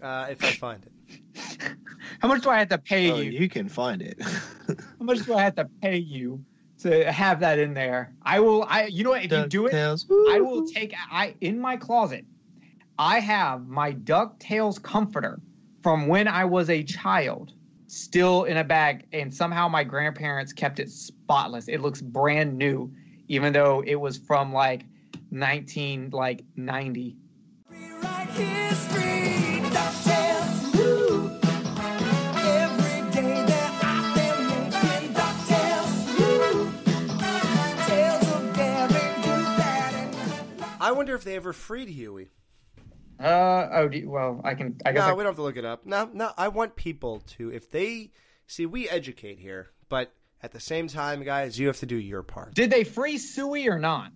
[0.00, 0.92] Uh, if I find it.
[2.20, 3.30] How much do I have to pay Oh, you?
[3.30, 4.20] you can find it.
[4.68, 6.44] How much do I have to pay you
[6.80, 8.14] to have that in there?
[8.22, 8.64] I will.
[8.68, 8.86] I.
[8.86, 9.24] You know what?
[9.24, 10.94] If you do it, I will take.
[11.10, 12.24] I in my closet.
[12.98, 15.40] I have my Ducktales comforter
[15.82, 17.52] from when I was a child,
[17.88, 21.68] still in a bag, and somehow my grandparents kept it spotless.
[21.68, 22.92] It looks brand new,
[23.28, 24.84] even though it was from like
[25.30, 27.16] 19 like 90.
[40.84, 42.28] I wonder if they ever freed Huey.
[43.22, 43.90] Uh oh.
[43.90, 44.76] You- well, I can.
[44.84, 45.00] I guess.
[45.06, 45.86] no, I- we don't have to look it up.
[45.86, 46.30] No, no.
[46.36, 48.10] I want people to, if they
[48.46, 50.12] see, we educate here, but
[50.42, 52.54] at the same time, guys, you have to do your part.
[52.54, 54.10] Did they free Suey or not?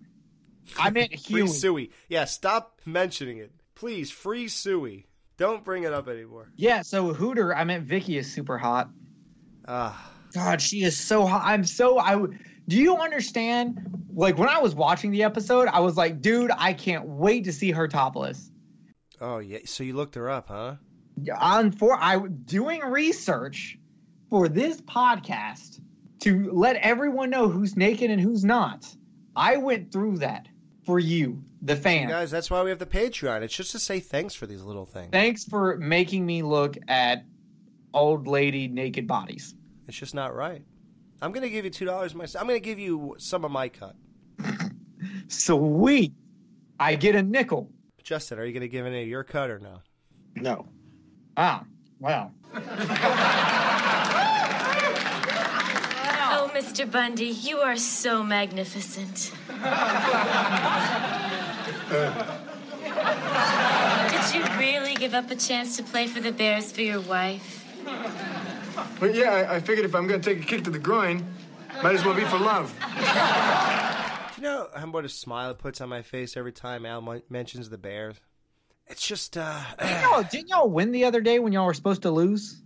[0.77, 1.47] I meant Free Huey.
[1.47, 1.91] Suey.
[2.09, 4.11] Yeah, stop mentioning it, please.
[4.11, 5.07] Free Suey.
[5.37, 6.51] Don't bring it up anymore.
[6.55, 6.81] Yeah.
[6.81, 7.55] So Hooter.
[7.55, 8.89] I meant Vicky is super hot.
[9.67, 10.11] Ah.
[10.33, 11.43] God, she is so hot.
[11.45, 11.97] I'm so.
[11.99, 12.15] I.
[12.67, 13.79] Do you understand?
[14.13, 17.53] Like when I was watching the episode, I was like, dude, I can't wait to
[17.53, 18.51] see her topless.
[19.21, 19.59] Oh yeah.
[19.65, 20.75] So you looked her up, huh?
[21.39, 23.77] On for I doing research
[24.29, 25.79] for this podcast
[26.19, 28.87] to let everyone know who's naked and who's not.
[29.35, 30.47] I went through that
[30.85, 32.09] for you, the fan.
[32.09, 33.41] Guys, that's why we have the Patreon.
[33.41, 35.09] It's just to say thanks for these little things.
[35.11, 37.23] Thanks for making me look at
[37.93, 39.53] old lady naked bodies.
[39.87, 40.63] It's just not right.
[41.21, 42.41] I'm gonna give you two dollars myself.
[42.41, 43.95] I'm gonna give you some of my cut.
[45.27, 46.13] Sweet.
[46.79, 47.71] I get a nickel.
[48.07, 49.81] Justin, are you gonna give any of your cut or no?
[50.33, 50.65] No.
[51.35, 51.65] Ah,
[51.99, 52.31] wow.
[56.29, 56.89] Oh, Mr.
[56.89, 59.33] Bundy, you are so magnificent.
[64.09, 67.65] Did you really give up a chance to play for the Bears for your wife?
[69.01, 71.25] But yeah, I, I figured if I'm going to take a kick to the groin,
[71.83, 72.73] might as well be for love.
[74.37, 77.01] Do you know how much a smile it puts on my face every time Al
[77.01, 78.17] mon- mentions the Bears?
[78.85, 82.03] It's just, uh, Didn't y'all, didn't y'all win the other day when y'all were supposed
[82.03, 82.61] to lose?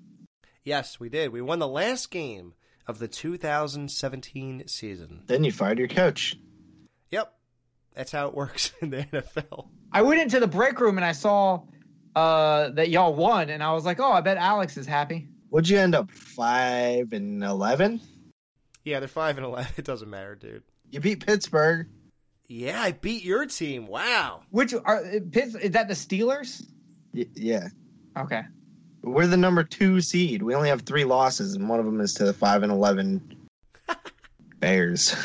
[0.64, 1.32] yes, we did.
[1.32, 2.54] We won the last game
[2.88, 5.24] of the 2017 season.
[5.26, 6.38] Then you fired your coach.
[7.10, 7.34] Yep,
[7.96, 9.70] that's how it works in the NFL.
[9.94, 11.62] I went into the break room and I saw
[12.16, 15.30] uh, that y'all won, and I was like, oh, I bet Alex is happy.
[15.52, 18.02] Would you end up five and eleven?
[18.84, 19.72] Yeah, they're five and eleven.
[19.78, 20.64] It doesn't matter, dude.
[20.92, 21.88] You beat Pittsburgh.
[22.48, 23.88] Yeah, I beat your team.
[23.88, 24.42] Wow.
[24.50, 25.02] Which are
[25.32, 26.66] Pitts, is that the Steelers?
[27.14, 27.70] Y- yeah.
[28.18, 28.44] Okay.
[29.04, 30.44] We're the number two seed.
[30.44, 33.48] We only have three losses, and one of them is to the five and eleven
[34.60, 35.16] Bears.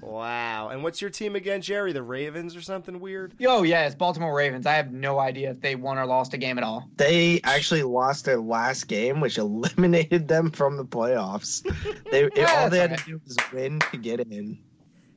[0.00, 0.68] Wow.
[0.68, 1.92] And what's your team again, Jerry?
[1.92, 3.34] The Ravens or something weird?
[3.46, 4.64] Oh, yeah, it's Baltimore Ravens.
[4.64, 6.88] I have no idea if they won or lost a game at all.
[6.96, 11.62] They actually lost their last game, which eliminated them from the playoffs.
[12.10, 14.58] They all they had to do was win to get in.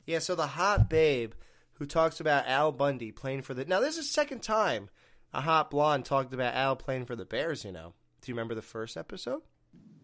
[0.06, 1.32] Yeah, so the hot babe
[1.74, 3.64] who talks about Al Bundy playing for the.
[3.64, 4.90] Now, this is the second time
[5.32, 7.94] a hot blonde talked about Al playing for the Bears, you know.
[8.20, 9.42] Do you remember the first episode?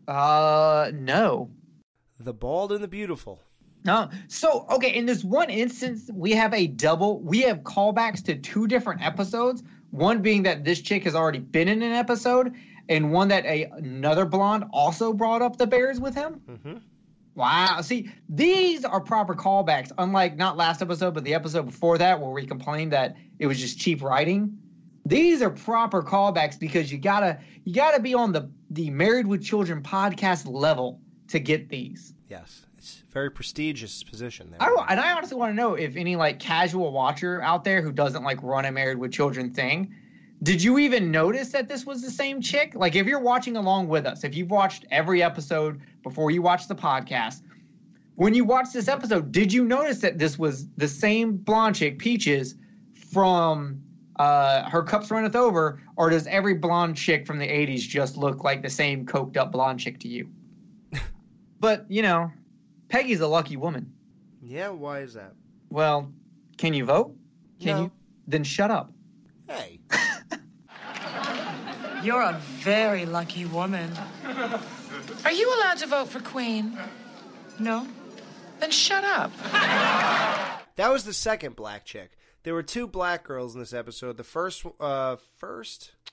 [0.06, 1.50] Uh, no.
[2.18, 3.42] The Bald and the Beautiful.
[3.84, 4.08] No.
[4.26, 8.66] So, okay, in this one instance, we have a double, we have callbacks to two
[8.66, 9.62] different episodes.
[9.90, 12.54] One being that this chick has already been in an episode,
[12.88, 16.40] and one that a another blonde also brought up the Bears with him.
[16.48, 16.76] Mm-hmm.
[17.38, 17.80] Wow.
[17.82, 22.30] See, these are proper callbacks, unlike not last episode, but the episode before that, where
[22.30, 24.58] we complained that it was just cheap writing.
[25.06, 29.42] These are proper callbacks because you gotta you gotta be on the the Married with
[29.42, 32.12] Children podcast level to get these.
[32.28, 34.60] Yes, it's a very prestigious position there.
[34.60, 37.92] I, and I honestly want to know if any like casual watcher out there who
[37.92, 39.94] doesn't like run a Married with Children thing,
[40.42, 42.74] did you even notice that this was the same chick?
[42.74, 46.68] Like, if you're watching along with us, if you've watched every episode before you watch
[46.68, 47.42] the podcast,
[48.14, 51.98] when you watched this episode, did you notice that this was the same blonde chick,
[51.98, 52.54] Peaches,
[53.12, 53.80] from
[54.18, 58.44] uh, Her Cups Runneth Over, or does every blonde chick from the 80s just look
[58.44, 60.28] like the same coked up blonde chick to you?
[61.60, 62.30] but, you know,
[62.88, 63.92] Peggy's a lucky woman.
[64.42, 65.32] Yeah, why is that?
[65.70, 66.12] Well,
[66.56, 67.14] Can you vote?
[67.60, 67.82] Can No.
[67.82, 67.90] you?
[68.26, 68.92] Then shut up.
[69.48, 69.80] Hey.
[72.02, 73.90] You're a very lucky woman.
[75.24, 76.78] Are you allowed to vote for Queen?
[77.58, 77.86] No?
[78.60, 79.32] Then shut up.
[80.76, 82.12] That was the second black chick.
[82.44, 84.16] There were two black girls in this episode.
[84.16, 86.12] The first, uh, first, I'm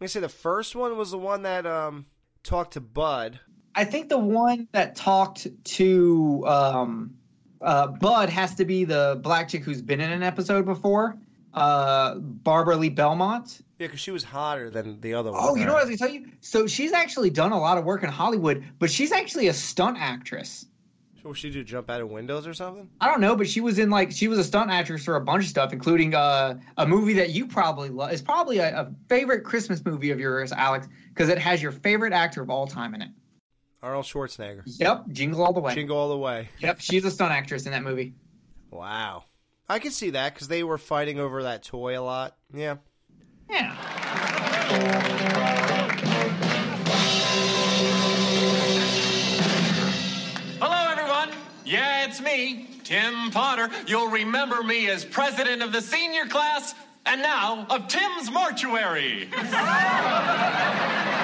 [0.00, 2.06] gonna say the first one was the one that um
[2.42, 3.40] talked to Bud.
[3.74, 7.14] I think the one that talked to um,
[7.60, 11.18] uh, Bud has to be the black chick who's been in an episode before,
[11.56, 13.60] uh, Barbara Lee Belmont.
[13.78, 15.40] Yeah, because she was hotter than the other one.
[15.42, 16.30] Oh, you know what I was gonna tell you?
[16.40, 19.98] So she's actually done a lot of work in Hollywood, but she's actually a stunt
[19.98, 20.66] actress.
[21.22, 21.64] So she do?
[21.64, 22.88] Jump out of windows or something?
[23.00, 25.20] I don't know, but she was in like she was a stunt actress for a
[25.20, 28.12] bunch of stuff, including uh, a movie that you probably love.
[28.12, 32.12] It's probably a, a favorite Christmas movie of yours, Alex, because it has your favorite
[32.12, 33.10] actor of all time in it.
[33.82, 34.62] Arnold Schwarzenegger.
[34.66, 35.74] Yep, Jingle All the Way.
[35.74, 36.48] Jingle all the way.
[36.60, 38.14] Yep, she's a stunt actress in that movie.
[38.70, 39.24] Wow.
[39.68, 42.36] I can see that because they were fighting over that toy a lot.
[42.54, 42.76] Yeah.
[43.50, 43.74] Yeah.
[50.60, 51.30] Hello, everyone.
[51.64, 53.68] Yeah, it's me, Tim Potter.
[53.88, 56.74] You'll remember me as president of the senior class
[57.04, 59.28] and now of Tim's Mortuary.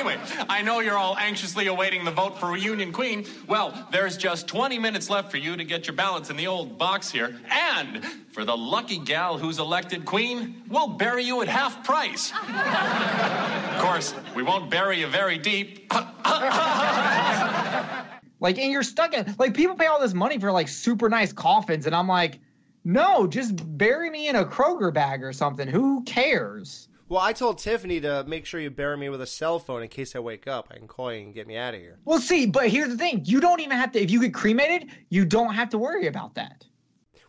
[0.00, 0.18] Anyway,
[0.48, 3.26] I know you're all anxiously awaiting the vote for Reunion Queen.
[3.46, 6.78] Well, there's just 20 minutes left for you to get your ballots in the old
[6.78, 7.38] box here.
[7.50, 8.02] And
[8.32, 12.32] for the lucky gal who's elected queen, we'll bury you at half price.
[12.32, 15.92] of course, we won't bury you very deep.
[18.42, 21.30] Like, and you're stuck in like people pay all this money for like super nice
[21.30, 22.38] coffins, and I'm like,
[22.84, 25.68] no, just bury me in a Kroger bag or something.
[25.68, 26.88] Who cares?
[27.10, 29.88] Well, I told Tiffany to make sure you bury me with a cell phone in
[29.88, 30.68] case I wake up.
[30.70, 31.98] I can call you and get me out of here.
[32.04, 34.00] Well, see, but here's the thing: you don't even have to.
[34.00, 36.64] If you get cremated, you don't have to worry about that.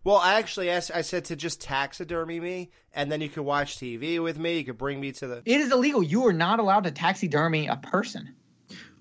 [0.04, 3.78] Well, I actually asked, I said to just taxidermy me, and then you could watch
[3.78, 4.60] TV with me.
[4.60, 5.42] You could bring me to the.
[5.46, 6.04] It is illegal.
[6.04, 8.36] You are not allowed to taxidermy a person.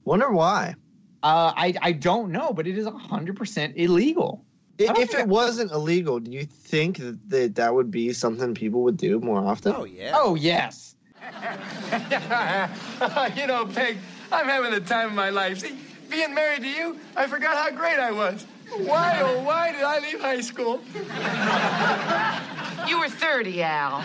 [0.07, 0.77] Wonder why?
[1.23, 4.47] Uh, I I don't know, but it is hundred percent illegal.
[4.89, 8.55] I- If think it wasn't illegal, do you think that, that that would be something
[8.55, 9.75] people would do more often?
[9.77, 10.13] Oh yeah.
[10.15, 10.97] Oh yes.
[13.37, 13.99] you know, Peg,
[14.33, 15.59] I'm having the time of my life.
[15.59, 15.77] See,
[16.09, 18.47] being married to you, I forgot how great I was.
[18.79, 20.81] Why, oh, why did I leave high school?
[22.89, 24.01] You were 30, Al.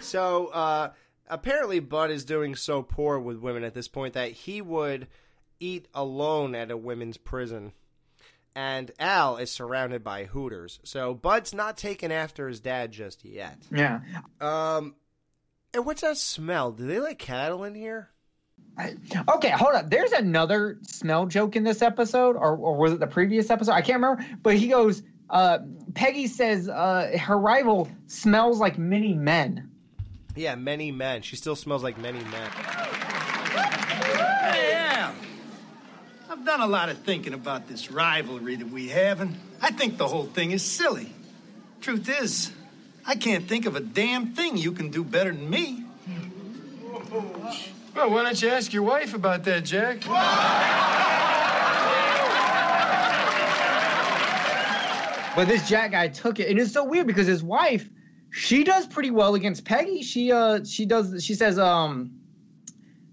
[0.00, 0.90] So uh,
[1.28, 5.06] apparently, Bud is doing so poor with women at this point that he would
[5.60, 7.72] eat alone at a women's prison.
[8.54, 10.80] And Al is surrounded by Hooters.
[10.82, 13.58] So Bud's not taken after his dad just yet.
[13.70, 14.00] Yeah.
[14.40, 14.96] Um,
[15.72, 16.72] and what's that smell?
[16.72, 18.10] Do they like cattle in here?
[19.28, 19.90] Okay, hold up.
[19.90, 23.72] There's another smell joke in this episode, or, or was it the previous episode?
[23.72, 24.24] I can't remember.
[24.42, 25.58] But he goes, uh,
[25.94, 29.70] Peggy says uh, her rival smells like many men.
[30.36, 31.22] Yeah, many men.
[31.22, 32.50] She still smells like many men.
[36.38, 39.98] I've done a lot of thinking about this rivalry that we have, and I think
[39.98, 41.12] the whole thing is silly.
[41.80, 42.52] Truth is,
[43.04, 45.82] I can't think of a damn thing you can do better than me.
[47.92, 50.04] Well, why don't you ask your wife about that, Jack?
[55.34, 57.90] But this Jack guy took it, and it's so weird because his wife,
[58.30, 60.02] she does pretty well against Peggy.
[60.02, 62.17] She uh she does she says um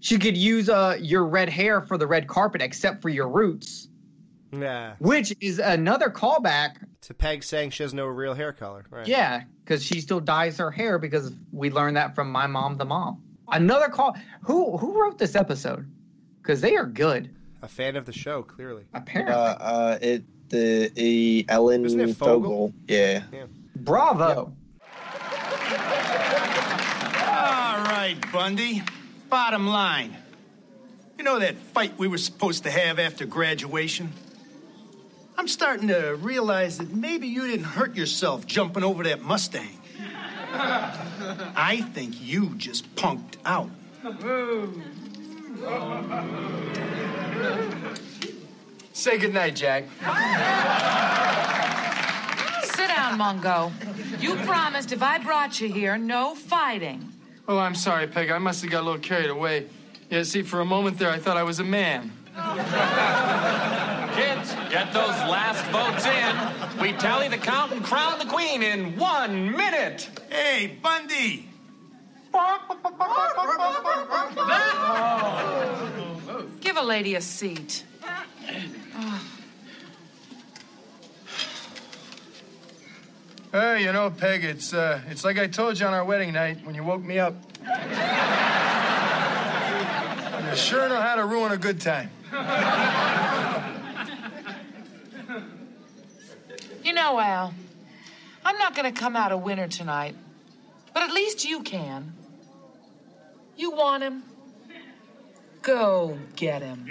[0.00, 3.88] she could use uh your red hair for the red carpet except for your roots,
[4.52, 4.94] Yeah.
[4.98, 6.76] which is another callback.
[7.02, 8.84] To Peg saying she has no real hair color.
[8.90, 9.06] Right.
[9.06, 12.84] Yeah, because she still dyes her hair because we learned that from my mom, the
[12.84, 13.22] mom.
[13.48, 14.16] Another call.
[14.42, 15.88] Who who wrote this episode?
[16.42, 17.30] Because they are good.
[17.62, 18.84] A fan of the show, clearly.
[18.92, 19.34] Apparently.
[19.34, 22.72] Uh, uh, it the e, Ellen Isn't it Fogle?
[22.86, 23.22] Yeah.
[23.76, 24.52] Bravo.
[27.18, 28.82] All right, Bundy.
[29.28, 30.16] Bottom line.
[31.18, 34.12] You know that fight we were supposed to have after graduation?
[35.38, 39.80] I'm starting to realize that maybe you didn't hurt yourself jumping over that Mustang.
[40.52, 43.70] I think you just punked out.
[48.92, 49.84] Say goodnight, Jack.
[52.62, 53.72] Sit down, Mungo.
[54.20, 57.12] You promised if I brought you here, no fighting.
[57.48, 58.30] Oh, I'm sorry, Peg.
[58.30, 59.66] I must have got a little carried away.
[60.10, 62.12] Yeah, see, for a moment there, I thought I was a man.
[64.14, 66.80] Kids, get those last votes in.
[66.82, 70.08] We tally the count and crown the queen in one minute.
[70.28, 71.48] Hey, Bundy!
[76.60, 77.84] Give a lady a seat.
[78.98, 79.35] Oh.
[83.58, 86.58] Hey, you know, Peg, it's uh, it's like I told you on our wedding night
[86.66, 87.32] when you woke me up.
[87.62, 87.68] you
[90.54, 92.10] sure know how to ruin a good time.
[96.84, 97.54] You know, Al,
[98.44, 100.16] I'm not going to come out a winner tonight,
[100.92, 102.12] but at least you can.
[103.56, 104.22] You want him?
[105.62, 106.84] Go get him.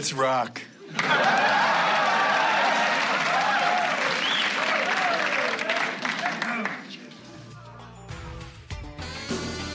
[0.00, 0.62] Let's rock.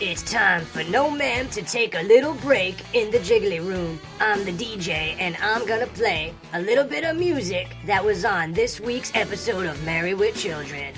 [0.01, 3.99] It's time for No Ma'am to take a little break in the Jiggly Room.
[4.19, 8.51] I'm the DJ, and I'm gonna play a little bit of music that was on
[8.51, 10.95] this week's episode of Married with Children.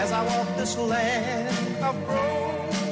[0.00, 2.87] As I walk this land of broken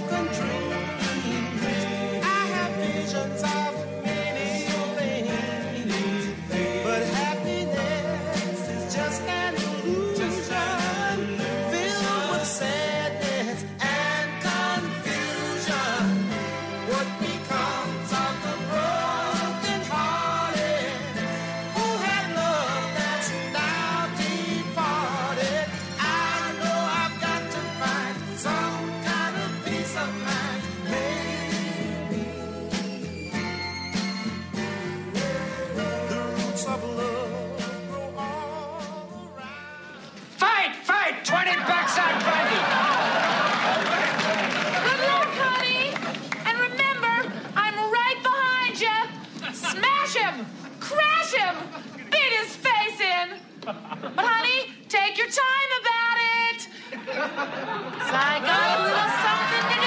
[58.18, 59.86] I got a little something to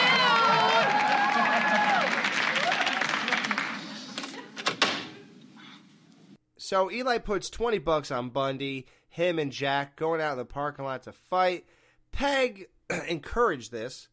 [6.58, 10.86] So Eli puts 20 bucks on Bundy, him and Jack going out in the parking
[10.86, 11.66] lot to fight.
[12.12, 12.68] Peg
[13.08, 14.08] encouraged this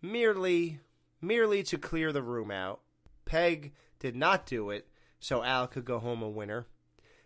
[0.00, 0.80] merely
[1.20, 2.80] merely to clear the room out.
[3.24, 4.88] Peg did not do it
[5.20, 6.66] so Al could go home a winner.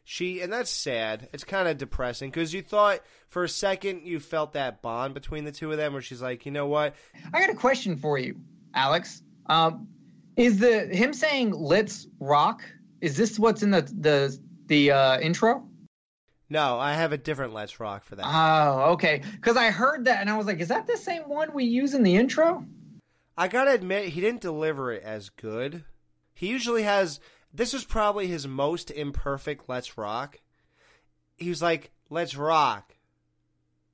[0.09, 1.29] She and that's sad.
[1.33, 5.45] It's kind of depressing because you thought for a second you felt that bond between
[5.45, 6.95] the two of them where she's like, "You know what?
[7.35, 8.37] I got a question for you,
[8.73, 9.21] Alex.
[9.47, 9.89] Um,
[10.37, 12.63] is the him saying "Let's rock"?
[13.01, 15.69] Is this what's in the the the uh, intro?
[16.49, 19.23] No, I have a different Let's Rock for that." Oh, okay.
[19.33, 21.95] Because I heard that and I was like, "Is that the same one we use
[21.95, 22.65] in the intro?"
[23.37, 25.83] I gotta admit, he didn't deliver it as good.
[26.33, 27.19] He usually has.
[27.57, 30.39] This was probably his most imperfect Let's Rock.
[31.39, 32.95] He was like, Let's rock.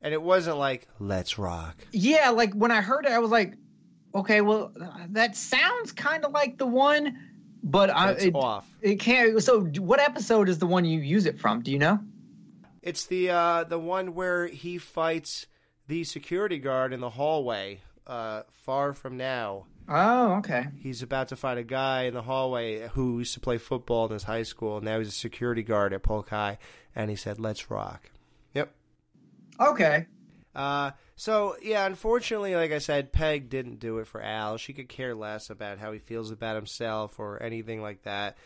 [0.01, 1.77] And it wasn't like, Let's rock.
[1.93, 3.55] Yeah, like when I heard it, I was like,
[4.13, 4.73] "Okay, well,
[5.11, 7.19] that sounds kind of like the one."
[7.63, 8.69] But I, It's it, off.
[8.81, 9.41] It can't.
[9.41, 11.63] So, what episode is the one you use it from?
[11.63, 12.01] Do you know?
[12.83, 15.47] It's the uh, the one where he fights
[15.87, 19.67] the security guard in the hallway, uh, far from now.
[19.89, 20.67] Oh, okay.
[20.79, 24.13] He's about to fight a guy in the hallway who used to play football in
[24.13, 24.77] his high school.
[24.77, 26.59] And now he's a security guard at Polk High,
[26.95, 28.11] and he said, "Let's rock."
[28.55, 28.73] Yep.
[29.61, 30.07] Okay.
[30.55, 34.57] Uh, so yeah, unfortunately, like I said, Peg didn't do it for Al.
[34.57, 38.37] She could care less about how he feels about himself or anything like that.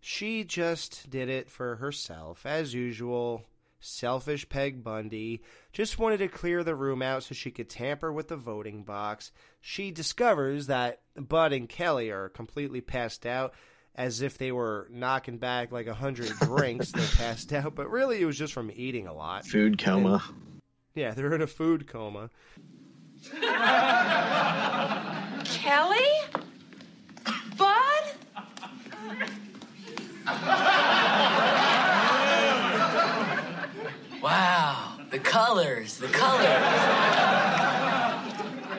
[0.00, 3.44] She just did it for herself, as usual.
[3.82, 5.42] Selfish Peg Bundy
[5.72, 9.32] just wanted to clear the room out so she could tamper with the voting box.
[9.60, 13.54] She discovers that Bud and Kelly are completely passed out,
[13.94, 16.92] as if they were knocking back like a hundred drinks.
[16.92, 19.44] They're passed out, but really it was just from eating a lot.
[19.44, 20.22] Food coma.
[20.94, 22.30] Yeah, they're in a food coma.
[25.44, 26.08] Kelly?
[27.56, 28.04] Bud?
[34.32, 36.48] Wow, the colors, the colors.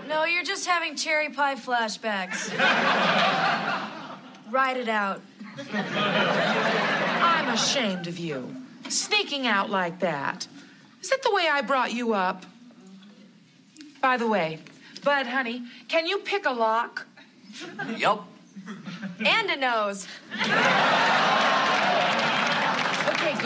[0.10, 2.50] No, you're just having cherry pie flashbacks.
[4.52, 5.22] Write it out.
[7.22, 8.56] I'm ashamed of you.
[8.90, 10.48] Sneaking out like that.
[11.04, 12.48] Is that the way I brought you up?
[14.02, 14.58] By the way,
[15.04, 17.06] Bud, honey, can you pick a lock?
[17.96, 18.28] Yup.
[19.24, 20.08] And a nose.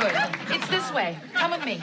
[0.07, 0.55] Okay, good.
[0.55, 1.17] It's this way.
[1.34, 1.81] Come with me.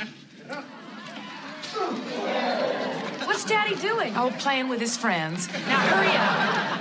[3.24, 4.16] What's Daddy doing?
[4.16, 5.48] Oh, playing with his friends.
[5.66, 6.80] Now hurry up.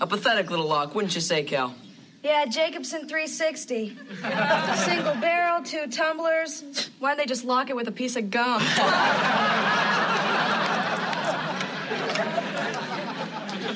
[0.00, 1.74] A pathetic little lock, wouldn't you say, Cal?
[2.22, 3.96] Yeah, Jacobson 360.
[4.84, 6.90] Single barrel, two tumblers.
[6.98, 8.62] Why don't they just lock it with a piece of gum?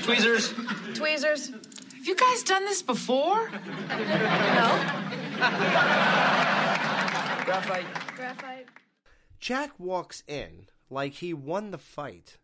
[0.03, 0.55] Tweezers?
[0.95, 1.53] Tweezers?
[2.09, 3.51] Have you guys done this before?
[3.51, 3.61] No.
[7.45, 7.85] Graphite.
[8.17, 8.67] Graphite.
[9.39, 12.39] Jack walks in like he won the fight.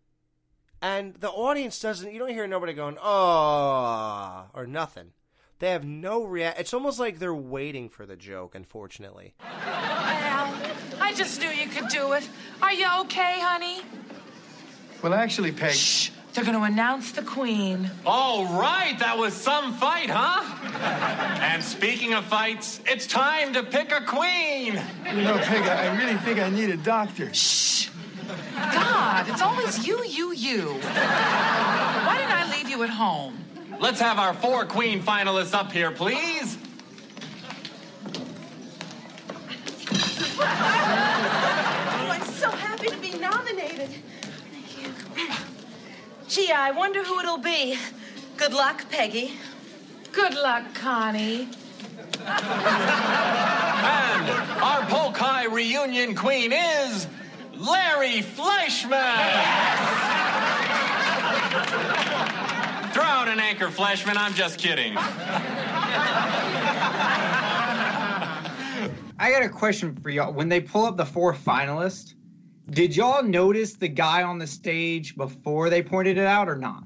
[0.82, 5.12] And the audience doesn't, you don't hear nobody going, oh, or nothing.
[5.61, 6.61] They have no react.
[6.61, 9.32] It's almost like they're waiting for the joke, unfortunately.
[9.41, 10.55] Al,
[11.01, 12.28] I just knew you could do it.
[12.61, 13.81] Are you okay, honey?
[15.03, 15.73] Well, actually, Peg.
[15.73, 16.11] Shh.
[16.35, 17.89] They're going to announce the queen.
[18.05, 20.43] All right, that was some fight, huh?
[21.40, 24.82] and speaking of fights, it's time to pick a queen.
[25.06, 27.32] You know, Peg, I I really think I need a doctor.
[27.32, 27.89] Shh.
[28.56, 30.73] God, it's always you, you, you.
[30.73, 33.39] Why didn't I leave you at home?
[33.78, 36.54] Let's have our four queen finalists up here, please.
[46.35, 47.78] Gee, I wonder who it'll be.
[48.36, 49.35] Good luck, Peggy.
[50.11, 51.48] Good luck, Connie.
[52.27, 54.31] And
[54.61, 57.06] our Polk High reunion queen is
[57.56, 58.90] Larry Fleischman.
[62.93, 64.16] Throw out an anchor, Fleischman.
[64.16, 64.97] I'm just kidding.
[69.20, 70.32] I got a question for y'all.
[70.32, 72.15] When they pull up the four finalists,
[72.69, 76.85] did y'all notice the guy on the stage before they pointed it out or not?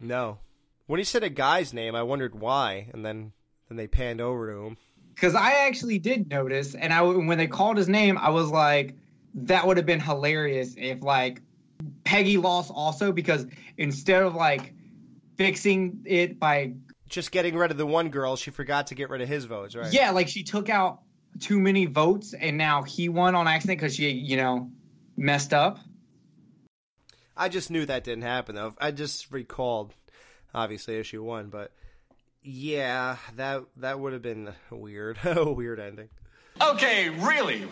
[0.00, 0.38] No.
[0.86, 3.32] When he said a guy's name, I wondered why, and then
[3.68, 4.76] then they panned over to him.
[5.14, 8.96] Because I actually did notice, and I when they called his name, I was like,
[9.34, 11.42] that would have been hilarious if like
[12.04, 13.46] Peggy lost also because
[13.76, 14.72] instead of like
[15.36, 16.72] fixing it by
[17.08, 19.76] Just getting rid of the one girl, she forgot to get rid of his votes,
[19.76, 19.92] right?
[19.92, 21.00] yeah, like she took out
[21.40, 24.70] too many votes and now he won on accident because she you know
[25.16, 25.78] messed up.
[27.36, 28.74] I just knew that didn't happen though.
[28.78, 29.94] I just recalled,
[30.54, 31.72] obviously issue one, but
[32.42, 36.08] yeah, that that would have been weird, a weird ending.
[36.60, 37.66] Okay, really.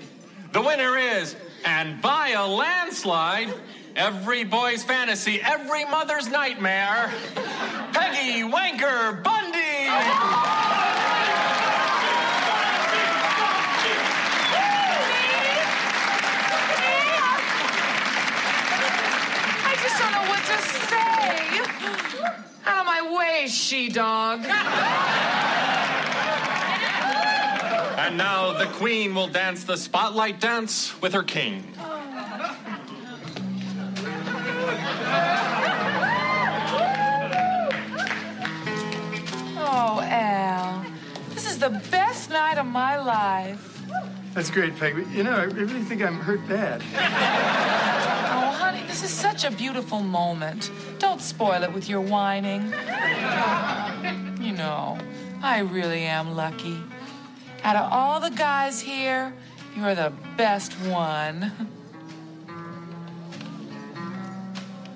[0.53, 1.35] The winner is,
[1.65, 3.53] and by a landslide,
[3.97, 7.13] every boy's fantasy, every mother's nightmare,
[7.93, 9.59] Peggy Wanker Bundy.
[19.65, 20.59] I just don't know what to
[22.33, 22.47] say.
[22.67, 24.45] Out of my way, she dog.
[27.99, 31.73] And now the queen will dance the spotlight dance with her king.
[39.59, 40.85] Oh, Al.
[41.35, 43.76] This is the best night of my life.
[44.37, 44.95] That's great, Peg.
[44.95, 46.83] But, you know, I really think I'm hurt bad.
[46.83, 50.71] Oh, honey, this is such a beautiful moment.
[50.99, 52.65] Don't spoil it with your whining.
[54.39, 54.99] You know,
[55.43, 56.79] I really am lucky.
[57.65, 59.33] Out of all the guys here,
[59.75, 61.51] you're the best one.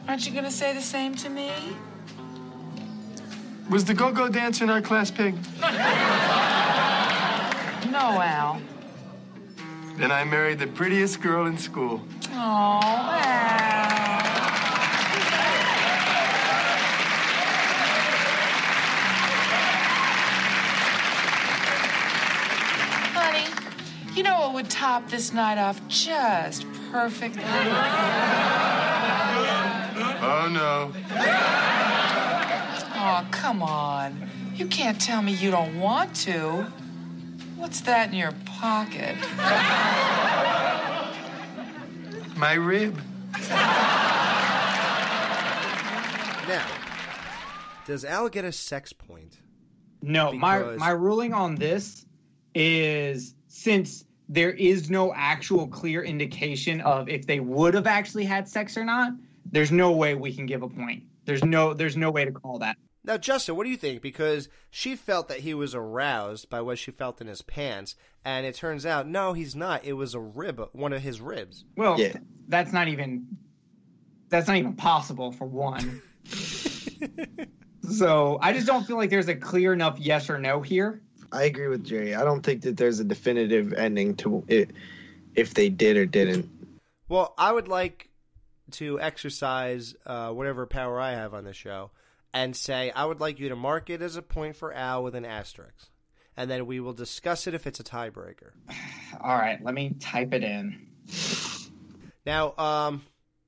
[0.06, 1.50] Aren't you gonna say the same to me?
[3.70, 5.34] Was the go-go dancer in our class, Peg?
[7.90, 8.60] No, Al.
[9.96, 12.02] Then I married the prettiest girl in school.
[12.32, 12.80] Oh.
[23.12, 23.46] Honey,
[24.16, 27.42] you know what would top this night off just perfectly?
[30.22, 30.92] Oh, no.
[33.02, 34.28] Oh, come on.
[34.54, 36.66] You can't tell me you don't want to.
[37.60, 39.16] What's that in your pocket?
[42.36, 42.98] My rib.
[46.48, 46.66] Now,
[47.84, 49.40] does Al get a sex point?
[50.00, 52.06] No, my my ruling on this
[52.54, 58.48] is since there is no actual clear indication of if they would have actually had
[58.48, 59.12] sex or not,
[59.44, 61.02] there's no way we can give a point.
[61.26, 62.78] There's no there's no way to call that.
[63.02, 64.02] Now, Justin, what do you think?
[64.02, 68.44] Because she felt that he was aroused by what she felt in his pants, and
[68.44, 69.84] it turns out no, he's not.
[69.84, 71.64] It was a rib, one of his ribs.
[71.76, 71.98] Well,
[72.48, 73.26] that's not even
[74.28, 76.02] that's not even possible for one.
[77.90, 81.02] so I just don't feel like there's a clear enough yes or no here.
[81.32, 82.14] I agree with Jerry.
[82.14, 84.72] I don't think that there's a definitive ending to it
[85.34, 86.48] if they did or didn't.
[87.08, 88.10] Well, I would like
[88.72, 91.90] to exercise uh, whatever power I have on the show
[92.32, 95.14] and say, I would like you to mark it as a point for Al with
[95.14, 95.88] an asterisk.
[96.36, 98.50] And then we will discuss it if it's a tiebreaker.
[99.20, 100.86] All right, let me type it in.
[102.24, 103.02] Now, um,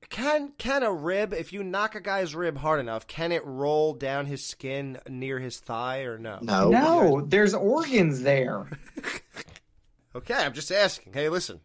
[0.09, 3.93] can can a rib, if you knock a guy's rib hard enough, can it roll
[3.93, 6.39] down his skin near his thigh or no?
[6.41, 8.69] No, no, there's organs there.
[10.15, 11.13] Okay, I'm just asking.
[11.13, 11.59] Hey, listen.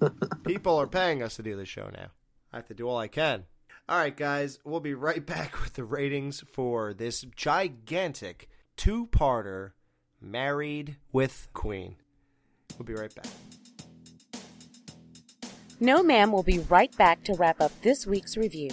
[0.44, 2.08] People are paying us to do this show now.
[2.52, 3.44] I have to do all I can.
[3.88, 9.72] All right, guys, we'll be right back with the ratings for this gigantic two parter
[10.20, 11.96] Married with Queen.
[12.78, 13.26] We'll be right back.
[15.80, 18.70] No Ma'am will be right back to wrap up this week's review.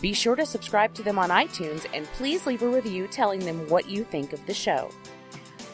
[0.01, 3.69] Be sure to subscribe to them on iTunes and please leave a review telling them
[3.69, 4.89] what you think of the show.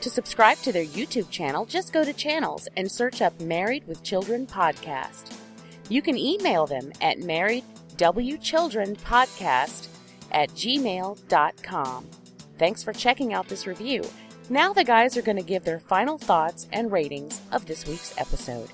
[0.00, 4.02] To subscribe to their YouTube channel, just go to channels and search up Married with
[4.02, 5.32] Children podcast.
[5.88, 9.88] You can email them at marriedwchildrenpodcast
[10.32, 12.10] at gmail.com.
[12.58, 14.04] Thanks for checking out this review.
[14.50, 18.16] Now the guys are going to give their final thoughts and ratings of this week's
[18.18, 18.68] episode.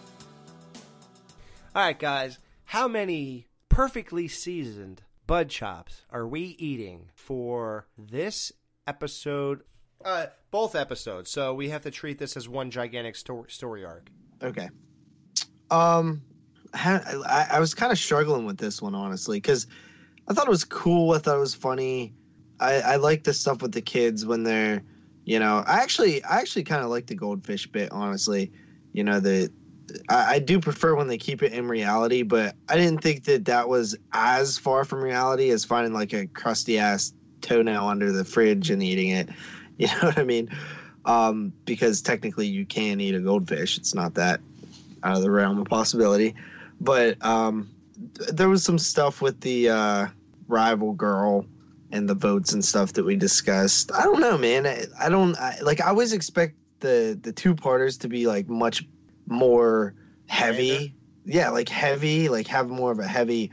[1.74, 8.50] All right, guys, how many perfectly seasoned bud chops are we eating for this
[8.88, 9.60] episode?
[10.04, 11.30] Uh, both episodes.
[11.30, 14.10] So we have to treat this as one gigantic sto- story arc.
[14.42, 14.68] Okay.
[15.70, 16.22] Um,
[16.74, 19.68] I, I was kind of struggling with this one honestly because
[20.26, 21.12] I thought it was cool.
[21.12, 22.12] I thought it was funny.
[22.58, 24.82] I, I like the stuff with the kids when they're,
[25.26, 28.50] you know, I actually I actually kind of like the goldfish bit honestly.
[28.92, 29.52] You know the
[30.08, 33.44] I, I do prefer when they keep it in reality, but I didn't think that
[33.46, 38.24] that was as far from reality as finding like a crusty ass toenail under the
[38.24, 39.28] fridge and eating it.
[39.80, 40.50] You know what I mean?
[41.06, 43.78] Um, because technically you can eat a goldfish.
[43.78, 44.42] It's not that
[45.02, 46.34] out of the realm of possibility.
[46.82, 47.70] But um,
[48.18, 50.06] th- there was some stuff with the uh,
[50.48, 51.46] rival girl
[51.92, 53.90] and the votes and stuff that we discussed.
[53.92, 54.66] I don't know, man.
[54.66, 55.80] I, I don't I, like.
[55.80, 58.84] I always expect the the two parters to be like much
[59.30, 59.94] more
[60.26, 60.94] heavy.
[61.24, 63.50] Yeah, like heavy, like have more of a heavy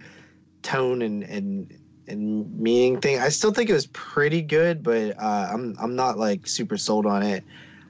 [0.61, 1.73] tone and and
[2.07, 3.19] and meaning thing.
[3.19, 7.05] I still think it was pretty good, but uh, I'm I'm not like super sold
[7.05, 7.43] on it.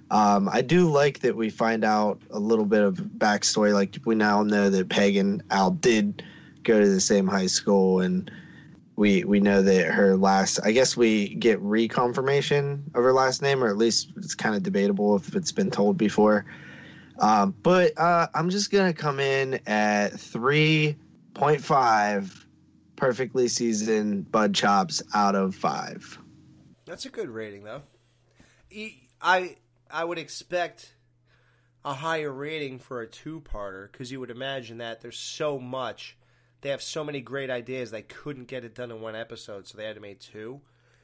[0.09, 3.73] Um, I do like that we find out a little bit of backstory.
[3.73, 6.23] Like we now know that Peg and Al did
[6.63, 8.31] go to the same high school, and
[8.95, 10.59] we we know that her last.
[10.63, 14.63] I guess we get reconfirmation of her last name, or at least it's kind of
[14.63, 16.45] debatable if it's been told before.
[17.19, 20.95] Um, but uh, I'm just gonna come in at three
[21.33, 22.47] point five
[22.95, 26.19] perfectly seasoned bud chops out of five.
[26.85, 27.83] That's a good rating, though.
[29.21, 29.55] I
[29.89, 30.93] I would expect
[31.85, 36.17] a higher rating for a two-parter because you would imagine that there's so much.
[36.61, 39.77] They have so many great ideas they couldn't get it done in one episode, so
[39.77, 40.61] they had to make two.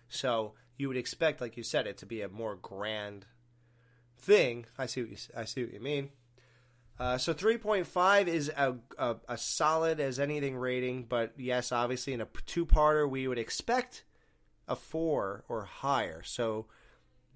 [0.09, 3.25] So you would expect, like you said, it to be a more grand
[4.23, 4.65] thing.
[4.77, 6.09] I see what you I see what you mean.
[6.99, 12.21] Uh, so 3.5 is a, a, a solid as anything rating, but yes, obviously in
[12.21, 14.03] a two-parter we would expect
[14.67, 16.21] a four or higher.
[16.23, 16.67] So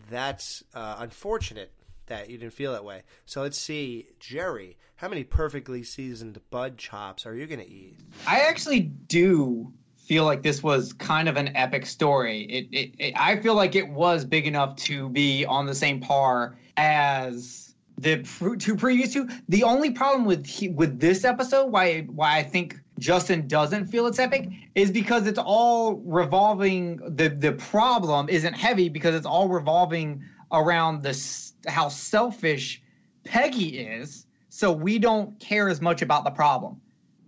[0.09, 1.71] that's uh, unfortunate
[2.05, 3.03] that you didn't feel that way.
[3.25, 7.99] So let's see, Jerry, how many perfectly seasoned bud chops are you going to eat?
[8.25, 9.73] I actually do
[10.07, 12.43] feel like this was kind of an epic story.
[12.43, 15.99] It, it, it, I feel like it was big enough to be on the same
[15.99, 18.23] par as the
[18.57, 19.27] two previous two.
[19.49, 24.07] The only problem with he, with this episode, why why I think Justin doesn't feel
[24.07, 26.97] it's epic, is because it's all revolving.
[27.15, 30.23] the The problem isn't heavy because it's all revolving
[30.53, 32.81] around this how selfish
[33.25, 34.25] Peggy is.
[34.49, 36.81] So we don't care as much about the problem.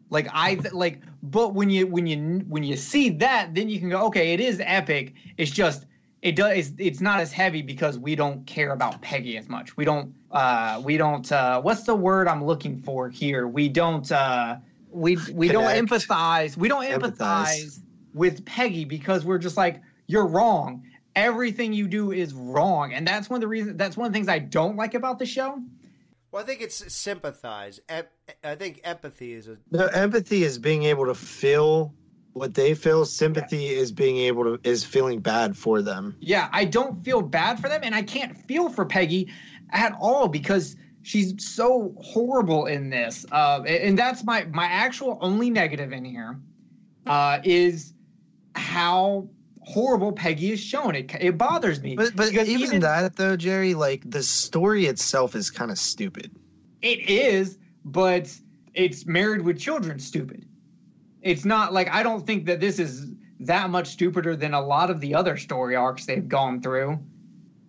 [0.09, 3.89] Like I like, but when you when you when you see that, then you can
[3.89, 5.13] go, okay, it is epic.
[5.37, 5.85] It's just
[6.21, 9.77] it does it's, it's not as heavy because we don't care about Peggy as much.
[9.77, 13.47] We don't uh we don't uh what's the word I'm looking for here?
[13.47, 14.57] We don't uh
[14.91, 15.89] we we don't Connect.
[15.89, 16.57] empathize.
[16.57, 17.79] We don't empathize, Empathize.
[18.13, 20.83] with Peggy because we're just like you're wrong.
[21.15, 22.93] Everything you do is wrong.
[22.93, 25.19] And that's one of the reasons that's one of the things I don't like about
[25.19, 25.61] the show.
[26.31, 27.79] Well, I think it's sympathize.
[27.89, 28.11] Ep-
[28.43, 31.93] I think empathy is a No, empathy is being able to feel
[32.33, 33.05] what they feel.
[33.05, 36.15] Sympathy is being able to is feeling bad for them.
[36.19, 39.31] Yeah, I don't feel bad for them, and I can't feel for Peggy
[39.71, 43.25] at all because she's so horrible in this.
[43.31, 46.39] Uh, and that's my my actual only negative in here
[47.07, 47.93] uh, is
[48.55, 49.27] how
[49.69, 50.95] horrible Peggy is shown.
[50.95, 51.95] It it bothers me.
[51.95, 56.31] But but Because even, that though, Jerry, like the story itself is kind of stupid.
[56.81, 58.35] It is, but
[58.73, 60.45] it's married with children stupid.
[61.21, 64.89] It's not like I don't think that this is that much stupider than a lot
[64.89, 66.99] of the other story arcs they've gone through.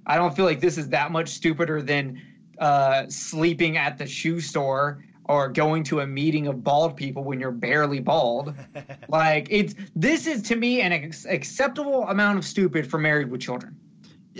[0.06, 2.22] I don't feel like this is that much stupider than
[2.58, 7.38] uh, sleeping at the shoe store or going to a meeting of bald people when
[7.38, 8.52] you're barely bald.
[9.08, 13.40] like it's this is to me an ex- acceptable amount of stupid for married with
[13.40, 13.76] children.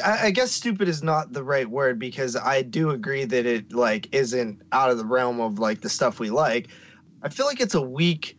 [0.04, 3.72] I, I guess stupid is not the right word because I do agree that it
[3.72, 6.68] like isn't out of the realm of like the stuff we like.
[7.22, 8.36] I feel like it's a weak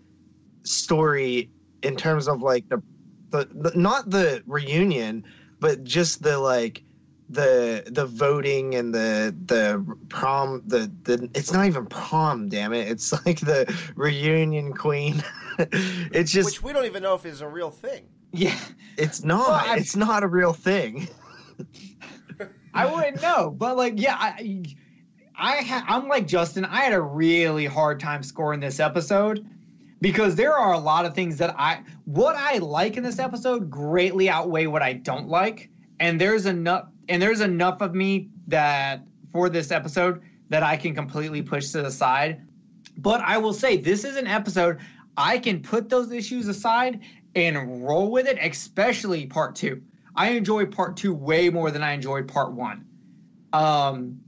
[0.64, 1.50] story
[1.84, 2.84] in terms of like the
[3.30, 5.24] the, the not the reunion,
[5.62, 6.84] but just the like
[7.32, 12.88] the the voting and the the prom the the it's not even prom damn it
[12.88, 15.24] it's like the reunion queen
[15.58, 18.08] it's just Which we don't even know if is a real thing.
[18.34, 18.58] Yeah,
[18.98, 21.08] it's not Well, it's not a real thing
[22.74, 24.64] I wouldn't know, but like, yeah, I,
[25.36, 26.66] I ha- I'm like Justin.
[26.66, 29.46] I had a really hard time scoring this episode
[30.00, 33.70] because there are a lot of things that I, what I like in this episode,
[33.70, 39.06] greatly outweigh what I don't like, and there's enough, and there's enough of me that
[39.34, 42.42] for this episode that I can completely push to the side.
[42.98, 44.80] But I will say, this is an episode
[45.18, 47.02] I can put those issues aside
[47.36, 49.82] and roll with it, especially part two.
[50.16, 52.86] I enjoy part two way more than I enjoyed part one.
[53.52, 54.22] Um,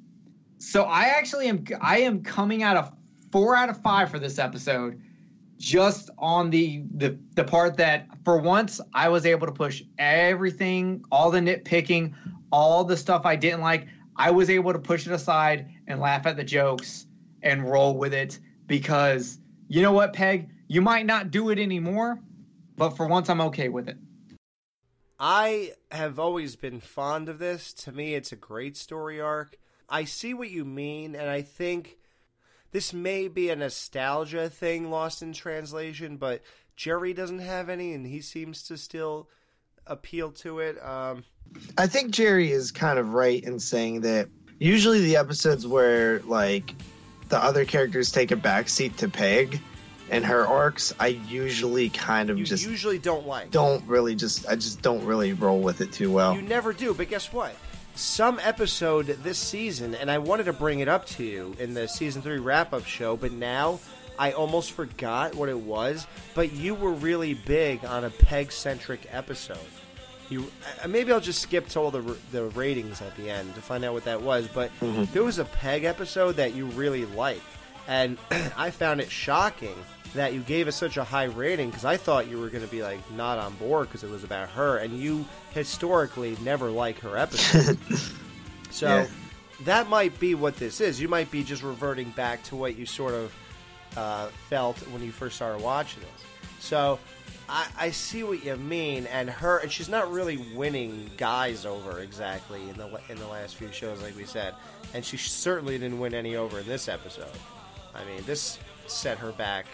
[0.57, 2.91] so I actually am I am coming out of
[3.31, 5.01] four out of five for this episode,
[5.57, 11.03] just on the the the part that for once I was able to push everything,
[11.11, 12.13] all the nitpicking,
[12.53, 13.87] all the stuff I didn't like.
[14.15, 17.07] I was able to push it aside and laugh at the jokes
[17.41, 22.19] and roll with it because you know what, Peg, you might not do it anymore,
[22.77, 23.97] but for once I'm okay with it.
[25.19, 27.73] I have always been fond of this.
[27.73, 29.57] To me, it's a great story arc.
[29.89, 31.97] I see what you mean, and I think
[32.71, 36.41] this may be a nostalgia thing lost in translation, but
[36.75, 39.29] Jerry doesn't have any, and he seems to still
[39.87, 40.83] appeal to it.
[40.83, 41.23] Um,
[41.77, 44.29] I think Jerry is kind of right in saying that
[44.59, 46.73] usually the episodes where like
[47.29, 49.59] the other characters take a backseat to Peg
[50.09, 53.51] and her arcs, I usually kind of you just usually don't like.
[53.51, 56.35] don't really just I just don't really roll with it too well.
[56.35, 57.55] You never do, but guess what?
[57.95, 61.87] Some episode this season, and I wanted to bring it up to you in the
[61.87, 63.79] season three wrap up show, but now
[64.19, 66.05] I almost forgot what it was.
[66.35, 69.57] But you were really big on a peg centric episode.
[70.29, 70.51] You
[70.83, 73.83] uh, maybe I'll just skip to all the the ratings at the end to find
[73.83, 74.47] out what that was.
[74.47, 75.11] But Mhm.
[75.11, 77.43] there was a peg episode that you really liked,
[77.87, 78.17] and
[78.57, 79.75] I found it shocking
[80.15, 82.69] that you gave it such a high rating because I thought you were going to
[82.69, 86.99] be like not on board because it was about her, and you historically never like
[86.99, 87.77] her episode.
[88.71, 89.07] so Yeah.
[89.65, 91.01] that might be what this is.
[91.01, 93.33] You might be just reverting back to what you sort of
[93.97, 96.25] uh, felt when you first started watching this.
[96.59, 96.99] So
[97.49, 101.99] I, I see what you mean, and her, and she's not really winning guys over
[101.99, 104.53] exactly in the in the last few shows, like we said,
[104.93, 107.27] and she certainly didn't win any over in this episode.
[107.93, 109.65] I mean, this set her back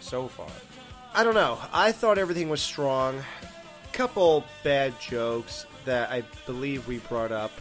[0.00, 0.50] so far.
[1.14, 1.58] I don't know.
[1.72, 3.22] I thought everything was strong.
[3.92, 7.52] Couple bad jokes that I believe we brought up.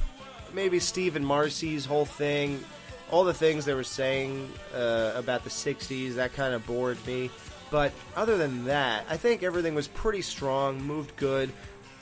[0.53, 2.63] Maybe Steve and Marcy's whole thing,
[3.11, 7.29] all the things they were saying uh, about the '60s, that kind of bored me.
[7.69, 11.51] But other than that, I think everything was pretty strong, moved good.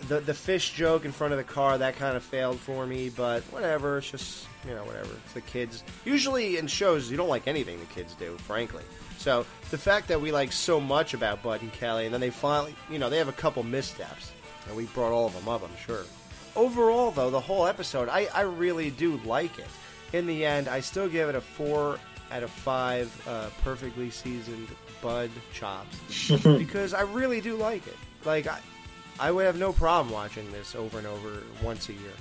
[0.07, 3.09] The the fish joke in front of the car that kind of failed for me,
[3.09, 3.97] but whatever.
[3.97, 5.09] It's just you know whatever.
[5.25, 5.83] It's the kids.
[6.05, 8.83] Usually in shows you don't like anything the kids do, frankly.
[9.17, 12.29] So the fact that we like so much about Bud and Kelly, and then they
[12.29, 14.31] finally, you know, they have a couple missteps,
[14.67, 16.05] and we brought all of them up, I'm sure.
[16.55, 19.67] Overall, though, the whole episode, I, I really do like it.
[20.13, 21.99] In the end, I still give it a four
[22.31, 24.67] out of five uh, perfectly seasoned
[25.01, 27.97] Bud chops because I really do like it.
[28.25, 28.59] Like I,
[29.19, 32.13] I would have no problem watching this over and over once a year.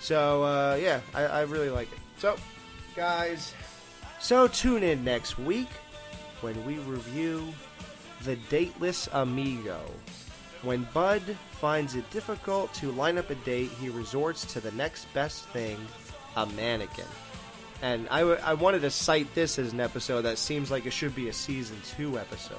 [0.00, 1.98] So uh, yeah, I, I really like it.
[2.18, 2.36] So,
[2.96, 3.54] guys,
[4.20, 5.68] so tune in next week
[6.40, 7.52] when we review
[8.24, 9.80] The Dateless Amigo.
[10.62, 15.12] When Bud finds it difficult to line up a date, he resorts to the next
[15.14, 15.78] best thing
[16.36, 17.06] a mannequin.
[17.82, 20.92] And I, w- I wanted to cite this as an episode that seems like it
[20.92, 22.56] should be a season two episode.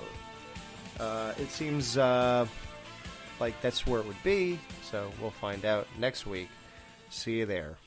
[0.99, 2.45] Uh, it seems uh,
[3.39, 4.59] like that's where it would be,
[4.89, 6.49] so we'll find out next week.
[7.09, 7.77] See you there.